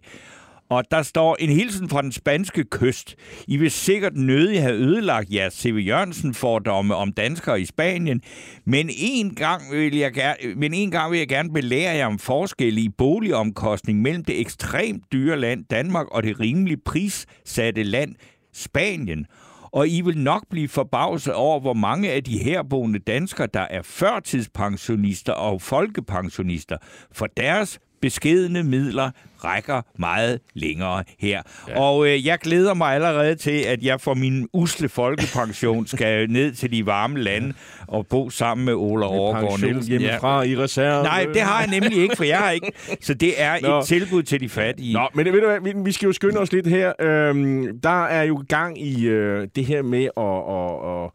Og 0.72 0.84
der 0.90 1.02
står 1.02 1.36
en 1.40 1.48
hilsen 1.48 1.88
fra 1.88 2.02
den 2.02 2.12
spanske 2.12 2.64
kyst. 2.64 3.16
I 3.48 3.56
vil 3.56 3.70
sikkert 3.70 4.16
nødig 4.16 4.62
have 4.62 4.74
ødelagt 4.74 5.30
jeres 5.30 5.54
C.V. 5.54 5.86
Jørgensen-fordomme 5.86 6.94
om 6.94 7.12
danskere 7.12 7.60
i 7.60 7.64
Spanien, 7.64 8.22
men 8.64 8.90
en 8.96 9.34
gang 9.34 9.62
vil 9.72 9.96
jeg 9.96 10.12
gerne, 10.12 10.54
men 10.56 10.74
en 10.74 10.90
gang 10.90 11.12
vil 11.12 11.18
jeg 11.18 11.28
gerne 11.28 11.52
belære 11.52 11.96
jer 11.96 12.06
om 12.06 12.18
forskel 12.18 12.78
i 12.78 12.88
boligomkostning 12.88 14.02
mellem 14.02 14.24
det 14.24 14.40
ekstremt 14.40 15.12
dyre 15.12 15.40
land 15.40 15.64
Danmark 15.64 16.06
og 16.08 16.22
det 16.22 16.40
rimelig 16.40 16.82
prissatte 16.84 17.82
land 17.82 18.14
Spanien. 18.52 19.26
Og 19.72 19.88
I 19.88 20.00
vil 20.00 20.18
nok 20.18 20.42
blive 20.50 20.68
forbavset 20.68 21.34
over, 21.34 21.60
hvor 21.60 21.74
mange 21.74 22.10
af 22.10 22.24
de 22.24 22.38
herboende 22.38 22.98
danskere, 22.98 23.48
der 23.54 23.60
er 23.60 23.82
førtidspensionister 23.82 25.32
og 25.32 25.62
folkepensionister, 25.62 26.76
for 27.12 27.26
deres 27.26 27.78
beskedende 28.02 28.62
midler 28.64 29.10
rækker 29.44 29.82
meget 29.98 30.40
længere 30.54 31.04
her. 31.18 31.42
Ja. 31.68 31.80
Og 31.80 32.06
øh, 32.06 32.26
jeg 32.26 32.38
glæder 32.38 32.74
mig 32.74 32.94
allerede 32.94 33.34
til, 33.34 33.50
at 33.50 33.82
jeg 33.82 34.00
for 34.00 34.14
min 34.14 34.48
usle 34.52 34.88
folkepension 34.88 35.86
skal 35.96 36.30
ned 36.30 36.52
til 36.52 36.72
de 36.72 36.86
varme 36.86 37.18
lande 37.20 37.54
og 37.88 38.06
bo 38.06 38.30
sammen 38.30 38.64
med 38.64 38.74
Ola 38.74 39.06
Overgaard 39.06 39.60
Nielsen. 39.60 39.92
Ja. 39.92 39.98
hjemmefra 39.98 40.42
i 40.42 40.56
reserve. 40.56 41.02
Nej, 41.02 41.26
det 41.34 41.42
har 41.42 41.60
jeg 41.60 41.80
nemlig 41.80 42.02
ikke, 42.02 42.16
for 42.16 42.24
jeg 42.24 42.38
har 42.38 42.50
ikke. 42.50 42.72
Så 43.00 43.14
det 43.14 43.42
er 43.42 43.56
Nå. 43.62 43.78
et 43.78 43.84
tilbud 43.84 44.22
til 44.22 44.40
de 44.40 44.48
fattige. 44.48 44.92
Nå, 44.92 45.08
men 45.14 45.26
ved 45.26 45.40
du 45.40 45.46
hvad, 45.46 45.60
vi, 45.60 45.72
vi 45.84 45.92
skal 45.92 46.06
jo 46.06 46.12
skynde 46.12 46.38
os 46.38 46.52
lidt 46.52 46.66
her. 46.66 46.92
Øhm, 47.00 47.80
der 47.80 48.04
er 48.04 48.22
jo 48.22 48.44
gang 48.48 48.82
i 48.82 49.06
øh, 49.06 49.48
det 49.56 49.64
her 49.66 49.82
med 49.82 50.08
at... 50.16 50.22
at, 50.54 51.04
at 51.04 51.10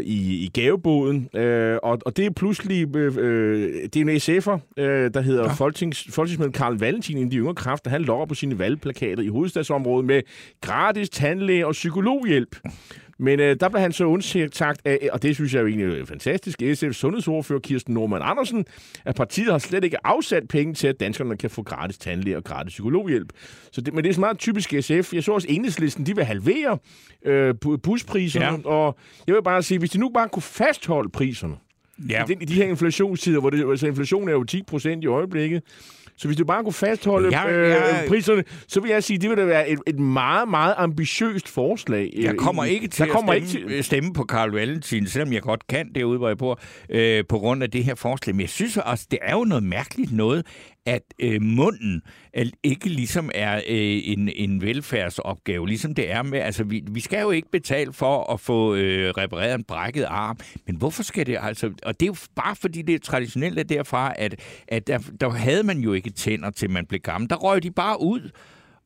i, 0.00 0.44
i 0.44 0.50
gaveboden, 0.54 1.28
øh, 1.34 1.78
og, 1.82 1.98
og 2.06 2.16
det 2.16 2.26
er 2.26 2.30
pludselig, 2.30 2.96
øh, 2.96 3.16
øh, 3.18 3.88
det 3.94 3.96
er 3.96 4.00
en 4.00 4.08
SF'er, 4.08 4.82
øh, 4.82 5.14
der 5.14 5.20
hedder 5.20 5.42
ja. 5.42 5.52
Folketings, 5.52 6.06
folketingsmedlem 6.10 6.52
Karl 6.52 6.78
Valentin, 6.78 7.16
en 7.16 7.24
af 7.24 7.30
de 7.30 7.36
yngre 7.36 7.54
kræfter, 7.54 7.90
han 7.90 8.02
lokker 8.02 8.26
på 8.26 8.34
sine 8.34 8.58
valgplakater 8.58 9.22
i 9.22 9.28
hovedstadsområdet 9.28 10.06
med 10.06 10.22
gratis 10.60 11.10
tandlæge 11.10 11.66
og 11.66 11.72
psykologhjælp. 11.72 12.56
Men 13.18 13.40
øh, 13.40 13.56
der 13.60 13.68
blev 13.68 13.80
han 13.80 13.92
så 13.92 14.04
undsagt 14.04 14.80
af, 14.84 15.08
og 15.12 15.22
det 15.22 15.34
synes 15.34 15.54
jeg 15.54 15.60
jo 15.62 15.66
egentlig 15.66 16.00
er 16.00 16.04
fantastisk, 16.04 16.62
SF's 16.62 16.92
sundhedsordfører 16.92 17.60
Kirsten 17.60 17.94
Norman 17.94 18.20
Andersen, 18.22 18.64
at 19.04 19.14
partiet 19.14 19.50
har 19.52 19.58
slet 19.58 19.84
ikke 19.84 20.06
afsat 20.06 20.48
penge 20.48 20.74
til, 20.74 20.86
at 20.88 21.00
danskerne 21.00 21.36
kan 21.36 21.50
få 21.50 21.62
gratis 21.62 21.98
tandlæge 21.98 22.36
og 22.36 22.44
gratis 22.44 22.70
psykologhjælp. 22.72 23.32
Så 23.72 23.80
det, 23.80 23.94
men 23.94 24.04
det 24.04 24.10
er 24.10 24.14
så 24.14 24.20
meget 24.20 24.38
typisk 24.38 24.74
SF. 24.80 25.12
Jeg 25.14 25.24
så 25.24 25.32
også 25.32 25.46
enhedslisten, 25.50 26.06
de 26.06 26.14
vil 26.16 26.24
halvere 26.24 26.78
øh, 27.24 27.54
bu- 27.66 27.76
buspriserne, 27.76 28.46
Ja. 28.46 28.68
og 28.68 28.96
jeg 29.26 29.34
vil 29.34 29.42
bare 29.42 29.62
sige, 29.62 29.78
hvis 29.78 29.90
de 29.90 29.98
nu 29.98 30.08
bare 30.14 30.28
kunne 30.28 30.42
fastholde 30.42 31.08
priserne, 31.10 31.54
Ja. 32.10 32.24
i, 32.40 32.44
de 32.44 32.54
her 32.54 32.64
inflationstider, 32.64 33.40
hvor 33.40 33.50
det, 33.50 33.70
altså 33.70 33.86
inflationen 33.86 34.28
er 34.28 34.32
jo 34.32 34.44
10 34.44 34.62
procent 34.62 35.04
i 35.04 35.06
øjeblikket, 35.06 35.62
så 36.22 36.28
hvis 36.28 36.36
du 36.38 36.44
bare 36.44 36.62
kunne 36.64 36.72
fastholde 36.72 37.38
Jeg- 37.40 37.50
øh, 37.52 37.68
jeg- 37.68 38.04
priserne, 38.08 38.44
så 38.68 38.80
vil 38.80 38.90
jeg 38.90 39.04
sige, 39.04 39.18
det 39.18 39.30
vil 39.30 39.36
da 39.38 39.44
være 39.44 39.68
et, 39.68 39.78
et 39.86 39.98
meget, 39.98 40.48
meget 40.48 40.74
ambitiøst 40.78 41.48
forslag. 41.48 42.10
øh, 42.16 42.24
Jeg 42.24 42.36
kommer 42.36 42.64
i- 42.64 42.70
ikke 42.70 42.88
til 42.88 43.06
kommer 43.06 43.32
at 43.32 43.36
ikke 43.36 43.48
stemme, 43.48 43.68
til, 43.68 43.76
til... 43.76 43.84
stemme 43.84 44.12
på 44.12 44.24
Karl 44.24 44.50
Valentin, 44.50 45.06
selvom 45.06 45.32
jeg 45.32 45.42
godt 45.42 45.66
kan 45.66 45.88
derude, 45.94 46.18
hvor 46.18 46.28
jeg 46.28 46.38
bor, 46.38 46.60
øh, 46.90 47.24
på 47.28 47.38
grund 47.38 47.62
af 47.62 47.70
det 47.70 47.84
her 47.84 47.94
forslag. 47.94 48.34
Men 48.34 48.40
jeg 48.40 48.48
synes 48.48 48.76
også, 48.76 49.06
det 49.10 49.18
er 49.22 49.32
jo 49.32 49.44
noget 49.44 49.64
mærkeligt 49.64 50.12
noget, 50.12 50.46
at 50.86 51.02
øh, 51.18 51.42
munden 51.42 52.02
ikke 52.62 52.88
ligesom 52.88 53.30
er 53.34 53.56
øh, 53.56 54.00
en, 54.04 54.28
en 54.28 54.62
velfærdsopgave, 54.62 55.68
ligesom 55.68 55.94
det 55.94 56.10
er 56.10 56.22
med, 56.22 56.38
altså 56.38 56.64
vi, 56.64 56.84
vi 56.90 57.00
skal 57.00 57.20
jo 57.20 57.30
ikke 57.30 57.50
betale 57.50 57.92
for 57.92 58.32
at 58.32 58.40
få 58.40 58.74
øh, 58.74 59.10
repareret 59.10 59.54
en 59.54 59.64
brækket 59.64 60.04
arm, 60.04 60.38
men 60.66 60.76
hvorfor 60.76 61.02
skal 61.02 61.26
det 61.26 61.38
altså, 61.40 61.72
og 61.82 62.00
det 62.00 62.06
er 62.06 62.10
jo 62.10 62.16
bare 62.36 62.56
fordi 62.56 62.82
det 62.82 62.94
er 62.94 62.98
traditionelt 62.98 63.58
er 63.58 63.62
derfra, 63.62 64.14
at, 64.18 64.40
at 64.68 64.86
der, 64.86 64.98
der 65.20 65.30
havde 65.30 65.62
man 65.62 65.78
jo 65.78 65.92
ikke 65.92 66.10
tænder 66.10 66.50
til 66.50 66.70
man 66.70 66.86
blev 66.86 67.00
gammel, 67.00 67.30
der 67.30 67.36
røg 67.36 67.62
de 67.62 67.70
bare 67.70 68.00
ud, 68.00 68.30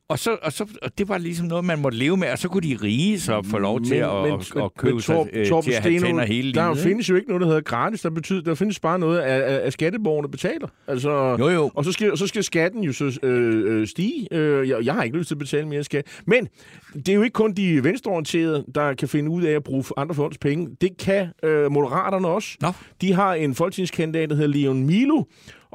og, 0.09 0.19
så, 0.19 0.37
og, 0.41 0.53
så, 0.53 0.65
og 0.81 0.97
det 0.97 1.09
var 1.09 1.17
ligesom 1.17 1.47
noget, 1.47 1.65
man 1.65 1.81
måtte 1.81 1.97
leve 1.97 2.17
med, 2.17 2.27
og 2.31 2.37
så 2.39 2.49
kunne 2.49 2.69
de 2.69 2.77
rige 2.83 3.19
så 3.19 3.41
få 3.41 3.57
lov 3.57 3.81
til 3.81 3.95
at, 3.95 4.09
men, 4.23 4.33
at, 4.33 4.55
at 4.63 4.73
købe 4.77 5.01
sig 5.01 5.15
Torb, 5.15 5.27
øh, 5.33 5.45
til 5.63 5.71
at 5.71 5.83
have 5.83 5.99
tænder 5.99 6.25
hele 6.25 6.53
Der 6.53 6.63
livet. 6.65 6.83
findes 6.83 7.09
jo 7.09 7.15
ikke 7.15 7.27
noget, 7.27 7.41
der 7.41 7.47
hedder 7.47 7.61
gratis. 7.61 8.01
Der, 8.01 8.09
betyder, 8.09 8.41
der 8.41 8.55
findes 8.55 8.79
bare 8.79 8.99
noget, 8.99 9.19
at, 9.19 9.41
at, 9.41 9.59
at 9.59 9.73
skatteborgerne 9.73 10.29
betaler. 10.31 10.67
Altså, 10.87 11.35
Jo, 11.39 11.49
jo. 11.49 11.71
Og 11.75 11.85
så 11.85 11.91
skal, 11.91 12.17
så 12.17 12.27
skal 12.27 12.43
skatten 12.43 12.83
jo 12.83 12.93
så 12.93 13.19
øh, 13.23 13.79
øh, 13.81 13.87
stige. 13.87 14.27
Øh, 14.33 14.69
jeg, 14.69 14.85
jeg 14.85 14.93
har 14.93 15.03
ikke 15.03 15.17
lyst 15.17 15.27
til 15.27 15.35
at 15.35 15.39
betale 15.39 15.67
mere 15.67 15.83
skat. 15.83 16.05
Men 16.27 16.47
det 16.93 17.09
er 17.09 17.13
jo 17.13 17.21
ikke 17.23 17.33
kun 17.33 17.53
de 17.53 17.83
venstreorienterede, 17.83 18.65
der 18.75 18.93
kan 18.93 19.07
finde 19.07 19.29
ud 19.31 19.43
af 19.43 19.51
at 19.51 19.63
bruge 19.63 19.83
andre 19.97 20.15
folks 20.15 20.37
penge. 20.37 20.67
Det 20.81 20.97
kan 20.97 21.27
øh, 21.43 21.71
moderaterne 21.71 22.27
også. 22.27 22.57
Nå. 22.61 22.71
De 23.01 23.13
har 23.13 23.33
en 23.33 23.55
folketingskandidat, 23.55 24.29
der 24.29 24.35
hedder 24.35 24.57
Leon 24.59 24.83
Milo, 24.85 25.23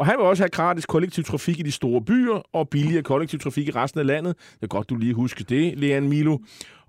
og 0.03 0.07
han 0.07 0.15
vil 0.19 0.25
også 0.27 0.43
have 0.43 0.49
gratis 0.51 0.87
kollektiv 0.87 1.25
trafik 1.25 1.59
i 1.59 1.63
de 1.63 1.73
store 1.73 2.03
byer 2.03 2.43
og 2.53 2.69
billigere 2.69 3.03
kollektiv 3.03 3.39
trafik 3.41 3.69
i 3.69 3.71
resten 3.71 4.01
af 4.01 4.07
landet. 4.07 4.37
Det 4.55 4.63
er 4.63 4.67
godt, 4.67 4.91
du 4.91 4.97
lige 4.97 5.15
husker 5.15 5.45
det, 5.45 5.79
Leon 5.79 6.09
Milo. 6.09 6.39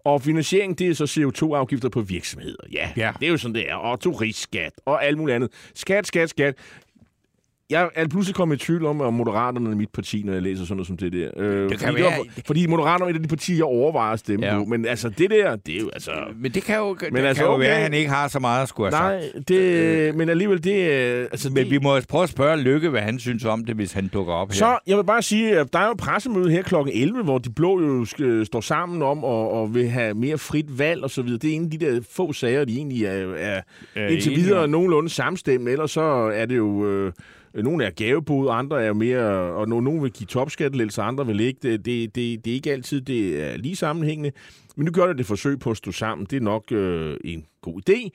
Og 0.06 0.22
finansiering, 0.22 0.80
det 0.80 0.88
er 0.88 0.94
så 0.94 1.04
CO2-afgifter 1.04 1.90
på 1.90 2.02
virksomheder. 2.02 2.56
Ja, 2.74 2.90
Ja. 2.98 3.06
ja, 3.06 3.12
det 3.20 3.26
er 3.26 3.30
jo 3.32 3.38
sådan, 3.38 3.56
det 3.56 3.70
er. 3.72 3.76
Og 3.76 4.00
turistskat 4.00 4.72
og 4.86 5.06
alt 5.06 5.18
muligt 5.18 5.36
andet. 5.36 5.52
Skat, 5.76 6.08
skat, 6.08 6.30
skat. 6.30 6.56
Jeg 7.70 7.90
er 7.96 8.08
pludselig 8.08 8.36
kommet 8.36 8.56
i 8.56 8.66
tvivl 8.66 8.86
om, 8.86 9.02
om 9.02 9.14
Moderaterne 9.14 9.72
er 9.72 9.76
mit 9.76 9.90
parti, 9.94 10.24
når 10.26 10.34
jeg 10.34 10.42
læser 10.42 10.64
sådan 10.66 10.78
noget 10.78 10.88
som 10.88 10.98
det 10.98 11.14
der. 11.14 11.30
Øh, 11.38 11.70
Det 11.70 11.80
kan 11.80 11.88
fordi, 11.90 12.02
være- 12.02 12.12
var- 12.12 12.42
fordi 12.48 12.68
Moderaterne 12.68 13.06
er 13.06 13.10
et 13.10 13.16
af 13.16 13.22
de 13.22 13.28
partier, 13.28 13.56
jeg 13.56 13.64
overvejer 13.66 14.14
at 14.14 14.20
stemme 14.20 14.46
Ja. 14.46 14.58
på. 14.58 14.66
Men 14.66 14.86
altså, 14.86 15.10
det 15.10 15.30
der, 15.30 15.56
det 15.56 15.76
er 15.76 15.80
jo 15.80 15.90
altså... 15.94 16.12
Men 16.40 16.52
det 16.52 16.64
kan 16.64 16.78
jo, 16.78 16.98
men 17.02 17.16
det 17.16 17.20
altså, 17.28 17.44
kan 17.44 17.48
jo 17.50 17.54
okay. 17.56 17.66
være, 17.66 17.76
at 17.76 17.82
han 17.82 17.94
ikke 17.94 18.10
har 18.10 18.28
så 18.28 18.40
meget 18.40 18.62
at 18.64 18.70
skulle 18.70 18.96
have 18.96 19.10
Nej, 19.12 19.22
sagt. 19.34 19.48
det, 19.48 20.16
men 20.16 20.30
alligevel, 20.30 20.64
det 20.64 20.94
er... 20.94 21.22
Altså, 21.22 21.50
Men 21.50 21.58
det, 21.58 21.72
vi 21.72 21.80
må 21.80 22.00
prøve 22.10 22.24
at 22.24 22.30
spørge 22.30 22.58
Lykke, 22.58 22.90
hvad 22.90 23.02
han 23.02 23.20
synes 23.20 23.46
om 23.46 23.66
det, 23.66 23.76
hvis 23.76 23.94
han 23.94 24.08
dukker 24.08 24.34
op 24.34 24.48
her. 24.50 24.56
Så, 24.56 24.78
jeg 24.88 24.98
vil 24.98 25.04
bare 25.04 25.22
sige, 25.22 25.60
at 25.60 25.74
der 25.74 25.80
er 25.80 25.88
jo 25.88 25.94
pressemøde 25.98 26.50
her 26.52 26.62
kl. 26.64 26.76
11, 26.94 27.24
hvor 27.24 27.38
de 27.38 27.50
blå 27.50 27.82
jo 27.82 28.06
skal, 28.06 28.46
står 28.46 28.62
sammen 28.62 29.02
om 29.02 29.24
og, 29.24 29.52
og 29.52 29.76
vil 29.76 29.90
have 29.90 30.14
mere 30.14 30.38
frit 30.38 30.80
valg 30.80 31.04
og 31.04 31.10
så 31.10 31.22
videre. 31.22 31.40
Det 31.40 31.50
er 31.52 31.56
en 31.56 31.64
af 31.64 31.72
de 31.72 31.78
der 31.78 32.02
få 32.12 32.34
sager, 32.34 32.66
de 32.66 32.76
egentlig 32.78 33.06
er, 33.06 33.34
er, 33.38 33.62
Er 33.96 34.08
indtil 34.08 34.36
videre 34.36 34.64
om. 34.64 34.70
nogenlunde 34.70 35.10
samstemmende. 35.10 35.72
Ellers 35.72 35.92
så 35.92 36.02
er 36.34 36.46
det 36.46 36.58
jo... 36.58 36.88
Øh, 36.88 37.12
nogle 37.56 37.86
er 37.86 37.90
gavebud, 37.90 38.48
andre 38.52 38.84
er 38.84 38.94
mere... 38.94 39.20
Og 39.54 39.64
no- 39.64 39.68
nogle 39.82 40.02
vil 40.02 40.12
give 40.12 40.28
topskattelettelser, 40.28 41.04
andre 41.04 41.28
vil 41.28 41.40
ikke. 41.40 41.60
Det, 41.64 41.86
det, 41.86 42.16
det, 42.16 42.46
det 42.46 42.52
er 42.52 42.56
ikke 42.56 42.72
altid 42.72 43.02
det 43.02 43.44
er 43.44 43.58
lige 43.58 43.76
sammenhængende. 43.76 44.32
Men 44.76 44.86
nu 44.86 44.92
gør 44.92 45.08
det 45.08 45.18
det 45.18 45.26
forsøg 45.26 45.60
på 45.60 45.72
at 45.72 45.78
stå 45.78 45.92
sammen. 45.92 46.28
Det 46.30 46.38
er 46.38 46.42
nok 46.42 46.72
øh, 46.72 47.18
en 47.26 47.46
god 47.62 47.82
idé. 47.90 48.10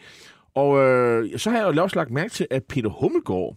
Og 0.55 0.79
øh, 0.79 1.39
så 1.39 1.51
har 1.51 1.59
jeg 1.67 1.77
jo 1.77 1.83
også 1.83 1.97
lagt 1.97 2.11
mærke 2.11 2.33
til, 2.33 2.47
at 2.51 2.65
Peter 2.65 2.89
Hummelgaard, 2.91 3.57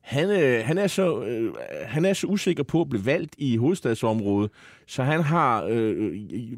han, 0.00 0.30
øh, 0.30 0.64
han, 0.64 0.78
er 0.78 0.86
så, 0.86 1.22
øh, 1.22 1.52
han 1.86 2.04
er 2.04 2.12
så 2.12 2.26
usikker 2.26 2.62
på 2.62 2.80
at 2.80 2.88
blive 2.88 3.06
valgt 3.06 3.34
i 3.38 3.56
hovedstadsområdet, 3.56 4.50
så 4.86 5.02
han 5.02 5.20
har 5.22 5.64
øh, 5.70 6.12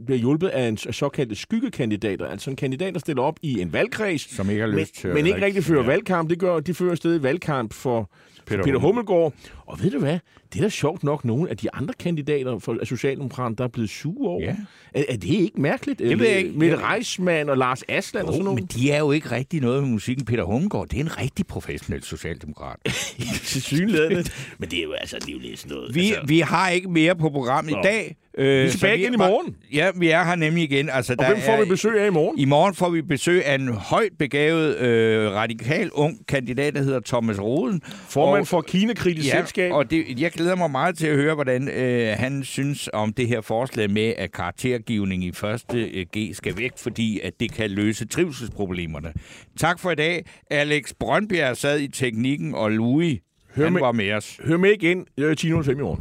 bliver 0.06 0.18
hjulpet 0.18 0.48
af 0.48 0.68
en 0.68 0.76
såkaldte 0.76 1.34
skyggekandidater, 1.34 2.26
altså 2.26 2.50
en 2.50 2.56
kandidat, 2.56 2.94
der 2.94 3.00
stiller 3.00 3.22
op 3.22 3.36
i 3.42 3.60
en 3.60 3.72
valgkreds, 3.72 4.34
Som 4.36 4.50
ikke 4.50 4.60
har 4.60 4.68
men, 4.68 4.78
lyst 4.78 4.94
til 4.94 5.08
at 5.08 5.14
men 5.14 5.26
ikke 5.26 5.34
rigtig- 5.34 5.46
rigtig 5.46 5.64
fører 5.64 5.80
ja. 5.82 5.86
valgkamp. 5.86 6.30
Det 6.30 6.38
gør, 6.38 6.60
de 6.60 6.74
fører 6.74 6.94
stadig 6.94 7.22
valgkamp 7.22 7.72
for 7.72 8.10
Peter 8.48 8.62
Peter, 8.64 8.78
Hummelgaard. 8.78 9.32
Og 9.66 9.82
ved 9.82 9.90
du 9.90 9.98
hvad? 9.98 10.18
Det 10.52 10.58
er 10.58 10.62
da 10.62 10.68
sjovt 10.68 11.04
nok 11.04 11.24
nogle 11.24 11.50
af 11.50 11.56
de 11.56 11.74
andre 11.74 11.94
kandidater 11.98 12.58
for 12.58 12.84
Socialdemokraterne, 12.84 13.56
der 13.56 13.64
er 13.64 13.68
blevet 13.68 13.90
sure 13.90 14.28
over. 14.30 14.42
Ja. 14.44 14.56
Er, 14.94 15.04
er 15.08 15.16
det 15.16 15.28
ikke 15.28 15.60
mærkeligt? 15.60 15.98
Det 15.98 16.18
ved 16.18 16.28
jeg 16.28 16.38
ikke. 16.38 16.50
Mette 16.58 16.76
Reismann 16.90 17.48
og 17.50 17.58
Lars 17.58 17.82
Asland 17.88 18.26
og 18.26 18.32
sådan 18.32 18.40
Jo, 18.40 18.44
noget. 18.44 18.60
men 18.60 18.66
de 18.82 18.90
er 18.90 18.98
jo 18.98 19.12
ikke 19.12 19.30
rigtig 19.30 19.60
noget 19.60 19.82
med 19.82 19.90
musikken. 19.90 20.24
Peter 20.24 20.44
Hummelgaard, 20.44 20.88
det 20.88 20.96
er 20.96 21.00
en 21.00 21.18
rigtig 21.18 21.46
professionel 21.46 22.02
socialdemokrat. 22.02 22.76
til 23.50 23.62
synligheden. 23.62 24.24
men 24.58 24.70
det 24.70 24.78
er 24.78 24.82
jo 24.82 24.92
altså 24.92 25.16
det 25.18 25.28
er 25.28 25.32
jo 25.32 25.38
lidt 25.38 25.58
sådan 25.60 25.76
noget. 25.76 25.94
Vi, 25.94 26.00
altså, 26.00 26.22
vi 26.26 26.40
har 26.40 26.68
ikke 26.68 26.90
mere 26.90 27.16
på 27.16 27.30
programmet 27.30 27.72
Nå. 27.72 27.78
i 27.78 27.82
dag. 27.82 28.16
Øh, 28.38 28.62
Vi 28.62 28.66
er 28.66 28.70
tilbage 28.70 28.98
igen 28.98 29.14
i 29.14 29.16
morgen. 29.16 29.56
Ja, 29.72 29.90
vi 29.96 30.08
er 30.10 30.24
her 30.24 30.34
nemlig 30.36 30.64
igen. 30.64 30.88
Altså, 30.92 31.14
og 31.18 31.26
hvem 31.26 31.38
får 31.40 31.60
vi 31.64 31.68
besøg 31.68 32.00
af 32.00 32.06
i 32.06 32.10
morgen? 32.10 32.38
I 32.38 32.44
morgen 32.44 32.74
får 32.74 32.88
vi 32.90 33.02
besøg 33.02 33.46
af 33.46 33.54
en 33.54 33.68
højt 33.68 34.12
begavet, 34.18 34.76
øh, 34.78 35.32
radikal 35.32 35.90
ung 35.92 36.26
kandidat, 36.28 36.74
der 36.74 36.82
hedder 36.82 37.00
Thomas 37.06 37.40
Roden. 37.40 37.80
Formand 38.08 38.40
Og- 38.40 38.46
for 38.46 38.60
Kina-kritisk 38.60 39.28
Ja, 39.28 39.38
selskab. 39.40 39.72
og 39.72 39.90
det, 39.90 40.20
jeg 40.20 40.30
glæder 40.30 40.56
mig 40.56 40.70
meget 40.70 40.98
til 40.98 41.06
at 41.06 41.16
høre, 41.16 41.34
hvordan 41.34 41.68
øh, 41.68 42.08
han 42.18 42.44
synes 42.44 42.88
om 42.92 43.12
det 43.12 43.28
her 43.28 43.40
forslag 43.40 43.90
med, 43.90 44.14
at 44.18 44.32
karaktergivning 44.32 45.24
i 45.24 45.32
første 45.32 45.82
øh, 45.84 46.06
G 46.16 46.34
skal 46.36 46.56
væk, 46.58 46.72
fordi 46.76 47.20
at 47.24 47.32
det 47.40 47.52
kan 47.52 47.70
løse 47.70 48.06
trivselsproblemerne. 48.08 49.12
Tak 49.58 49.78
for 49.80 49.90
i 49.90 49.94
dag. 49.94 50.24
Alex 50.50 50.92
Brøndbjerg 51.00 51.56
sad 51.56 51.80
i 51.80 51.88
teknikken, 51.88 52.54
og 52.54 52.70
Louis, 52.70 53.18
Hør 53.54 53.64
han 53.64 53.72
med- 53.72 53.80
var 53.80 53.92
med 53.92 54.12
os. 54.12 54.40
Hør 54.44 54.56
med 54.56 54.70
igen 54.70 55.06
øh, 55.18 55.36
10.05 55.40 55.70
i 55.70 55.74
morgen. 55.74 56.00